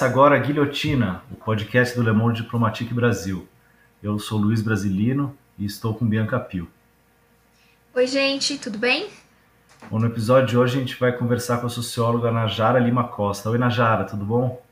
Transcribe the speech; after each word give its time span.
Começa 0.00 0.14
agora 0.14 0.36
a 0.36 0.38
Guilhotina, 0.38 1.22
o 1.30 1.34
podcast 1.34 1.94
do 1.94 2.02
Le 2.02 2.10
Monde 2.10 2.40
Diplomatique 2.40 2.94
Brasil. 2.94 3.46
Eu 4.02 4.18
sou 4.18 4.38
Luiz 4.38 4.62
Brasilino 4.62 5.36
e 5.58 5.66
estou 5.66 5.92
com 5.92 6.06
Bianca 6.06 6.40
Pio. 6.40 6.70
Oi, 7.94 8.06
gente, 8.06 8.56
tudo 8.56 8.78
bem? 8.78 9.10
Bom, 9.90 9.98
no 9.98 10.06
episódio 10.06 10.48
de 10.48 10.56
hoje 10.56 10.78
a 10.78 10.80
gente 10.80 10.98
vai 10.98 11.12
conversar 11.12 11.58
com 11.58 11.66
a 11.66 11.68
socióloga 11.68 12.30
Najara 12.30 12.78
Lima 12.78 13.08
Costa. 13.08 13.50
Oi, 13.50 13.58
Najara, 13.58 14.04
tudo 14.04 14.24
bom? 14.24 14.62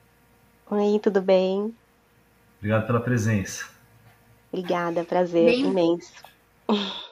Oi, 0.71 0.99
tudo 0.99 1.21
bem? 1.21 1.75
Obrigado 2.57 2.87
pela 2.87 3.01
presença. 3.01 3.67
Obrigada, 4.51 5.05
prazer 5.05 5.45
bem... 5.45 5.61
imenso. 5.61 6.11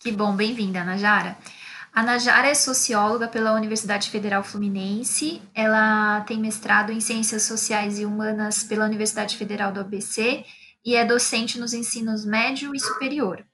Que 0.00 0.10
bom, 0.10 0.34
bem-vinda, 0.34 0.82
Najara. 0.82 1.36
A 1.94 2.02
Najara 2.02 2.48
é 2.48 2.54
socióloga 2.54 3.28
pela 3.28 3.52
Universidade 3.52 4.08
Federal 4.08 4.42
Fluminense. 4.42 5.42
Ela 5.54 6.22
tem 6.22 6.40
mestrado 6.40 6.90
em 6.90 7.00
Ciências 7.00 7.42
Sociais 7.42 7.98
e 7.98 8.06
Humanas 8.06 8.64
pela 8.64 8.86
Universidade 8.86 9.36
Federal 9.36 9.70
do 9.70 9.80
ABC 9.80 10.42
e 10.82 10.96
é 10.96 11.04
docente 11.04 11.60
nos 11.60 11.74
ensinos 11.74 12.24
médio 12.24 12.74
e 12.74 12.80
superior. 12.80 13.44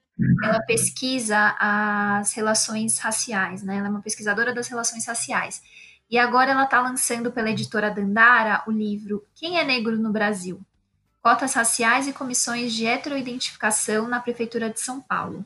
Ela 0.45 0.61
pesquisa 0.63 1.57
as 1.59 2.33
relações 2.33 2.99
raciais, 2.99 3.65
né? 3.65 3.79
Ela 3.79 3.89
é 3.89 3.91
uma 3.91 4.03
pesquisadora 4.03 4.55
das 4.55 4.69
relações 4.69 5.05
raciais. 5.05 5.61
E 6.09 6.17
agora 6.17 6.53
ela 6.53 6.65
está 6.65 6.81
lançando 6.81 7.33
pela 7.33 7.51
editora 7.51 7.91
Dandara 7.91 8.63
o 8.69 8.71
livro 8.71 9.25
Quem 9.35 9.59
é 9.59 9.65
Negro 9.65 9.99
no 9.99 10.13
Brasil? 10.13 10.61
Cotas 11.21 11.55
Raciais 11.55 12.07
e 12.07 12.13
Comissões 12.13 12.73
de 12.73 12.87
Heteroidentificação 12.87 14.07
na 14.07 14.21
Prefeitura 14.21 14.71
de 14.71 14.81
São 14.81 15.01
Paulo, 15.01 15.45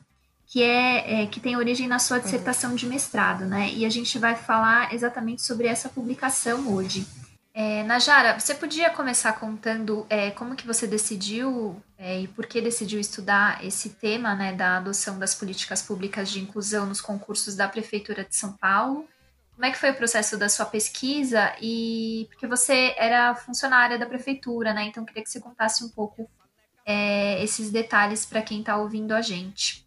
que 0.53 0.61
é, 0.61 1.23
é 1.23 1.25
que 1.25 1.39
tem 1.39 1.57
origem 1.57 1.87
na 1.87 1.97
sua 1.97 2.19
dissertação 2.19 2.75
de 2.75 2.85
mestrado, 2.85 3.43
né? 3.43 3.71
E 3.71 3.87
a 3.87 3.89
gente 3.89 4.19
vai 4.19 4.35
falar 4.35 4.93
exatamente 4.93 5.41
sobre 5.41 5.65
essa 5.65 5.89
publicação 5.89 6.71
hoje. 6.71 7.07
É, 7.55 7.81
Najara, 7.81 8.39
você 8.39 8.53
podia 8.53 8.91
começar 8.91 9.33
contando 9.33 10.05
é, 10.07 10.29
como 10.29 10.55
que 10.55 10.67
você 10.67 10.85
decidiu 10.85 11.81
é, 11.97 12.21
e 12.21 12.27
por 12.27 12.45
que 12.45 12.61
decidiu 12.61 12.99
estudar 12.99 13.65
esse 13.65 13.89
tema 13.89 14.35
né, 14.35 14.53
da 14.53 14.77
adoção 14.77 15.17
das 15.17 15.33
políticas 15.33 15.81
públicas 15.81 16.29
de 16.29 16.39
inclusão 16.39 16.85
nos 16.85 17.01
concursos 17.01 17.55
da 17.55 17.67
Prefeitura 17.67 18.23
de 18.23 18.35
São 18.35 18.53
Paulo? 18.53 19.07
Como 19.55 19.65
é 19.65 19.71
que 19.71 19.79
foi 19.79 19.89
o 19.89 19.95
processo 19.95 20.37
da 20.37 20.49
sua 20.49 20.67
pesquisa? 20.67 21.51
E 21.59 22.27
porque 22.29 22.45
você 22.45 22.93
era 22.95 23.33
funcionária 23.33 23.97
da 23.97 24.05
prefeitura, 24.05 24.71
né? 24.71 24.83
Então 24.83 25.03
queria 25.03 25.23
que 25.23 25.31
você 25.31 25.39
contasse 25.39 25.83
um 25.83 25.89
pouco 25.89 26.29
é, 26.85 27.43
esses 27.43 27.71
detalhes 27.71 28.23
para 28.23 28.43
quem 28.43 28.59
está 28.59 28.77
ouvindo 28.77 29.13
a 29.13 29.21
gente. 29.21 29.82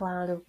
Claro. 0.00 0.42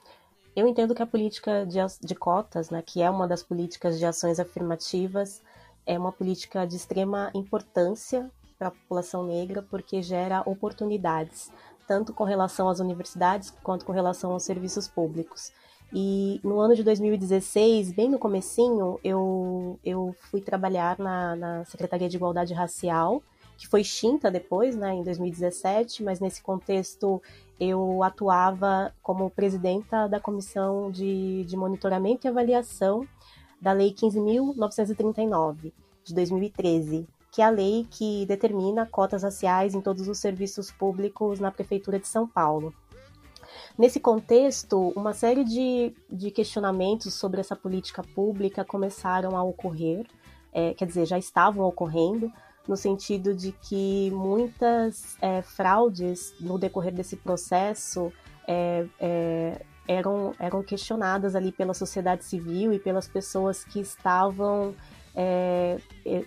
Eu 0.56 0.66
entendo 0.66 0.96
que 0.96 1.04
a 1.04 1.06
política 1.06 1.66
de, 1.66 1.78
de 2.02 2.16
cotas, 2.16 2.70
né, 2.70 2.82
que 2.82 3.02
é 3.02 3.10
uma 3.10 3.28
das 3.28 3.44
políticas 3.44 4.00
de 4.00 4.06
ações 4.06 4.40
afirmativas, 4.40 5.42
é 5.86 6.00
uma 6.00 6.14
política 6.14 6.66
de 6.66 6.78
extrema 6.78 7.30
importância 7.36 8.32
para 8.58 8.70
a 8.70 8.72
população 8.72 9.26
negra 9.26 9.62
porque 9.62 10.02
gera 10.02 10.42
oportunidades, 10.46 11.52
tanto 11.86 12.14
com 12.14 12.24
relação 12.24 12.70
às 12.70 12.80
universidades 12.80 13.54
quanto 13.62 13.84
com 13.84 13.92
relação 13.92 14.32
aos 14.32 14.44
serviços 14.44 14.88
públicos. 14.88 15.52
E 15.92 16.40
no 16.46 16.62
ano 16.62 16.74
de 16.74 16.84
2016, 16.84 17.92
bem 17.92 18.10
no 18.10 18.18
comecinho, 18.18 18.98
eu, 19.04 19.78
eu 19.84 20.16
fui 20.30 20.40
trabalhar 20.40 20.98
na, 20.98 21.36
na 21.36 21.66
Secretaria 21.66 22.08
de 22.08 22.16
Igualdade 22.16 22.54
Racial, 22.54 23.22
que 23.58 23.68
foi 23.68 23.82
extinta 23.82 24.32
depois, 24.32 24.78
né, 24.78 24.94
em 24.94 25.04
2017, 25.04 26.04
mas 26.04 26.22
nesse 26.22 26.42
contexto 26.42 27.22
eu 27.62 28.02
atuava 28.02 28.92
como 29.04 29.30
presidenta 29.30 30.08
da 30.08 30.20
Comissão 30.20 30.90
de, 30.90 31.44
de 31.44 31.56
Monitoramento 31.56 32.26
e 32.26 32.28
Avaliação 32.28 33.08
da 33.62 33.72
Lei 33.72 33.94
15.939, 33.94 35.72
de 36.04 36.16
2013, 36.16 37.08
que 37.32 37.40
é 37.40 37.46
a 37.46 37.52
lei 37.52 37.86
que 37.92 38.26
determina 38.26 38.88
cotas 38.88 39.22
raciais 39.22 39.76
em 39.76 39.82
todos 39.82 40.08
os 40.08 40.18
serviços 40.18 40.72
públicos 40.72 41.40
na 41.40 41.52
Prefeitura 41.52 42.00
de 42.00 42.08
São 42.08 42.28
Paulo. 42.28 42.74
Nesse 43.78 44.00
contexto, 44.00 44.92
uma 44.96 45.14
série 45.14 45.44
de, 45.44 45.94
de 46.10 46.32
questionamentos 46.32 47.14
sobre 47.14 47.42
essa 47.42 47.56
política 47.56 48.02
pública 48.02 48.66
começaram 48.66 49.38
a 49.38 49.44
ocorrer, 49.44 50.08
é, 50.52 50.74
quer 50.74 50.88
dizer, 50.88 51.06
já 51.06 51.20
estavam 51.20 51.64
ocorrendo, 51.68 52.32
no 52.68 52.78
sentido 52.78 53.34
de 53.34 53.52
que 53.52 54.12
muitas 54.12 55.18
é, 55.22 55.42
fraudes 55.42 56.34
no 56.40 56.58
decorrer 56.58 56.94
desse 56.94 57.16
processo 57.16 58.12
é, 58.48 58.86
é 59.00 59.62
eram, 59.88 60.34
eram 60.40 60.64
questionadas 60.64 61.36
ali 61.36 61.52
pela 61.52 61.74
sociedade 61.74 62.24
civil 62.24 62.74
e 62.74 62.80
pelas 62.80 63.08
pessoas 63.08 63.64
que 63.64 63.80
estavam 63.80 64.74
é, 65.14 65.78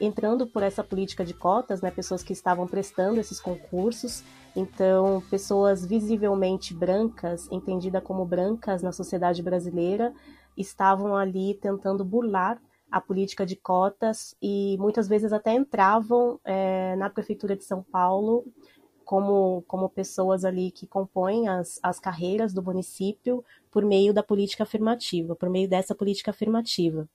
entrando 0.00 0.46
por 0.46 0.62
essa 0.62 0.84
política 0.84 1.24
de 1.24 1.32
cotas, 1.32 1.80
né, 1.80 1.90
pessoas 1.90 2.22
que 2.22 2.32
estavam 2.32 2.66
prestando 2.66 3.18
esses 3.18 3.40
concursos. 3.40 4.22
Então, 4.54 5.22
pessoas 5.30 5.84
visivelmente 5.84 6.74
brancas, 6.74 7.48
entendida 7.50 8.00
como 8.00 8.24
brancas 8.24 8.82
na 8.82 8.92
sociedade 8.92 9.42
brasileira, 9.42 10.12
estavam 10.56 11.16
ali 11.16 11.54
tentando 11.54 12.04
burlar 12.04 12.60
a 12.94 13.00
política 13.00 13.44
de 13.44 13.56
cotas 13.56 14.36
e 14.40 14.76
muitas 14.78 15.08
vezes 15.08 15.32
até 15.32 15.52
entravam 15.52 16.38
é, 16.44 16.94
na 16.94 17.10
prefeitura 17.10 17.56
de 17.56 17.64
São 17.64 17.82
Paulo 17.82 18.44
como, 19.04 19.64
como 19.66 19.88
pessoas 19.88 20.44
ali 20.44 20.70
que 20.70 20.86
compõem 20.86 21.48
as, 21.48 21.80
as 21.82 21.98
carreiras 21.98 22.54
do 22.54 22.62
município 22.62 23.44
por 23.68 23.84
meio 23.84 24.14
da 24.14 24.22
política 24.22 24.62
afirmativa, 24.62 25.34
por 25.34 25.50
meio 25.50 25.68
dessa 25.68 25.92
política 25.92 26.30
afirmativa. 26.30 27.08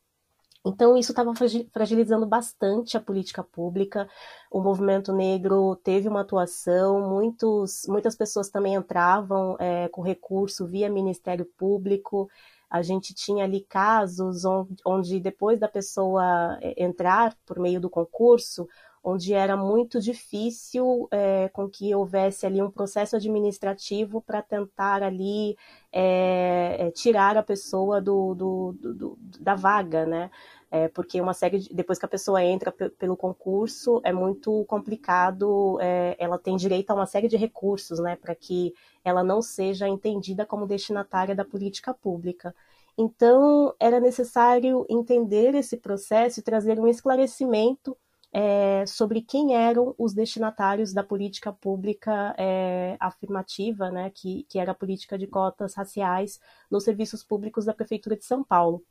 Então, 0.66 0.98
isso 0.98 1.14
estava 1.14 1.32
fragilizando 1.72 2.26
bastante 2.26 2.98
a 2.98 3.00
política 3.00 3.42
pública. 3.42 4.06
O 4.52 4.60
movimento 4.60 5.14
negro 5.14 5.78
teve 5.78 6.10
uma 6.10 6.20
atuação, 6.20 7.10
muitos, 7.10 7.86
muitas 7.88 8.18
pessoas 8.18 8.50
também 8.50 8.76
entravam 8.76 9.56
é, 9.58 9.88
com 9.88 10.02
recurso 10.02 10.68
via 10.68 10.90
Ministério 10.90 11.46
Público. 11.58 12.30
A 12.70 12.82
gente 12.82 13.14
tinha 13.14 13.44
ali 13.44 13.62
casos 13.62 14.44
onde, 14.86 15.20
depois 15.20 15.60
da 15.60 15.68
pessoa 15.68 16.58
é, 16.62 16.84
entrar 16.84 17.36
por 17.46 17.60
meio 17.60 17.80
do 17.82 17.90
concurso, 17.90 18.68
onde 19.04 19.34
era 19.34 19.56
muito 19.56 20.00
difícil 20.00 21.08
é, 21.12 21.50
com 21.50 21.70
que 21.70 21.94
houvesse 21.96 22.46
ali 22.46 22.62
um 22.62 22.70
processo 22.70 23.16
administrativo 23.16 24.22
para 24.22 24.42
tentar 24.42 25.02
ali 25.02 25.58
é, 25.92 26.88
é, 26.88 26.92
tirar 26.92 27.38
a 27.38 27.44
pessoa 27.44 28.02
do, 28.02 28.36
do, 28.36 28.76
do, 28.80 29.18
da 29.40 29.56
vaga, 29.56 30.06
né? 30.06 30.30
É, 30.72 30.88
porque 30.88 31.20
uma 31.20 31.34
série 31.34 31.60
de, 31.60 31.74
depois 31.74 31.98
que 31.98 32.06
a 32.06 32.10
pessoa 32.10 32.44
entra 32.44 32.72
pelo 32.72 33.18
concurso 33.18 34.00
é 34.04 34.14
muito 34.14 34.64
complicado, 34.66 35.80
é, 35.82 36.16
ela 36.20 36.38
tem 36.38 36.56
direito 36.56 36.92
a 36.92 36.94
uma 36.94 37.08
série 37.08 37.28
de 37.28 37.36
recursos, 37.38 38.00
né, 38.00 38.16
para 38.16 38.36
que 38.36 38.74
ela 39.04 39.24
não 39.24 39.42
seja 39.42 39.88
entendida 39.88 40.46
como 40.46 40.68
destinatária 40.68 41.36
da 41.36 41.44
política 41.44 41.92
pública. 41.92 42.54
Então, 42.96 43.74
era 43.80 44.00
necessário 44.00 44.86
entender 44.90 45.56
esse 45.56 45.78
processo 45.78 46.40
e 46.40 46.44
trazer 46.44 46.80
um 46.80 46.88
esclarecimento 46.88 47.98
é, 48.32 48.86
sobre 48.86 49.22
quem 49.22 49.56
eram 49.56 49.96
os 49.98 50.14
destinatários 50.14 50.94
da 50.94 51.04
política 51.04 51.52
pública 51.52 52.36
é, 52.38 52.96
afirmativa, 53.00 53.90
né, 53.90 54.12
que, 54.14 54.46
que 54.50 54.60
era 54.60 54.72
a 54.72 54.76
política 54.76 55.18
de 55.18 55.26
cotas 55.26 55.74
raciais 55.74 56.40
nos 56.70 56.84
serviços 56.84 57.24
públicos 57.24 57.66
da 57.66 57.74
Prefeitura 57.74 58.16
de 58.16 58.26
São 58.26 58.44
Paulo. 58.44 58.84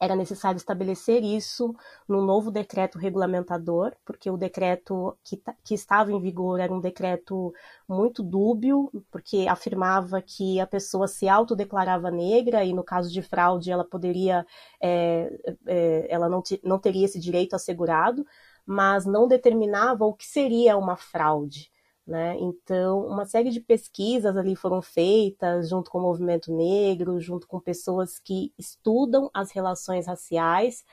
Era 0.00 0.16
necessário 0.16 0.56
estabelecer 0.56 1.22
isso 1.22 1.74
no 2.08 2.24
novo 2.24 2.50
decreto 2.50 2.98
regulamentador, 2.98 3.92
porque 4.04 4.30
o 4.30 4.36
decreto 4.36 5.16
que, 5.22 5.40
que 5.62 5.74
estava 5.74 6.12
em 6.12 6.20
vigor 6.20 6.60
era 6.60 6.72
um 6.72 6.80
decreto 6.80 7.52
muito 7.88 8.22
dúbio, 8.22 8.90
porque 9.10 9.46
afirmava 9.48 10.20
que 10.20 10.60
a 10.60 10.66
pessoa 10.66 11.06
se 11.08 11.28
autodeclarava 11.28 12.10
negra 12.10 12.64
e, 12.64 12.72
no 12.72 12.82
caso 12.84 13.10
de 13.12 13.22
fraude, 13.22 13.70
ela 13.70 13.84
poderia, 13.84 14.44
é, 14.82 15.32
é, 15.66 16.06
ela 16.10 16.28
não, 16.28 16.42
não 16.62 16.78
teria 16.78 17.04
esse 17.04 17.20
direito 17.20 17.54
assegurado 17.54 18.26
mas 18.66 19.04
não 19.04 19.28
determinava 19.28 20.04
o 20.04 20.14
que 20.14 20.26
seria 20.26 20.76
uma 20.76 20.96
fraude. 20.96 21.70
Né? 22.06 22.36
Então, 22.38 23.06
uma 23.06 23.24
série 23.24 23.50
de 23.50 23.60
pesquisas 23.60 24.36
ali 24.36 24.54
foram 24.54 24.82
feitas 24.82 25.70
junto 25.70 25.90
com 25.90 25.98
o 25.98 26.02
movimento 26.02 26.54
negro, 26.54 27.18
junto 27.18 27.46
com 27.46 27.58
pessoas 27.58 28.18
que 28.18 28.52
estudam 28.58 29.30
as 29.32 29.50
relações 29.52 30.06
raciais, 30.06 30.84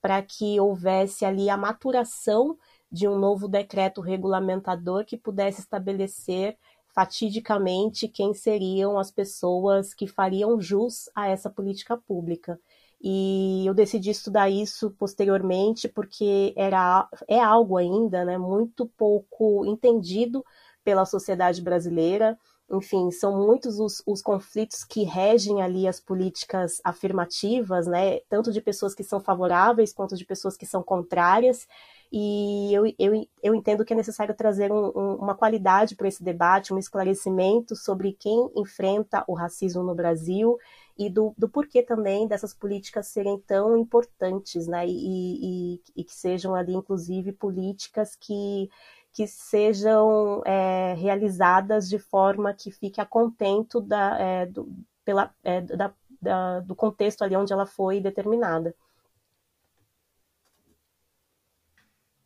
para 0.00 0.22
que 0.22 0.60
houvesse 0.60 1.24
ali 1.24 1.48
a 1.48 1.56
maturação 1.56 2.56
de 2.92 3.08
um 3.08 3.18
novo 3.18 3.48
decreto 3.48 4.00
regulamentador 4.00 5.04
que 5.04 5.16
pudesse 5.16 5.60
estabelecer 5.60 6.56
fatidicamente 6.94 8.08
quem 8.08 8.34
seriam 8.34 8.98
as 8.98 9.10
pessoas 9.10 9.94
que 9.94 10.06
fariam 10.06 10.60
jus 10.60 11.08
a 11.14 11.28
essa 11.28 11.48
política 11.48 11.96
pública. 11.96 12.60
E 13.00 13.64
eu 13.66 13.74
decidi 13.74 14.10
estudar 14.10 14.50
isso 14.50 14.90
posteriormente 14.98 15.88
porque 15.88 16.52
era, 16.56 17.08
é 17.28 17.40
algo 17.40 17.76
ainda 17.76 18.24
né, 18.24 18.36
muito 18.36 18.86
pouco 18.86 19.64
entendido 19.66 20.44
pela 20.82 21.04
sociedade 21.04 21.62
brasileira. 21.62 22.36
Enfim, 22.70 23.10
são 23.10 23.46
muitos 23.46 23.78
os, 23.78 24.02
os 24.06 24.20
conflitos 24.20 24.84
que 24.84 25.04
regem 25.04 25.62
ali 25.62 25.86
as 25.88 26.00
políticas 26.00 26.80
afirmativas, 26.84 27.86
né, 27.86 28.18
tanto 28.28 28.52
de 28.52 28.60
pessoas 28.60 28.94
que 28.94 29.04
são 29.04 29.20
favoráveis 29.20 29.92
quanto 29.92 30.16
de 30.16 30.24
pessoas 30.24 30.56
que 30.56 30.66
são 30.66 30.82
contrárias 30.82 31.66
e 32.10 32.72
eu, 32.72 32.86
eu, 32.98 33.28
eu 33.42 33.54
entendo 33.54 33.84
que 33.84 33.92
é 33.92 33.96
necessário 33.96 34.34
trazer 34.34 34.72
um, 34.72 34.86
um, 34.94 35.14
uma 35.16 35.34
qualidade 35.34 35.94
para 35.94 36.08
esse 36.08 36.22
debate, 36.24 36.72
um 36.72 36.78
esclarecimento 36.78 37.76
sobre 37.76 38.14
quem 38.14 38.50
enfrenta 38.56 39.24
o 39.28 39.34
racismo 39.34 39.82
no 39.82 39.94
Brasil 39.94 40.56
e 40.98 41.08
do, 41.08 41.32
do 41.38 41.48
porquê 41.48 41.82
também 41.82 42.26
dessas 42.26 42.52
políticas 42.52 43.06
serem 43.06 43.38
tão 43.40 43.76
importantes, 43.76 44.66
né? 44.66 44.84
E, 44.86 45.74
e, 45.76 45.82
e 45.96 46.04
que 46.04 46.12
sejam 46.12 46.54
ali, 46.54 46.74
inclusive, 46.74 47.32
políticas 47.32 48.16
que, 48.16 48.68
que 49.12 49.26
sejam 49.28 50.42
é, 50.44 50.94
realizadas 50.94 51.88
de 51.88 51.98
forma 51.98 52.52
que 52.52 52.72
fique 52.72 53.00
a 53.00 53.06
contento 53.06 53.80
da, 53.80 54.18
é, 54.18 54.46
do, 54.46 54.68
pela, 55.04 55.32
é, 55.44 55.60
da, 55.60 55.94
da, 56.20 56.60
do 56.60 56.74
contexto 56.74 57.22
ali 57.22 57.36
onde 57.36 57.52
ela 57.52 57.66
foi 57.66 58.00
determinada. 58.00 58.74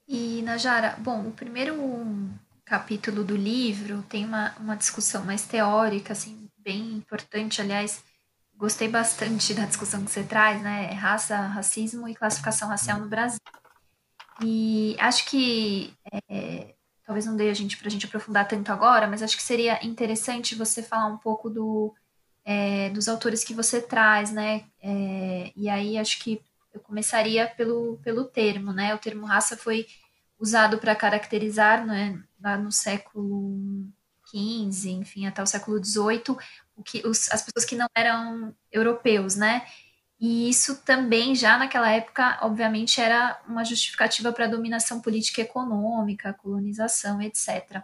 E, 0.09 0.43
Najara, 0.43 0.97
bom, 0.99 1.29
o 1.29 1.33
primeiro 1.33 1.75
capítulo 2.65 3.23
do 3.23 3.37
livro 3.37 4.03
tem 4.05 4.25
uma, 4.25 4.55
uma 4.59 4.77
discussão 4.77 5.25
mais 5.25 5.47
teórica, 5.47 6.13
assim, 6.13 6.49
bem 6.59 6.93
importante, 6.93 7.61
aliás, 7.61 8.03
gostei 8.63 8.87
bastante 8.87 9.53
da 9.55 9.65
discussão 9.65 10.05
que 10.05 10.11
você 10.13 10.23
traz, 10.23 10.63
né? 10.63 10.93
Raça, 10.93 11.37
racismo 11.37 12.09
e 12.09 12.15
classificação 12.15 12.69
racial 12.69 13.01
no 13.01 13.09
Brasil. 13.09 13.41
E 14.41 14.95
acho 15.01 15.27
que 15.27 15.93
é, 16.31 16.73
talvez 17.05 17.27
não 17.27 17.37
dê 17.37 17.51
a 17.51 17.55
gente 17.55 17.77
para 17.77 17.89
a 17.89 17.91
gente 17.91 18.07
aprofundar 18.07 18.47
tanto 18.47 18.71
agora, 18.71 19.09
mas 19.09 19.21
acho 19.21 19.37
que 19.37 19.43
seria 19.43 19.85
interessante 19.85 20.55
você 20.55 20.81
falar 20.81 21.09
um 21.09 21.19
pouco 21.19 21.51
do, 21.51 21.93
é, 22.45 22.89
dos 22.91 23.09
autores 23.09 23.43
que 23.43 23.53
você 23.53 23.83
traz, 23.83 24.31
né? 24.31 24.63
É, 24.81 25.51
e 25.57 25.69
aí 25.69 25.99
acho 25.99 26.21
que 26.21 26.41
eu 26.73 26.79
começaria 26.79 27.49
pelo, 27.49 27.99
pelo 28.05 28.27
termo, 28.27 28.73
né? 28.73 28.95
O 28.95 28.99
termo 28.99 29.27
raça 29.27 29.57
foi 29.57 29.89
usado 30.39 30.79
para 30.79 30.95
caracterizar, 30.95 31.85
né, 31.85 32.23
lá 32.41 32.57
no 32.57 32.71
século 32.71 33.89
XV, 34.29 34.91
enfim, 34.91 35.27
até 35.27 35.43
o 35.43 35.47
século 35.47 35.85
XVIII, 35.85 36.37
que, 36.85 37.07
os, 37.07 37.31
as 37.31 37.43
pessoas 37.43 37.65
que 37.65 37.77
não 37.77 37.87
eram 37.95 38.55
europeus, 38.71 39.37
né? 39.37 39.67
E 40.19 40.49
isso 40.49 40.83
também, 40.85 41.35
já 41.35 41.59
naquela 41.59 41.91
época, 41.91 42.39
obviamente, 42.43 43.01
era 43.01 43.43
uma 43.49 43.65
justificativa 43.65 44.33
para 44.33 44.45
a 44.45 44.49
dominação 44.49 45.01
política 45.01 45.41
e 45.41 45.45
econômica, 45.45 46.33
colonização, 46.33 47.21
etc. 47.21 47.83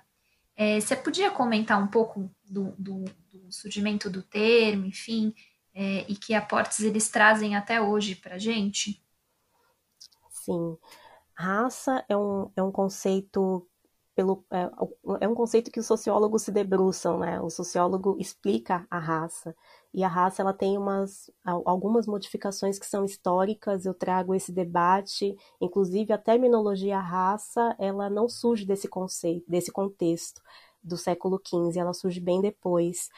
É, 0.55 0.81
você 0.81 0.95
podia 0.95 1.31
comentar 1.31 1.83
um 1.83 1.89
pouco 1.89 2.31
do, 2.45 2.73
do, 2.79 3.05
do 3.33 3.53
surgimento 3.53 4.09
do 4.09 4.23
termo, 4.23 4.87
enfim, 4.87 5.35
é, 5.75 6.05
e 6.09 6.17
que 6.17 6.35
aportes 6.35 6.81
eles 6.81 7.09
trazem 7.09 7.57
até 7.57 7.81
hoje 7.81 8.15
para 8.15 8.37
a 8.37 8.39
gente? 8.39 9.03
Sim. 10.31 10.77
Raça 11.35 12.05
é 12.09 12.17
um, 12.17 12.51
é 12.57 12.63
um 12.63 12.73
conceito 12.73 13.68
pelo, 14.19 14.45
é, 14.51 14.69
é, 15.21 15.29
um 15.29 15.35
conceito 15.37 15.71
que 15.71 15.79
os 15.79 15.87
sociólogos 15.87 16.43
se 16.43 16.51
debruçam, 16.51 17.21
né? 17.21 17.41
O 17.41 17.49
sociólogo 17.49 18.17
explica 18.19 18.85
a 18.91 18.99
raça 18.99 19.55
e 19.95 20.03
a 20.03 20.09
raça 20.09 20.43
ela 20.43 20.53
tem 20.53 20.77
umas 20.77 21.31
algumas 21.45 22.05
modificações 22.05 22.81
que 22.81 22.87
são 22.87 23.05
históricas. 23.05 23.87
Eu 23.87 23.95
trago 23.95 24.35
esse 24.35 24.51
debate, 24.51 25.37
inclusive 25.61 26.13
a 26.13 26.19
terminologia 26.19 26.99
raça, 26.99 27.77
ela 27.79 28.11
não 28.11 28.29
surge 28.29 28.67
desse 28.67 28.89
conceito, 28.89 29.49
desse 29.49 29.71
contexto 29.71 30.43
do 30.83 30.97
século 30.97 31.41
XV, 31.41 31.79
ela 31.79 31.95
surge 31.95 32.19
bem 32.19 32.41
depois 32.41 33.11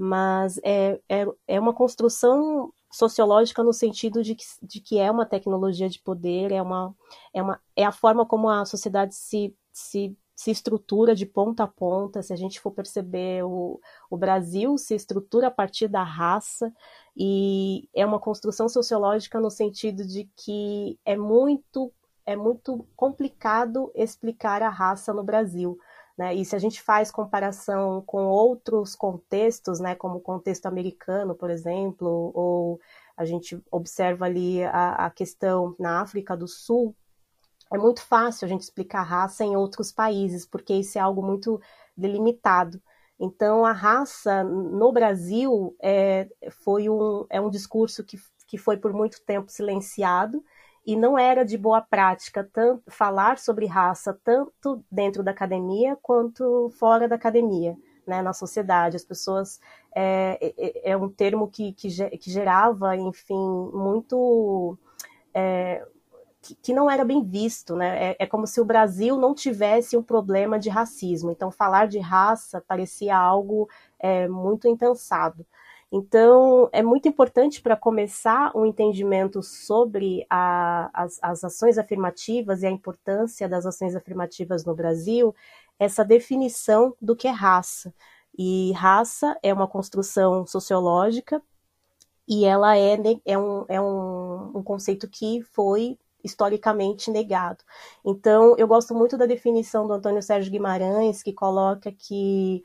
mas 0.00 0.58
é, 0.62 1.00
é, 1.08 1.26
é 1.48 1.58
uma 1.58 1.74
construção 1.74 2.72
sociológica 2.90 3.64
no 3.64 3.72
sentido 3.72 4.22
de 4.22 4.36
que, 4.36 4.44
de 4.62 4.80
que 4.80 4.98
é 4.98 5.10
uma 5.10 5.26
tecnologia 5.26 5.88
de 5.88 5.98
poder, 5.98 6.52
é, 6.52 6.62
uma, 6.62 6.94
é, 7.34 7.42
uma, 7.42 7.60
é 7.74 7.84
a 7.84 7.90
forma 7.90 8.24
como 8.24 8.48
a 8.48 8.64
sociedade 8.64 9.16
se, 9.16 9.52
se, 9.72 10.16
se 10.38 10.52
estrutura 10.52 11.16
de 11.16 11.26
ponta 11.26 11.64
a 11.64 11.66
ponta. 11.66 12.22
Se 12.22 12.32
a 12.32 12.36
gente 12.36 12.60
for 12.60 12.70
perceber, 12.70 13.42
o, 13.42 13.80
o 14.08 14.16
Brasil 14.16 14.78
se 14.78 14.94
estrutura 14.94 15.48
a 15.48 15.50
partir 15.50 15.88
da 15.88 16.04
raça, 16.04 16.72
e 17.16 17.88
é 17.92 18.06
uma 18.06 18.20
construção 18.20 18.68
sociológica 18.68 19.40
no 19.40 19.50
sentido 19.50 20.06
de 20.06 20.30
que 20.36 20.96
é 21.04 21.16
muito, 21.16 21.92
é 22.24 22.36
muito 22.36 22.86
complicado 22.94 23.90
explicar 23.96 24.62
a 24.62 24.68
raça 24.68 25.12
no 25.12 25.24
Brasil. 25.24 25.76
Né? 26.16 26.36
E 26.36 26.44
se 26.44 26.54
a 26.54 26.60
gente 26.60 26.80
faz 26.80 27.10
comparação 27.10 28.00
com 28.06 28.26
outros 28.26 28.94
contextos, 28.94 29.80
né, 29.80 29.96
como 29.96 30.18
o 30.18 30.20
contexto 30.20 30.66
americano, 30.66 31.34
por 31.34 31.50
exemplo, 31.50 32.30
ou 32.32 32.80
a 33.16 33.24
gente 33.24 33.60
observa 33.72 34.26
ali 34.26 34.62
a, 34.62 35.06
a 35.06 35.10
questão 35.10 35.74
na 35.80 36.00
África 36.00 36.36
do 36.36 36.46
Sul, 36.46 36.94
é 37.72 37.78
muito 37.78 38.02
fácil 38.02 38.46
a 38.46 38.48
gente 38.48 38.62
explicar 38.62 39.02
raça 39.02 39.44
em 39.44 39.56
outros 39.56 39.92
países, 39.92 40.46
porque 40.46 40.74
isso 40.74 40.98
é 40.98 41.00
algo 41.00 41.22
muito 41.22 41.60
delimitado. 41.96 42.80
Então, 43.20 43.64
a 43.64 43.72
raça 43.72 44.44
no 44.44 44.92
Brasil 44.92 45.76
é, 45.82 46.28
foi 46.50 46.88
um, 46.88 47.26
é 47.28 47.40
um 47.40 47.50
discurso 47.50 48.04
que, 48.04 48.18
que 48.46 48.56
foi 48.56 48.76
por 48.76 48.92
muito 48.92 49.20
tempo 49.22 49.50
silenciado, 49.50 50.42
e 50.86 50.96
não 50.96 51.18
era 51.18 51.44
de 51.44 51.58
boa 51.58 51.82
prática 51.82 52.48
tanto, 52.50 52.82
falar 52.88 53.36
sobre 53.38 53.66
raça 53.66 54.18
tanto 54.24 54.82
dentro 54.90 55.22
da 55.22 55.32
academia 55.32 55.98
quanto 56.00 56.70
fora 56.78 57.06
da 57.06 57.16
academia, 57.16 57.76
né, 58.06 58.22
na 58.22 58.32
sociedade. 58.32 58.96
As 58.96 59.04
pessoas 59.04 59.60
é, 59.94 60.38
é, 60.56 60.92
é 60.92 60.96
um 60.96 61.10
termo 61.10 61.46
que, 61.48 61.74
que, 61.74 61.90
que, 62.16 62.30
gerava, 62.30 62.96
enfim, 62.96 63.70
muito 63.74 64.78
é, 65.34 65.86
que, 66.40 66.54
que, 66.54 66.72
não 66.72 66.90
era 66.90 67.04
bem 67.04 67.24
visto, 67.24 67.76
né? 67.76 68.12
É, 68.12 68.16
é, 68.20 68.26
como 68.26 68.46
se 68.46 68.60
o 68.60 68.64
Brasil 68.64 69.16
não 69.16 69.34
tivesse 69.34 69.96
um 69.96 70.02
problema 70.02 70.58
de 70.58 70.68
racismo. 70.68 71.30
Então, 71.30 71.50
falar 71.50 71.88
de 71.88 71.98
raça 71.98 72.62
parecia 72.66 73.16
algo 73.16 73.68
é, 73.98 74.28
muito 74.28 74.68
impensado. 74.68 75.44
Então, 75.90 76.68
é 76.70 76.82
muito 76.82 77.08
importante 77.08 77.62
para 77.62 77.74
começar 77.76 78.52
um 78.54 78.66
entendimento 78.66 79.42
sobre 79.42 80.26
a, 80.28 80.90
as, 80.92 81.18
as 81.22 81.44
ações 81.44 81.78
afirmativas 81.78 82.62
e 82.62 82.66
a 82.66 82.70
importância 82.70 83.48
das 83.48 83.64
ações 83.64 83.96
afirmativas 83.96 84.64
no 84.64 84.74
Brasil, 84.74 85.34
essa 85.78 86.04
definição 86.04 86.94
do 87.00 87.16
que 87.16 87.26
é 87.26 87.30
raça. 87.30 87.92
E 88.36 88.72
raça 88.72 89.36
é 89.42 89.52
uma 89.52 89.66
construção 89.66 90.46
sociológica 90.46 91.42
e 92.28 92.44
ela 92.44 92.76
é, 92.76 92.96
é, 93.24 93.38
um, 93.38 93.64
é 93.68 93.80
um, 93.80 94.58
um 94.58 94.62
conceito 94.62 95.08
que 95.08 95.42
foi 95.42 95.98
historicamente 96.22 97.10
negado. 97.10 97.62
Então, 98.04 98.54
eu 98.58 98.66
gosto 98.66 98.94
muito 98.94 99.16
da 99.16 99.26
definição 99.26 99.86
do 99.86 99.92
Antônio 99.92 100.22
Sérgio 100.22 100.50
Guimarães, 100.50 101.22
que 101.22 101.32
coloca 101.32 101.92
que 101.92 102.62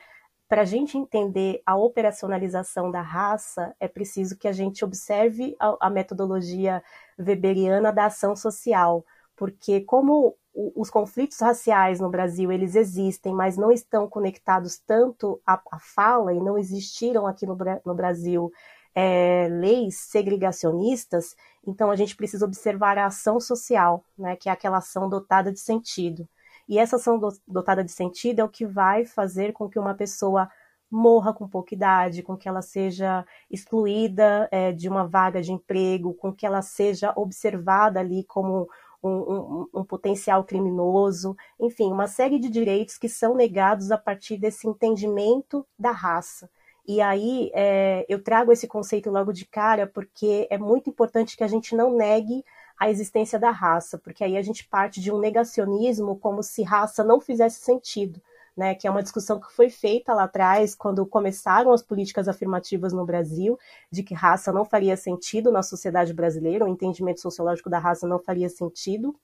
para 0.48 0.62
a 0.62 0.66
gente 0.66 0.98
entender 0.98 1.62
a 1.66 1.76
operacionalização 1.76 2.92
da 2.92 3.02
raça, 3.02 3.76
é 3.80 3.88
preciso 3.88 4.38
que 4.38 4.48
a 4.48 4.52
gente 4.52 4.86
observe 4.86 5.56
a, 5.60 5.88
a 5.88 5.90
metodologia 5.90 6.84
weberiana 7.18 7.92
da 7.92 8.06
ação 8.06 8.36
social, 8.36 9.04
porque 9.36 9.82
como 9.82 10.36
os 10.54 10.90
conflitos 10.90 11.40
raciais 11.40 12.00
no 12.00 12.10
Brasil 12.10 12.52
eles 12.52 12.76
existem, 12.76 13.34
mas 13.34 13.58
não 13.58 13.72
estão 13.72 14.08
conectados 14.08 14.78
tanto 14.78 15.42
à, 15.46 15.60
à 15.72 15.80
fala 15.80 16.34
e 16.34 16.40
não 16.40 16.58
existiram 16.58 17.26
aqui 17.26 17.48
no, 17.48 17.58
no 17.84 17.96
Brasil 17.96 18.52
é, 18.96 19.48
leis 19.50 19.98
segregacionistas, 19.98 21.36
então 21.66 21.90
a 21.90 21.96
gente 21.96 22.16
precisa 22.16 22.46
observar 22.46 22.98
a 22.98 23.08
ação 23.08 23.40
social, 23.40 24.04
né, 24.18 24.36
que 24.36 24.50
é 24.50 24.52
aquela 24.52 24.78
ação 24.78 25.10
dotada 25.10 25.52
de 25.52 25.60
sentido. 25.60 26.28
E 26.68 26.80
essa 26.80 26.96
ação 26.96 27.20
dotada 27.48 27.84
de 27.84 27.92
sentido 27.92 28.40
é 28.40 28.44
o 28.44 28.50
que 28.50 28.66
vai 28.66 29.06
fazer 29.06 29.52
com 29.54 29.70
que 29.70 29.80
uma 29.80 29.94
pessoa 29.94 30.50
morra 30.90 31.34
com 31.34 31.48
pouca 31.48 31.74
idade, 31.74 32.22
com 32.22 32.38
que 32.38 32.48
ela 32.48 32.62
seja 32.62 33.26
excluída 33.50 34.48
é, 34.52 34.72
de 34.72 34.88
uma 34.88 35.08
vaga 35.08 35.42
de 35.42 35.52
emprego, 35.52 36.14
com 36.14 36.32
que 36.32 36.46
ela 36.46 36.62
seja 36.62 37.12
observada 37.16 38.00
ali 38.00 38.24
como 38.26 38.70
um, 39.02 39.10
um, 39.10 39.68
um, 39.74 39.84
potencial 39.84 40.44
criminoso, 40.44 41.36
enfim, 41.60 41.92
uma 41.92 42.08
série 42.08 42.40
de 42.40 42.50
direitos 42.50 42.98
que 42.98 43.10
são 43.10 43.36
negados 43.36 43.92
a 43.92 43.98
partir 43.98 44.38
desse 44.38 44.68
entendimento 44.68 45.66
da 45.78 45.92
raça. 45.92 46.50
E 46.86 47.00
aí 47.02 47.50
é, 47.54 48.06
eu 48.10 48.22
trago 48.22 48.52
esse 48.52 48.68
conceito 48.68 49.10
logo 49.10 49.32
de 49.32 49.46
cara 49.46 49.88
porque 49.88 50.48
é 50.50 50.58
muito 50.58 50.90
importante 50.90 51.38
que 51.38 51.44
a 51.44 51.48
gente 51.48 51.76
não 51.76 51.96
negue 51.96 52.44
a 52.78 52.90
existência 52.90 53.40
da 53.40 53.52
raça, 53.52 53.98
porque 53.98 54.24
aí 54.24 54.36
a 54.36 54.42
gente 54.42 54.68
parte 54.68 55.00
de 55.00 55.12
um 55.12 55.18
negacionismo 55.18 56.18
como 56.18 56.44
se 56.44 56.64
raça 56.64 57.04
não 57.04 57.22
fizesse 57.22 57.62
sentido. 57.62 58.22
Né, 58.56 58.76
que 58.76 58.86
é 58.86 58.92
uma 58.92 59.02
discussão 59.02 59.40
que 59.40 59.52
foi 59.52 59.68
feita 59.68 60.14
lá 60.14 60.26
atrás, 60.26 60.76
quando 60.76 61.04
começaram 61.08 61.74
as 61.74 61.82
políticas 61.82 62.28
afirmativas 62.28 62.94
no 62.94 63.04
Brasil, 63.04 63.58
de 63.90 64.04
que 64.04 64.14
raça 64.14 64.54
não 64.54 64.64
faria 64.64 64.96
sentido 64.96 65.52
na 65.52 65.64
sociedade 65.64 66.14
brasileira, 66.14 66.64
o 66.64 66.68
entendimento 66.68 67.20
sociológico 67.20 67.68
da 67.68 67.80
raça 67.80 68.08
não 68.08 68.20
faria 68.20 68.48
sentido, 68.48 69.16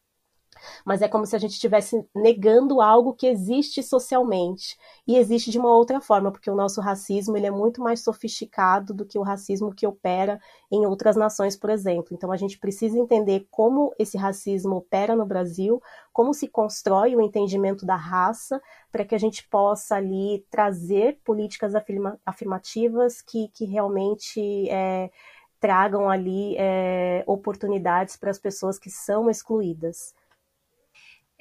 mas 0.86 1.01
é 1.01 1.08
como 1.08 1.25
se 1.25 1.36
a 1.36 1.39
gente 1.39 1.51
estivesse 1.51 2.06
negando 2.16 2.82
algo 2.82 3.13
que 3.13 3.28
existe 3.28 3.82
socialmente 3.84 4.78
e 5.08 5.18
existe 5.18 5.51
de 5.51 5.60
uma 5.60 5.75
outra 5.75 6.00
forma, 6.01 6.32
porque 6.32 6.50
o 6.50 6.56
nosso 6.56 6.82
racismo 6.82 7.36
ele 7.38 7.48
é 7.48 7.51
muito 7.51 7.82
mais 7.82 8.04
sofisticado 8.04 8.94
do 8.94 9.06
que 9.06 9.18
o 9.18 9.24
racismo 9.24 9.74
que 9.74 9.88
opera 9.88 10.39
em 10.72 10.86
outras 10.86 11.16
nações, 11.16 11.56
por 11.56 11.70
exemplo. 11.70 12.10
Então 12.12 12.32
a 12.32 12.38
gente 12.38 12.58
precisa 12.58 12.98
entender 12.98 13.48
como 13.50 13.94
esse 13.98 14.18
racismo 14.18 14.75
opera 14.75 15.16
no 15.16 15.25
Brasil, 15.25 15.82
como 16.13 16.34
se 16.34 16.48
constrói 16.48 17.16
o 17.16 17.22
entendimento 17.22 17.86
da 17.86 17.96
raça, 17.96 18.62
para 18.92 19.06
que 19.06 19.16
a 19.16 19.20
gente 19.20 19.48
possa 19.48 19.96
ali 19.96 20.46
trazer 20.50 21.20
políticas 21.24 21.75
afirma 21.75 22.20
afirmativas 22.25 23.22
que, 23.22 23.50
que 23.50 23.66
realmente 23.66 24.70
é, 24.70 25.10
tragam 25.60 26.10
ali 26.10 26.56
é, 26.58 27.24
oportunidades 27.28 28.16
para 28.16 28.32
as 28.32 28.39
pessoas 28.39 28.80
que 28.80 28.89
são 28.89 29.30
excluídas. 29.30 30.13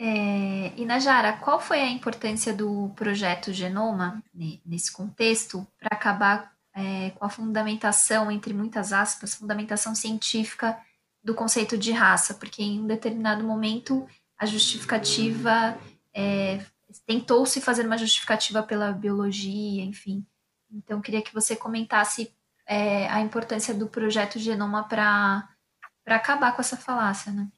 É, 0.00 0.73
e 0.76 0.87
Najara, 0.87 1.33
qual 1.38 1.61
foi 1.61 1.81
a 1.81 1.90
importância 1.90 2.55
do 2.55 2.90
projeto 2.95 3.52
Genoma 3.52 4.23
nesse 4.64 4.93
contexto 4.93 5.67
para 5.76 5.88
acabar 5.90 6.52
é, 6.73 7.11
com 7.11 7.25
a 7.25 7.28
fundamentação, 7.28 8.31
entre 8.31 8.55
muitas 8.55 8.93
aspas, 8.93 9.35
fundamentação 9.35 9.97
científica 9.97 10.78
do 11.23 11.35
conceito 11.35 11.76
de 11.76 11.90
raça? 11.90 12.35
Porque 12.35 12.62
em 12.62 12.81
um 12.81 12.87
determinado 12.87 13.43
momento 13.43 14.07
a 14.38 14.47
justificativa 14.47 15.76
é, 16.14 16.64
tentou-se 17.05 17.61
fazer 17.61 17.85
uma 17.85 17.99
justificativa 17.99 18.62
pela 18.62 18.93
biologia, 18.93 19.83
enfim. 19.83 20.25
Então, 20.71 21.00
queria 21.00 21.23
que 21.23 21.35
você 21.35 21.57
comentasse 21.57 22.33
é, 22.64 23.09
a 23.09 23.21
importância 23.21 23.75
do 23.75 23.88
projeto 23.88 24.38
Genoma 24.38 24.85
para 24.85 25.49
acabar 26.07 26.55
com 26.55 26.61
essa 26.61 26.76
falácia, 26.76 27.33
né? 27.33 27.49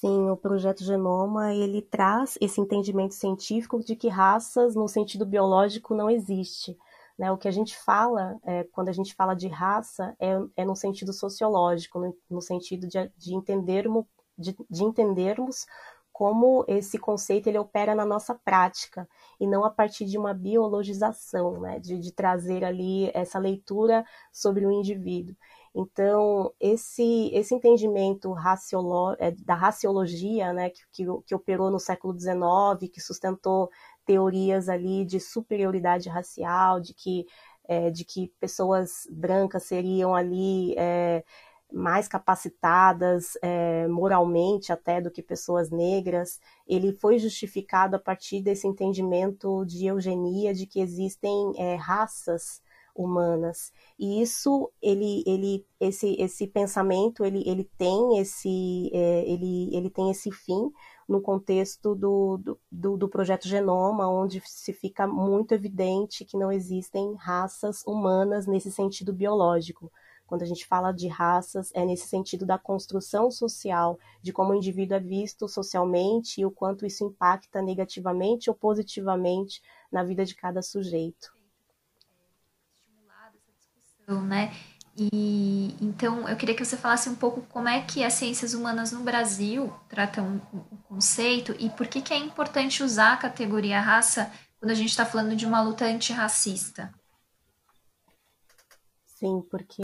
Sim, 0.00 0.30
o 0.30 0.36
projeto 0.36 0.82
Genoma, 0.82 1.52
ele 1.52 1.82
traz 1.82 2.38
esse 2.40 2.58
entendimento 2.58 3.14
científico 3.14 3.84
de 3.84 3.94
que 3.94 4.08
raças, 4.08 4.74
no 4.74 4.88
sentido 4.88 5.26
biológico, 5.26 5.94
não 5.94 6.08
existe. 6.08 6.74
Né? 7.18 7.30
O 7.30 7.36
que 7.36 7.46
a 7.46 7.50
gente 7.50 7.76
fala, 7.76 8.40
é, 8.42 8.64
quando 8.72 8.88
a 8.88 8.92
gente 8.92 9.14
fala 9.14 9.34
de 9.34 9.46
raça, 9.46 10.16
é, 10.18 10.38
é 10.56 10.64
no 10.64 10.74
sentido 10.74 11.12
sociológico, 11.12 11.98
no, 12.00 12.16
no 12.30 12.40
sentido 12.40 12.88
de, 12.88 13.12
de, 13.14 13.34
entendermos, 13.34 14.06
de, 14.38 14.56
de 14.70 14.84
entendermos 14.84 15.66
como 16.10 16.64
esse 16.66 16.98
conceito 16.98 17.48
ele 17.48 17.58
opera 17.58 17.94
na 17.94 18.06
nossa 18.06 18.34
prática 18.34 19.06
e 19.38 19.46
não 19.46 19.66
a 19.66 19.70
partir 19.70 20.06
de 20.06 20.16
uma 20.16 20.32
biologização, 20.32 21.60
né, 21.60 21.78
de, 21.78 21.98
de 21.98 22.10
trazer 22.10 22.64
ali 22.64 23.10
essa 23.12 23.38
leitura 23.38 24.02
sobre 24.32 24.64
o 24.64 24.72
indivíduo. 24.72 25.36
Então, 25.74 26.52
esse, 26.58 27.30
esse 27.32 27.54
entendimento 27.54 28.32
raciolo, 28.32 29.14
é, 29.18 29.30
da 29.30 29.54
raciologia, 29.54 30.52
né, 30.52 30.70
que, 30.70 30.82
que, 30.92 31.04
que 31.26 31.34
operou 31.34 31.70
no 31.70 31.78
século 31.78 32.18
XIX, 32.18 32.90
que 32.92 33.00
sustentou 33.00 33.70
teorias 34.04 34.68
ali 34.68 35.04
de 35.04 35.20
superioridade 35.20 36.08
racial, 36.08 36.80
de 36.80 36.92
que, 36.92 37.26
é, 37.68 37.90
de 37.90 38.04
que 38.04 38.32
pessoas 38.40 39.06
brancas 39.10 39.62
seriam 39.64 40.12
ali 40.14 40.74
é, 40.76 41.24
mais 41.72 42.08
capacitadas 42.08 43.38
é, 43.42 43.86
moralmente 43.86 44.72
até 44.72 45.00
do 45.00 45.10
que 45.10 45.22
pessoas 45.22 45.70
negras, 45.70 46.40
ele 46.66 46.92
foi 46.92 47.18
justificado 47.18 47.94
a 47.96 47.98
partir 47.98 48.42
desse 48.42 48.66
entendimento 48.66 49.64
de 49.64 49.86
eugenia, 49.86 50.52
de 50.52 50.66
que 50.66 50.80
existem 50.80 51.52
é, 51.56 51.76
raças 51.76 52.60
humanas. 52.94 53.72
E 53.98 54.20
isso, 54.22 54.70
ele, 54.80 55.22
ele, 55.26 55.66
esse, 55.78 56.16
esse 56.20 56.46
pensamento, 56.46 57.24
ele, 57.24 57.42
ele 57.46 57.64
tem 57.78 58.18
esse, 58.18 58.90
é, 58.92 59.24
ele, 59.30 59.74
ele 59.74 59.90
tem 59.90 60.10
esse 60.10 60.30
fim 60.30 60.70
no 61.08 61.20
contexto 61.20 61.94
do, 61.94 62.38
do, 62.70 62.96
do, 62.96 63.08
projeto 63.08 63.48
Genoma, 63.48 64.08
onde 64.08 64.40
se 64.46 64.72
fica 64.72 65.06
muito 65.06 65.52
evidente 65.52 66.24
que 66.24 66.38
não 66.38 66.52
existem 66.52 67.14
raças 67.16 67.82
humanas 67.84 68.46
nesse 68.46 68.70
sentido 68.70 69.12
biológico. 69.12 69.90
Quando 70.24 70.42
a 70.42 70.46
gente 70.46 70.64
fala 70.64 70.92
de 70.92 71.08
raças, 71.08 71.72
é 71.74 71.84
nesse 71.84 72.06
sentido 72.06 72.46
da 72.46 72.56
construção 72.56 73.28
social, 73.32 73.98
de 74.22 74.32
como 74.32 74.52
o 74.52 74.54
indivíduo 74.54 74.96
é 74.96 75.00
visto 75.00 75.48
socialmente 75.48 76.40
e 76.40 76.46
o 76.46 76.52
quanto 76.52 76.86
isso 76.86 77.04
impacta 77.04 77.60
negativamente 77.60 78.48
ou 78.48 78.54
positivamente 78.54 79.60
na 79.90 80.04
vida 80.04 80.24
de 80.24 80.36
cada 80.36 80.62
sujeito 80.62 81.39
né? 84.20 84.52
E 84.96 85.74
então 85.80 86.28
eu 86.28 86.36
queria 86.36 86.54
que 86.54 86.64
você 86.64 86.76
falasse 86.76 87.08
um 87.08 87.14
pouco 87.14 87.42
como 87.42 87.68
é 87.68 87.80
que 87.82 88.02
as 88.04 88.14
ciências 88.14 88.54
humanas 88.54 88.92
no 88.92 89.00
Brasil 89.00 89.72
tratam 89.88 90.40
o 90.52 90.76
conceito 90.88 91.54
e 91.58 91.70
por 91.70 91.86
que, 91.86 92.02
que 92.02 92.12
é 92.12 92.18
importante 92.18 92.82
usar 92.82 93.12
a 93.12 93.16
categoria 93.16 93.80
raça 93.80 94.30
quando 94.58 94.72
a 94.72 94.74
gente 94.74 94.90
está 94.90 95.06
falando 95.06 95.34
de 95.34 95.46
uma 95.46 95.62
luta 95.62 95.86
antirracista. 95.86 96.92
Sim, 99.20 99.42
porque 99.50 99.82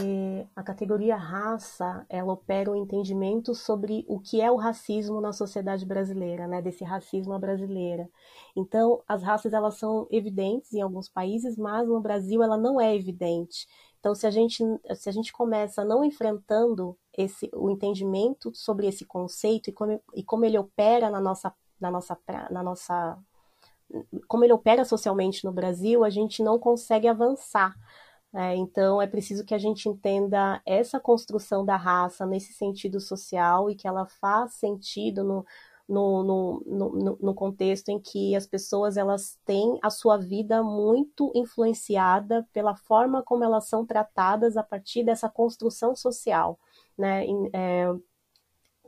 a 0.55 0.63
categoria 0.63 1.15
raça, 1.15 2.03
ela 2.09 2.33
opera 2.33 2.71
o 2.71 2.73
um 2.73 2.75
entendimento 2.75 3.53
sobre 3.53 4.03
o 4.07 4.19
que 4.19 4.41
é 4.41 4.49
o 4.49 4.55
racismo 4.55 5.21
na 5.21 5.31
sociedade 5.31 5.85
brasileira, 5.85 6.47
né, 6.47 6.59
desse 6.59 6.83
racismo 6.83 7.33
à 7.33 7.37
brasileira. 7.37 8.09
Então, 8.55 9.03
as 9.07 9.21
raças 9.21 9.53
elas 9.53 9.75
são 9.75 10.07
evidentes 10.09 10.73
em 10.73 10.81
alguns 10.81 11.07
países, 11.07 11.55
mas 11.55 11.87
no 11.87 12.01
Brasil 12.01 12.41
ela 12.41 12.57
não 12.57 12.81
é 12.81 12.95
evidente. 12.95 13.67
Então, 14.07 14.15
se 14.15 14.25
a 14.25 14.31
gente, 14.31 14.63
se 14.95 15.09
a 15.09 15.11
gente 15.11 15.33
começa 15.33 15.83
não 15.83 16.01
enfrentando 16.01 16.97
esse, 17.11 17.49
o 17.53 17.69
entendimento 17.69 18.55
sobre 18.55 18.87
esse 18.87 19.03
conceito 19.03 19.69
e 19.69 19.73
como, 19.73 20.01
e 20.15 20.23
como 20.23 20.45
ele 20.45 20.57
opera 20.57 21.09
na 21.09 21.19
nossa, 21.19 21.53
na 21.77 21.91
nossa, 21.91 22.17
na 22.49 22.63
nossa, 22.63 23.19
como 24.25 24.45
ele 24.45 24.53
opera 24.53 24.85
socialmente 24.85 25.43
no 25.43 25.51
Brasil, 25.51 26.05
a 26.05 26.09
gente 26.09 26.41
não 26.41 26.57
consegue 26.57 27.05
avançar. 27.05 27.75
É, 28.33 28.55
então, 28.55 29.01
é 29.01 29.07
preciso 29.07 29.43
que 29.43 29.53
a 29.53 29.57
gente 29.57 29.89
entenda 29.89 30.61
essa 30.65 31.01
construção 31.01 31.65
da 31.65 31.75
raça 31.75 32.25
nesse 32.25 32.53
sentido 32.53 33.01
social 33.01 33.69
e 33.69 33.75
que 33.75 33.89
ela 33.89 34.05
faz 34.05 34.53
sentido 34.53 35.21
no, 35.21 35.45
no, 35.87 36.23
no, 36.23 36.63
no, 36.65 37.17
no, 37.21 37.33
contexto 37.33 37.89
em 37.89 37.99
que 37.99 38.35
as 38.35 38.45
pessoas 38.45 38.97
elas 38.97 39.39
têm 39.45 39.79
a 39.81 39.89
sua 39.89 40.17
vida 40.17 40.61
muito 40.61 41.31
influenciada 41.33 42.45
pela 42.51 42.75
forma 42.75 43.23
como 43.23 43.43
elas 43.43 43.69
são 43.69 43.85
tratadas 43.85 44.57
a 44.57 44.63
partir 44.63 45.03
dessa 45.03 45.29
construção 45.29 45.95
social. 45.95 46.59
Né? 46.97 47.25
É, 47.53 47.87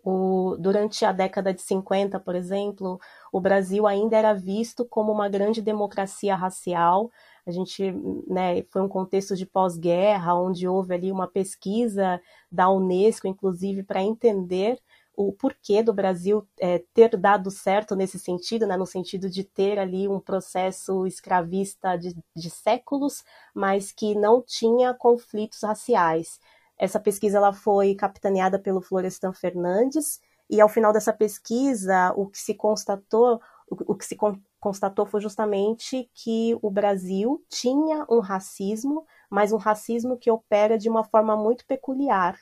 o, 0.04 0.58
durante 0.60 1.06
a 1.06 1.12
década 1.12 1.54
de 1.54 1.62
50, 1.62 2.20
por 2.20 2.36
exemplo, 2.36 3.00
o 3.32 3.40
Brasil 3.40 3.88
ainda 3.88 4.18
era 4.18 4.34
visto 4.34 4.86
como 4.86 5.12
uma 5.12 5.30
grande 5.30 5.62
democracia 5.62 6.36
racial. 6.36 7.12
A 7.46 7.52
gente, 7.52 7.92
né, 8.28 8.64
foi 8.70 8.82
um 8.82 8.90
contexto 8.90 9.36
de 9.36 9.46
pós-guerra, 9.46 10.36
onde 10.36 10.68
houve 10.68 10.94
ali 10.94 11.12
uma 11.12 11.28
pesquisa 11.28 12.22
da 12.52 12.70
Unesco, 12.70 13.28
inclusive, 13.28 13.84
para 13.84 14.02
entender 14.02 14.80
o 15.22 15.34
porquê 15.34 15.84
do 15.84 15.94
Brasil 15.94 16.48
é, 16.58 16.82
ter 16.94 17.18
dado 17.18 17.52
certo 17.52 17.94
nesse 17.94 18.18
sentido, 18.18 18.66
né, 18.66 18.78
no 18.78 18.86
sentido 18.86 19.30
de 19.30 19.44
ter 19.44 19.78
ali 19.78 20.08
um 20.08 20.18
processo 20.18 21.06
escravista 21.06 21.98
de, 21.98 22.16
de 22.34 22.50
séculos, 22.50 23.22
mas 23.54 23.92
que 23.92 24.16
não 24.16 24.42
tinha 24.42 24.94
conflitos 24.94 25.62
raciais. 25.62 26.40
Essa 26.78 27.02
pesquisa 27.02 27.38
ela 27.38 27.52
foi 27.52 27.96
capitaneada 27.96 28.58
pelo 28.58 28.82
Florestan 28.82 29.34
Fernandes, 29.34 30.22
e 30.50 30.62
ao 30.62 30.70
final 30.70 30.94
dessa 30.94 31.12
pesquisa, 31.12 32.14
o 32.16 32.26
que 32.26 32.40
se 32.40 32.54
constatou, 32.54 33.42
o, 33.70 33.92
o 33.92 33.96
que 33.96 34.06
se 34.06 34.16
con 34.16 34.40
constatou 34.58 35.06
foi 35.06 35.22
justamente 35.22 36.10
que 36.14 36.58
o 36.62 36.70
Brasil 36.70 37.42
tinha 37.50 38.06
um 38.10 38.20
racismo, 38.20 39.06
mas 39.30 39.52
um 39.54 39.58
racismo 39.58 40.18
que 40.18 40.32
opera 40.32 40.78
de 40.78 40.90
uma 40.90 41.04
forma 41.04 41.36
muito 41.38 41.66
peculiar, 41.66 42.38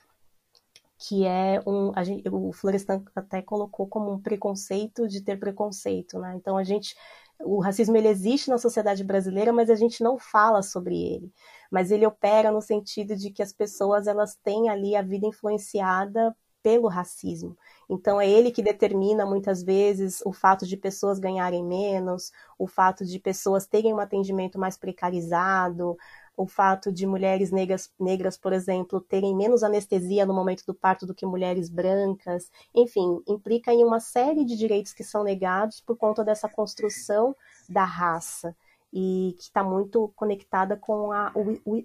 que 0.97 1.25
é 1.25 1.61
um. 1.65 1.91
A 1.95 2.03
gente, 2.03 2.27
o 2.29 2.51
Florestan 2.51 3.03
até 3.15 3.41
colocou 3.41 3.87
como 3.87 4.11
um 4.11 4.19
preconceito 4.19 5.07
de 5.07 5.21
ter 5.21 5.37
preconceito, 5.39 6.19
né? 6.19 6.35
Então 6.35 6.57
a 6.57 6.63
gente. 6.63 6.95
O 7.39 7.59
racismo 7.61 7.95
ele 7.95 8.07
existe 8.07 8.49
na 8.49 8.57
sociedade 8.57 9.03
brasileira, 9.03 9.53
mas 9.53 9.69
a 9.69 9.75
gente 9.75 10.03
não 10.03 10.17
fala 10.17 10.63
sobre 10.63 10.95
ele. 10.99 11.31
Mas 11.71 11.91
ele 11.91 12.05
opera 12.05 12.51
no 12.51 12.61
sentido 12.61 13.15
de 13.15 13.29
que 13.29 13.43
as 13.43 13.53
pessoas 13.53 14.07
elas 14.07 14.35
têm 14.35 14.69
ali 14.69 14.95
a 14.95 15.03
vida 15.03 15.27
influenciada 15.27 16.35
pelo 16.63 16.87
racismo. 16.87 17.55
Então 17.89 18.19
é 18.19 18.27
ele 18.27 18.51
que 18.51 18.61
determina 18.61 19.25
muitas 19.25 19.63
vezes 19.63 20.21
o 20.25 20.33
fato 20.33 20.65
de 20.65 20.75
pessoas 20.75 21.19
ganharem 21.19 21.63
menos, 21.63 22.31
o 22.57 22.67
fato 22.67 23.05
de 23.05 23.19
pessoas 23.19 23.65
terem 23.65 23.93
um 23.93 23.99
atendimento 23.99 24.59
mais 24.59 24.75
precarizado, 24.75 25.95
o 26.37 26.45
fato 26.45 26.91
de 26.91 27.07
mulheres 27.07 27.51
negras, 27.51 27.91
negras, 27.99 28.37
por 28.37 28.53
exemplo, 28.53 29.01
terem 29.01 29.35
menos 29.35 29.63
anestesia 29.63 30.23
no 30.23 30.35
momento 30.35 30.63
do 30.67 30.73
parto 30.73 31.07
do 31.07 31.15
que 31.15 31.25
mulheres 31.25 31.67
brancas, 31.67 32.51
enfim, 32.73 33.21
implica 33.27 33.73
em 33.73 33.83
uma 33.83 33.99
série 33.99 34.45
de 34.45 34.55
direitos 34.55 34.93
que 34.93 35.03
são 35.03 35.23
negados 35.23 35.81
por 35.81 35.97
conta 35.97 36.23
dessa 36.23 36.47
construção 36.47 37.35
da 37.67 37.83
raça. 37.83 38.55
E 38.93 39.35
que 39.37 39.43
está 39.43 39.61
muito 39.61 40.13
conectada 40.15 40.77
com 40.77 41.11
a, 41.11 41.33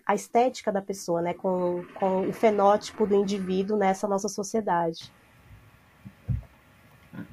a 0.06 0.14
estética 0.14 0.70
da 0.70 0.80
pessoa, 0.80 1.20
né, 1.20 1.34
com, 1.34 1.84
com 1.98 2.28
o 2.28 2.32
fenótipo 2.32 3.04
do 3.04 3.16
indivíduo 3.16 3.76
nessa 3.76 4.06
nossa 4.06 4.28
sociedade. 4.28 5.12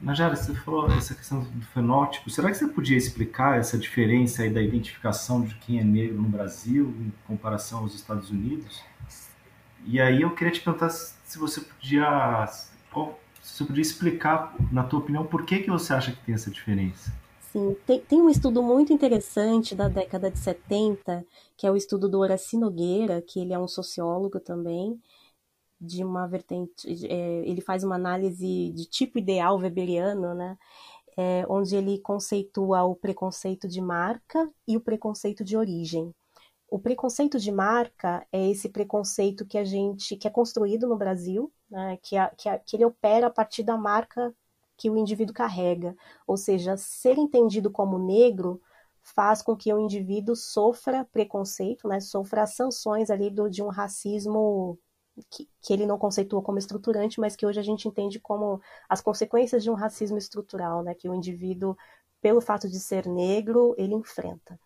Najara, 0.02 0.36
você 0.36 0.54
falou 0.54 0.92
essa 0.92 1.16
questão 1.16 1.42
do 1.42 1.66
fenótipo. 1.68 2.30
Será 2.30 2.50
que 2.50 2.58
você 2.58 2.68
podia 2.68 2.98
explicar 2.98 3.58
essa 3.58 3.78
diferença 3.78 4.44
aí 4.44 4.50
da 4.50 4.62
identificação 4.62 5.42
de 5.42 5.56
quem 5.56 5.80
é 5.80 5.84
negro 5.84 6.22
no 6.22 6.28
Brasil 6.28 6.94
em 7.00 7.14
comparação 7.26 7.80
aos 7.80 7.96
Estados 7.96 8.30
Unidos? 8.30 8.84
E 9.86 10.00
aí 10.00 10.22
eu 10.22 10.36
queria 10.36 10.52
te 10.52 10.62
perguntar 10.62 10.90
se 10.90 11.38
você 11.38 11.62
podia, 11.62 12.46
se 13.42 13.58
você 13.58 13.64
podia 13.64 13.82
explicar, 13.82 14.54
na 14.72 14.84
tua 14.84 15.00
opinião, 15.00 15.26
por 15.26 15.46
que, 15.46 15.60
que 15.60 15.70
você 15.70 15.94
acha 15.94 16.12
que 16.12 16.26
tem 16.26 16.36
essa 16.36 16.52
diferença? 16.52 17.14
Sim, 17.52 17.76
tem, 17.86 18.00
tem 18.02 18.22
um 18.22 18.30
estudo 18.30 18.62
muito 18.62 18.94
interessante 18.94 19.74
da 19.74 19.88
década 19.88 20.30
de 20.30 20.38
70, 20.38 21.26
que 21.58 21.66
é 21.66 21.72
o 21.72 21.76
estudo 21.76 22.08
do 22.08 22.20
Horaci 22.20 22.58
Nogueira, 22.58 23.22
que 23.22 23.40
ele 23.40 23.54
é 23.54 23.60
um 23.60 23.68
sociólogo 23.68 24.40
também, 24.40 25.00
de 25.80 26.04
uma 26.04 26.28
vertente, 26.28 26.88
é, 27.08 27.48
ele 27.48 27.62
faz 27.62 27.84
uma 27.84 27.96
análise 27.96 28.72
de 28.72 28.86
tipo 28.86 29.18
ideal 29.18 29.58
weberiano, 29.58 30.34
né? 30.34 30.58
É, 31.18 31.46
onde 31.50 31.76
ele 31.76 32.00
conceitua 32.00 32.84
o 32.84 32.96
preconceito 32.96 33.68
de 33.68 33.82
marca 33.82 34.50
e 34.68 34.78
o 34.78 34.82
preconceito 34.82 35.44
de 35.44 35.58
origem. 35.58 36.14
O 36.70 36.80
preconceito 36.80 37.40
de 37.40 37.52
marca 37.52 38.26
é 38.32 38.50
esse 38.50 38.70
preconceito 38.70 39.46
que 39.46 39.58
a 39.58 39.64
gente 39.64 40.16
que 40.16 40.28
é 40.28 40.32
construído 40.32 40.88
no 40.88 40.96
Brasil, 40.96 41.52
né, 41.70 41.98
que, 42.02 42.16
a, 42.16 42.30
que, 42.30 42.48
a, 42.48 42.60
que 42.60 42.76
ele 42.78 42.86
opera 42.86 43.28
a 43.28 43.32
partir 43.32 43.64
da 43.64 43.76
marca 43.76 44.34
que 44.78 44.90
o 44.90 44.96
indivíduo 44.98 45.34
carrega, 45.34 45.96
ou 46.26 46.38
seja, 46.38 46.78
ser 46.78 47.18
entendido 47.18 47.70
como 47.70 48.00
negro 48.00 48.62
faz 49.02 49.42
com 49.42 49.56
que 49.56 49.74
o 49.74 49.80
indivíduo 49.80 50.36
sofra 50.36 51.06
preconceito, 51.12 51.88
né, 51.88 52.00
sofra 52.00 52.44
as 52.44 52.56
sanções 52.56 53.10
ali 53.10 53.30
do, 53.30 53.50
de 53.50 53.64
um 53.64 53.68
racismo 53.68 54.78
que, 55.30 55.50
que, 55.62 55.74
ele 55.74 55.86
não 55.86 55.98
conceitua 55.98 56.42
como 56.42 56.58
estruturante, 56.58 57.20
mas 57.20 57.36
que 57.36 57.46
hoje 57.46 57.60
a 57.60 57.64
gente 57.64 57.88
entende 57.88 58.20
como 58.20 58.62
as 58.88 59.02
consequências 59.02 59.64
de 59.64 59.70
um 59.70 59.74
racismo 59.74 60.18
estrutural, 60.18 60.84
né, 60.84 60.94
que 60.94 61.10
o 61.10 61.16
indivíduo, 61.16 61.76
pelo 62.22 62.42
fato 62.42 62.70
de 62.70 62.80
ser 62.80 63.08
negro, 63.08 63.76
ele 63.78 63.94
enfrenta. 63.94 64.60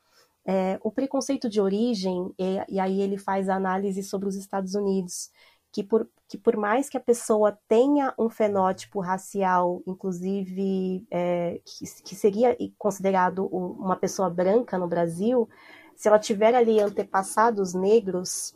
É, 0.45 0.77
o 0.83 0.91
preconceito 0.91 1.49
de 1.49 1.61
origem, 1.61 2.33
e, 2.37 2.75
e, 2.75 2.79
aí 2.79 3.01
ele 3.01 3.17
faz 3.17 3.47
a 3.47 3.55
análise 3.55 4.03
sobre 4.03 4.27
os 4.27 4.35
Estados 4.35 4.75
Unidos, 4.75 5.31
que 5.71 5.83
por, 5.83 6.07
que 6.27 6.37
por 6.37 6.57
mais 6.57 6.89
que 6.89 6.97
a 6.97 6.99
pessoa 6.99 7.57
tenha 7.67 8.13
um 8.17 8.29
fenótipo 8.29 8.99
racial, 8.99 9.81
inclusive 9.87 11.05
é, 11.09 11.61
que, 11.65 11.85
que 12.03 12.15
seria 12.15 12.55
considerado 12.77 13.45
uma 13.47 13.95
pessoa 13.95 14.29
branca 14.29 14.77
no 14.77 14.87
Brasil, 14.87 15.49
se 15.95 16.07
ela 16.07 16.19
tiver 16.19 16.53
ali 16.53 16.79
antepassados 16.79 17.73
negros, 17.73 18.53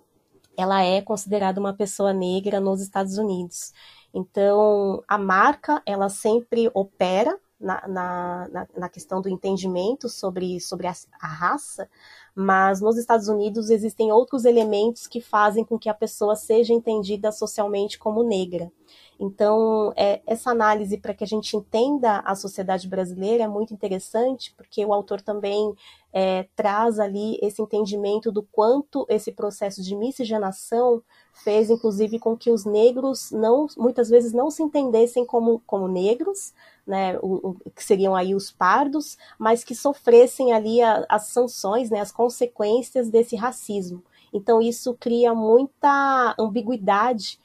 ela 0.57 0.83
é 0.83 1.01
considerada 1.01 1.59
uma 1.59 1.73
pessoa 1.73 2.11
negra 2.11 2.59
nos 2.59 2.81
Estados 2.81 3.17
Unidos. 3.17 3.71
Então, 4.13 5.03
a 5.07 5.17
marca, 5.17 5.81
ela 5.85 6.09
sempre 6.09 6.69
opera 6.73 7.39
na, 7.59 7.87
na, 7.87 8.67
na 8.75 8.89
questão 8.89 9.21
do 9.21 9.29
entendimento 9.29 10.09
sobre, 10.09 10.59
sobre 10.59 10.87
a, 10.87 10.93
a 11.21 11.27
raça, 11.27 11.89
mas 12.39 12.79
nos 12.81 12.99
Estados 12.99 13.27
Unidos 13.27 13.71
existem 13.71 14.11
outros 14.11 14.45
elementos 14.45 15.07
que 15.07 15.19
fazem 15.19 15.65
com 15.65 15.75
que 15.75 15.89
a 15.89 15.93
pessoa 15.93 16.35
seja 16.35 16.71
entendida 16.71 17.31
socialmente 17.31 17.97
como 17.97 18.21
negra. 18.21 18.71
Então, 19.19 19.91
é, 19.95 20.21
essa 20.27 20.51
análise 20.51 20.99
para 20.99 21.15
que 21.15 21.23
a 21.23 21.27
gente 21.27 21.57
entenda 21.57 22.19
a 22.19 22.35
sociedade 22.35 22.87
brasileira 22.87 23.45
é 23.45 23.47
muito 23.47 23.73
interessante, 23.73 24.53
porque 24.55 24.85
o 24.85 24.93
autor 24.93 25.19
também 25.19 25.73
é, 26.13 26.47
traz 26.55 26.99
ali 26.99 27.39
esse 27.41 27.59
entendimento 27.59 28.31
do 28.31 28.43
quanto 28.43 29.07
esse 29.09 29.31
processo 29.31 29.81
de 29.81 29.95
miscigenação 29.95 31.01
fez, 31.33 31.71
inclusive, 31.71 32.19
com 32.19 32.37
que 32.37 32.51
os 32.51 32.65
negros 32.65 33.31
não, 33.31 33.65
muitas 33.75 34.09
vezes 34.09 34.31
não 34.31 34.51
se 34.51 34.61
entendessem 34.61 35.25
como, 35.25 35.59
como 35.65 35.87
negros, 35.87 36.53
né, 36.87 37.17
o, 37.21 37.57
o, 37.65 37.71
que 37.71 37.83
seriam 37.83 38.15
aí 38.15 38.33
os 38.33 38.49
pardos, 38.49 39.17
mas 39.37 39.63
que 39.63 39.75
sofressem 39.75 40.53
ali 40.53 40.81
a, 40.81 41.05
as 41.09 41.27
sanções, 41.27 41.89
né, 41.89 41.99
as 41.99 42.11
consequências 42.11 43.09
desse 43.09 43.35
racismo. 43.35 44.01
Então, 44.33 44.61
isso 44.61 44.95
cria 44.99 45.33
muita 45.33 46.35
ambiguidade 46.39 47.39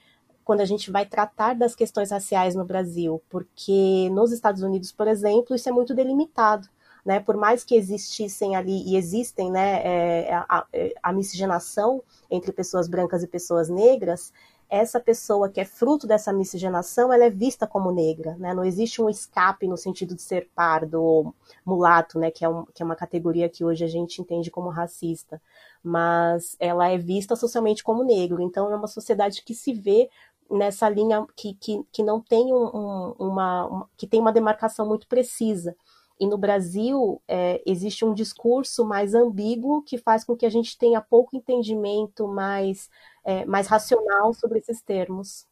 quando 0.45 0.61
a 0.61 0.65
gente 0.65 0.91
vai 0.91 1.07
tratar 1.07 1.55
das 1.55 1.75
questões 1.75 2.11
raciais 2.11 2.55
no 2.55 2.65
Brasil, 2.65 3.23
porque 3.29 4.09
nos 4.11 4.33
Estados 4.33 4.63
Unidos, 4.63 4.93
por 4.93 5.09
exemplo, 5.09 5.55
isso 5.55 5.69
é 5.69 5.73
muito 5.73 5.95
delimitado. 5.95 6.69
Né, 7.05 7.19
por 7.19 7.37
mais 7.37 7.65
que 7.65 7.75
existissem 7.75 8.55
ali 8.55 8.89
e 8.89 8.97
existem 8.97 9.51
né, 9.51 9.83
é, 9.85 10.35
a, 10.35 10.65
a, 11.03 11.13
miscigenação 11.13 12.01
entre 12.31 12.53
pessoas 12.53 12.87
brancas 12.87 13.25
e 13.25 13.27
pessoas 13.27 13.69
negras, 13.69 14.33
essa 14.73 14.99
pessoa 14.99 15.51
que 15.51 15.61
é 15.61 15.67
fruto 15.67 16.07
dessa 16.07 16.33
miscigenação, 16.33 17.13
ela 17.13 17.27
é 17.27 17.31
vista 17.31 17.67
como 17.67 17.93
negra, 17.93 18.35
né? 18.39 18.55
Não 18.55 18.65
existe 18.65 19.03
um 19.03 19.11
escape 19.11 19.69
no 19.69 19.77
sentido 19.77 20.15
de 20.15 20.23
ser 20.23 20.49
pardo 20.55 20.95
ou 20.95 21.35
mulato, 21.63 22.19
né? 22.19 22.31
Que 22.31 22.43
é, 22.43 22.49
um, 22.49 22.65
que 22.65 22.83
é 22.83 22.87
uma 22.87 22.97
categoria 22.97 23.51
que 23.51 23.63
hoje 23.63 23.85
a 23.85 23.87
gente 23.87 24.23
entende 24.23 24.51
como 24.51 24.71
racista, 24.71 25.43
mas 25.85 26.57
ela 26.59 26.89
é 26.89 26.97
vista 26.97 27.37
socialmente 27.37 27.85
como 27.85 28.03
negro. 28.03 28.41
Então 28.41 28.73
é 28.73 28.75
uma 28.75 28.87
sociedade 28.89 29.43
que 29.45 29.55
se 29.55 29.75
vê 29.75 30.09
nessa 30.51 30.89
linha 30.89 31.27
que, 31.37 31.53
que, 31.53 31.85
que 31.93 32.03
não 32.03 32.19
tem 32.19 32.51
um, 32.51 33.15
uma, 33.19 33.67
uma, 33.67 33.91
que 33.95 34.07
tem 34.07 34.21
uma 34.21 34.33
demarcação 34.33 34.89
muito 34.89 35.07
precisa. 35.07 35.77
E 36.21 36.27
no 36.27 36.39
Brasil 36.39 37.21
é, 37.27 37.63
existe 37.67 38.05
um 38.05 38.15
discurso 38.15 38.85
mais 38.85 39.15
ambíguo 39.15 39.83
que 39.83 39.99
faz 39.99 40.25
com 40.25 40.37
que 40.37 40.47
a 40.47 40.51
gente 40.51 40.79
tenha 40.79 41.01
pouco 41.01 41.37
entendimento 41.37 42.29
mais, 42.29 42.89
é, 43.25 43.45
mais 43.45 43.67
racional 43.67 44.33
sobre 44.35 44.59
esses 44.59 44.81
termos. 44.81 45.47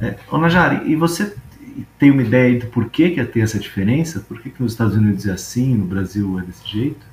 É, 0.00 0.18
Ô 0.30 0.38
Najari, 0.38 0.90
e 0.90 0.96
você 0.96 1.36
tem 1.98 2.10
uma 2.10 2.22
ideia 2.22 2.58
do 2.58 2.66
porquê 2.66 3.10
que 3.10 3.24
tem 3.24 3.42
essa 3.42 3.58
diferença? 3.58 4.20
Por 4.20 4.40
que, 4.42 4.50
que 4.50 4.62
nos 4.62 4.72
Estados 4.72 4.96
Unidos 4.96 5.26
é 5.26 5.32
assim, 5.32 5.74
no 5.74 5.86
Brasil 5.86 6.38
é 6.38 6.42
desse 6.42 6.66
jeito? 6.66 7.12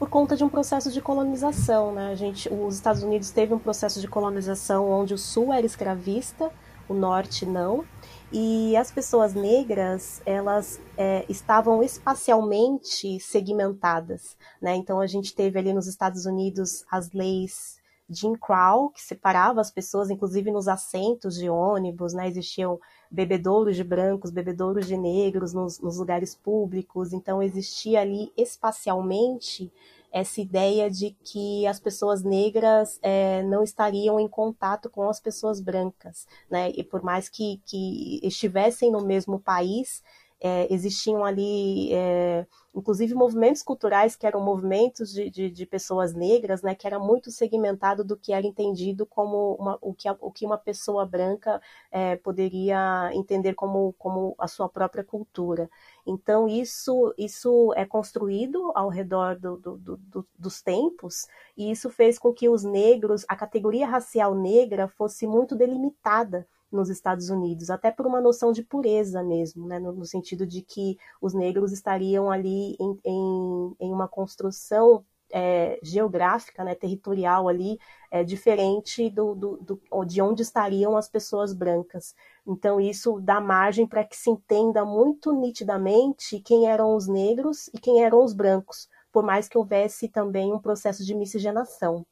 por 0.00 0.08
conta 0.08 0.34
de 0.34 0.42
um 0.42 0.48
processo 0.48 0.90
de 0.90 0.98
colonização, 1.02 1.92
né? 1.92 2.10
A 2.10 2.14
gente, 2.14 2.48
os 2.50 2.74
Estados 2.74 3.02
Unidos 3.02 3.30
teve 3.30 3.52
um 3.52 3.58
processo 3.58 4.00
de 4.00 4.08
colonização 4.08 4.90
onde 4.90 5.12
o 5.12 5.18
Sul 5.18 5.52
era 5.52 5.66
escravista, 5.66 6.50
o 6.88 6.94
Norte 6.94 7.44
não, 7.44 7.84
e 8.32 8.76
as 8.76 8.90
pessoas 8.92 9.34
negras 9.34 10.22
elas 10.24 10.80
é, 10.96 11.24
estavam 11.28 11.82
espacialmente 11.82 13.18
segmentadas, 13.18 14.36
né? 14.60 14.74
Então 14.76 15.00
a 15.00 15.06
gente 15.06 15.34
teve 15.34 15.58
ali 15.58 15.72
nos 15.72 15.86
Estados 15.86 16.26
Unidos 16.26 16.84
as 16.90 17.10
leis 17.12 17.80
Jim 18.08 18.34
Crow 18.34 18.90
que 18.90 19.02
separava 19.02 19.60
as 19.60 19.70
pessoas, 19.70 20.10
inclusive 20.10 20.50
nos 20.50 20.68
assentos 20.68 21.36
de 21.36 21.48
ônibus, 21.48 22.12
né? 22.12 22.28
Existiam 22.28 22.78
bebedouros 23.10 23.76
de 23.76 23.82
brancos, 23.82 24.30
bebedouros 24.30 24.86
de 24.86 24.96
negros 24.96 25.52
nos, 25.52 25.80
nos 25.80 25.98
lugares 25.98 26.34
públicos, 26.34 27.12
então 27.12 27.42
existia 27.42 28.00
ali 28.00 28.32
espacialmente 28.36 29.72
essa 30.12 30.40
ideia 30.40 30.90
de 30.90 31.16
que 31.24 31.66
as 31.66 31.78
pessoas 31.80 32.22
negras 32.22 32.98
é, 33.02 33.42
não 33.44 33.62
estariam 33.62 34.18
em 34.18 34.28
contato 34.28 34.90
com 34.90 35.08
as 35.08 35.20
pessoas 35.20 35.60
brancas, 35.60 36.26
né? 36.50 36.70
E 36.70 36.82
por 36.82 37.02
mais 37.02 37.28
que, 37.28 37.60
que 37.64 38.20
estivessem 38.22 38.90
no 38.90 39.04
mesmo 39.04 39.38
país, 39.38 40.02
é, 40.40 40.72
existiam 40.72 41.22
ali, 41.24 41.92
é, 41.92 42.46
inclusive, 42.74 43.14
movimentos 43.14 43.62
culturais 43.62 44.16
que 44.16 44.26
eram 44.26 44.40
movimentos 44.40 45.12
de, 45.12 45.28
de, 45.28 45.50
de, 45.50 45.66
pessoas 45.66 46.14
negras, 46.14 46.62
né, 46.62 46.74
que 46.74 46.86
era 46.86 46.98
muito 46.98 47.30
segmentado 47.30 48.02
do 48.02 48.16
que 48.16 48.32
era 48.32 48.46
entendido 48.46 49.04
como 49.04 49.54
uma, 49.56 49.78
o, 49.82 49.92
que, 49.92 50.08
o 50.08 50.30
que 50.32 50.46
uma 50.46 50.56
pessoa 50.56 51.04
branca 51.04 51.60
é, 51.90 52.16
poderia 52.16 53.10
entender 53.12 53.54
como, 53.54 53.92
como 53.98 54.34
a 54.38 54.48
sua 54.48 54.68
própria 54.68 55.04
cultura. 55.04 55.68
Então, 56.06 56.48
isso, 56.48 57.14
isso 57.18 57.72
é 57.76 57.84
construído 57.84 58.72
ao 58.74 58.88
redor 58.88 59.38
do, 59.38 59.56
do, 59.56 59.76
do, 59.76 60.26
dos 60.38 60.62
tempos, 60.62 61.26
e 61.56 61.70
isso 61.70 61.90
fez 61.90 62.18
com 62.18 62.32
que 62.32 62.48
os 62.48 62.64
negros, 62.64 63.24
a 63.28 63.36
categoria 63.36 63.86
racial 63.86 64.34
negra, 64.34 64.88
fosse 64.88 65.26
muito 65.26 65.54
delimitada 65.54 66.46
nos 66.70 66.88
Estados 66.88 67.30
Unidos, 67.30 67.68
até 67.68 67.90
por 67.90 68.06
uma 68.06 68.20
noção 68.20 68.52
de 68.52 68.62
pureza 68.62 69.22
mesmo, 69.22 69.66
né, 69.66 69.78
no, 69.78 69.92
no 69.92 70.06
sentido 70.06 70.46
de 70.46 70.62
que 70.62 70.96
os 71.20 71.34
negros 71.34 71.72
estariam 71.72 72.30
ali 72.30 72.76
em, 72.78 72.98
em, 73.04 73.76
em 73.80 73.92
uma 73.92 74.06
construção 74.06 75.04
é, 75.32 75.78
geográfica, 75.82 76.64
né, 76.64 76.74
territorial 76.74 77.48
ali, 77.48 77.78
é, 78.10 78.24
diferente 78.24 79.08
do, 79.10 79.34
do, 79.34 79.56
do, 79.58 80.04
de 80.04 80.20
onde 80.20 80.42
estariam 80.42 80.96
as 80.96 81.08
pessoas 81.08 81.52
brancas. 81.52 82.14
Então, 82.46 82.80
isso 82.80 83.20
dá 83.20 83.40
margem 83.40 83.86
para 83.86 84.04
que 84.04 84.16
se 84.16 84.30
entenda 84.30 84.84
muito 84.84 85.32
nitidamente 85.32 86.40
quem 86.40 86.68
eram 86.68 86.94
os 86.94 87.06
negros 87.06 87.68
e 87.68 87.78
quem 87.78 88.02
eram 88.02 88.24
os 88.24 88.32
brancos, 88.32 88.88
por 89.12 89.22
mais 89.22 89.48
que 89.48 89.58
houvesse 89.58 90.08
também 90.08 90.52
um 90.52 90.58
processo 90.58 91.04
de 91.04 91.14
miscigenação. 91.14 92.04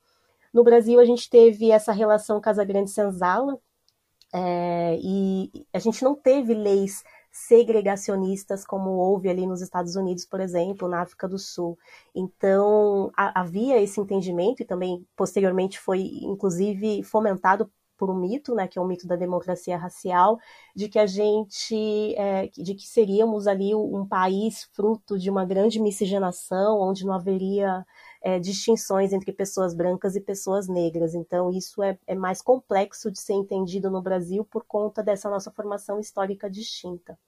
No 0.52 0.64
Brasil, 0.64 0.98
a 1.00 1.04
gente 1.04 1.28
teve 1.28 1.70
essa 1.70 1.92
relação 1.92 2.40
Casagrande-Senzala, 2.40 3.58
é, 4.32 4.98
e 5.00 5.66
a 5.72 5.78
gente 5.78 6.04
não 6.04 6.14
teve 6.14 6.52
leis 6.52 7.02
segregacionistas 7.46 8.64
como 8.64 8.90
houve 8.90 9.28
ali 9.28 9.46
nos 9.46 9.60
Estados 9.62 9.94
Unidos, 9.96 10.24
por 10.24 10.40
exemplo, 10.40 10.88
na 10.88 11.02
África 11.02 11.28
do 11.28 11.38
Sul. 11.38 11.78
Então, 12.14 13.10
a, 13.16 13.40
havia 13.40 13.80
esse 13.80 14.00
entendimento 14.00 14.62
e 14.62 14.66
também 14.66 15.06
posteriormente 15.16 15.78
foi 15.78 16.00
inclusive 16.22 17.02
fomentado 17.04 17.70
por 17.96 18.10
um 18.10 18.14
mito, 18.14 18.54
né, 18.54 18.68
que 18.68 18.78
é 18.78 18.82
o 18.82 18.86
mito 18.86 19.06
da 19.08 19.16
democracia 19.16 19.76
racial, 19.76 20.38
de 20.74 20.88
que 20.88 20.98
a 20.98 21.06
gente, 21.06 22.14
é, 22.16 22.46
de 22.48 22.74
que 22.74 22.86
seríamos 22.86 23.48
ali 23.48 23.74
um 23.74 24.06
país 24.06 24.64
fruto 24.72 25.18
de 25.18 25.28
uma 25.28 25.44
grande 25.44 25.80
miscigenação, 25.80 26.80
onde 26.80 27.04
não 27.04 27.12
haveria 27.12 27.84
é, 28.22 28.38
distinções 28.38 29.12
entre 29.12 29.32
pessoas 29.32 29.74
brancas 29.74 30.14
e 30.14 30.20
pessoas 30.20 30.68
negras. 30.68 31.14
Então, 31.14 31.50
isso 31.50 31.82
é, 31.82 31.98
é 32.06 32.14
mais 32.14 32.40
complexo 32.40 33.10
de 33.10 33.20
ser 33.20 33.34
entendido 33.34 33.90
no 33.90 34.00
Brasil 34.00 34.44
por 34.44 34.64
conta 34.64 35.02
dessa 35.02 35.28
nossa 35.28 35.50
formação 35.50 35.98
histórica 35.98 36.48
distinta. 36.48 37.18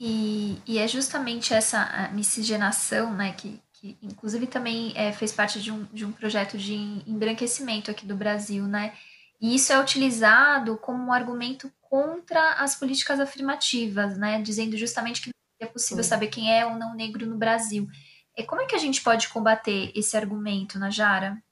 E, 0.00 0.60
e, 0.64 0.78
é 0.78 0.86
justamente 0.86 1.52
essa 1.52 2.08
miscigenação, 2.12 3.12
né, 3.12 3.32
que, 3.32 3.60
que 3.72 3.98
inclusive 4.00 4.46
também 4.46 4.92
é, 4.94 5.12
fez 5.12 5.32
parte 5.32 5.60
de 5.60 5.72
um, 5.72 5.84
de 5.92 6.04
um 6.04 6.12
projeto 6.12 6.56
de 6.56 6.74
embranquecimento 7.06 7.90
aqui 7.90 8.06
do 8.06 8.14
Brasil, 8.14 8.64
né? 8.66 8.92
E 9.40 9.54
isso 9.54 9.72
é 9.72 9.80
utilizado 9.80 10.76
como 10.78 11.02
um 11.04 11.12
argumento 11.12 11.72
contra 11.80 12.54
as 12.54 12.76
políticas 12.76 13.18
afirmativas, 13.18 14.16
né? 14.18 14.40
Dizendo 14.40 14.76
justamente 14.76 15.20
que 15.20 15.30
não 15.30 15.68
é 15.68 15.70
possível 15.70 16.04
saber 16.04 16.28
quem 16.28 16.52
é 16.52 16.64
ou 16.64 16.76
não 16.76 16.94
negro 16.94 17.26
no 17.26 17.36
Brasil. 17.36 17.88
E 18.36 18.44
como 18.44 18.62
é 18.62 18.66
que 18.66 18.74
a 18.74 18.78
gente 18.78 19.02
pode 19.02 19.28
combater 19.28 19.90
esse 19.96 20.16
argumento, 20.16 20.78
Najara? 20.78 21.42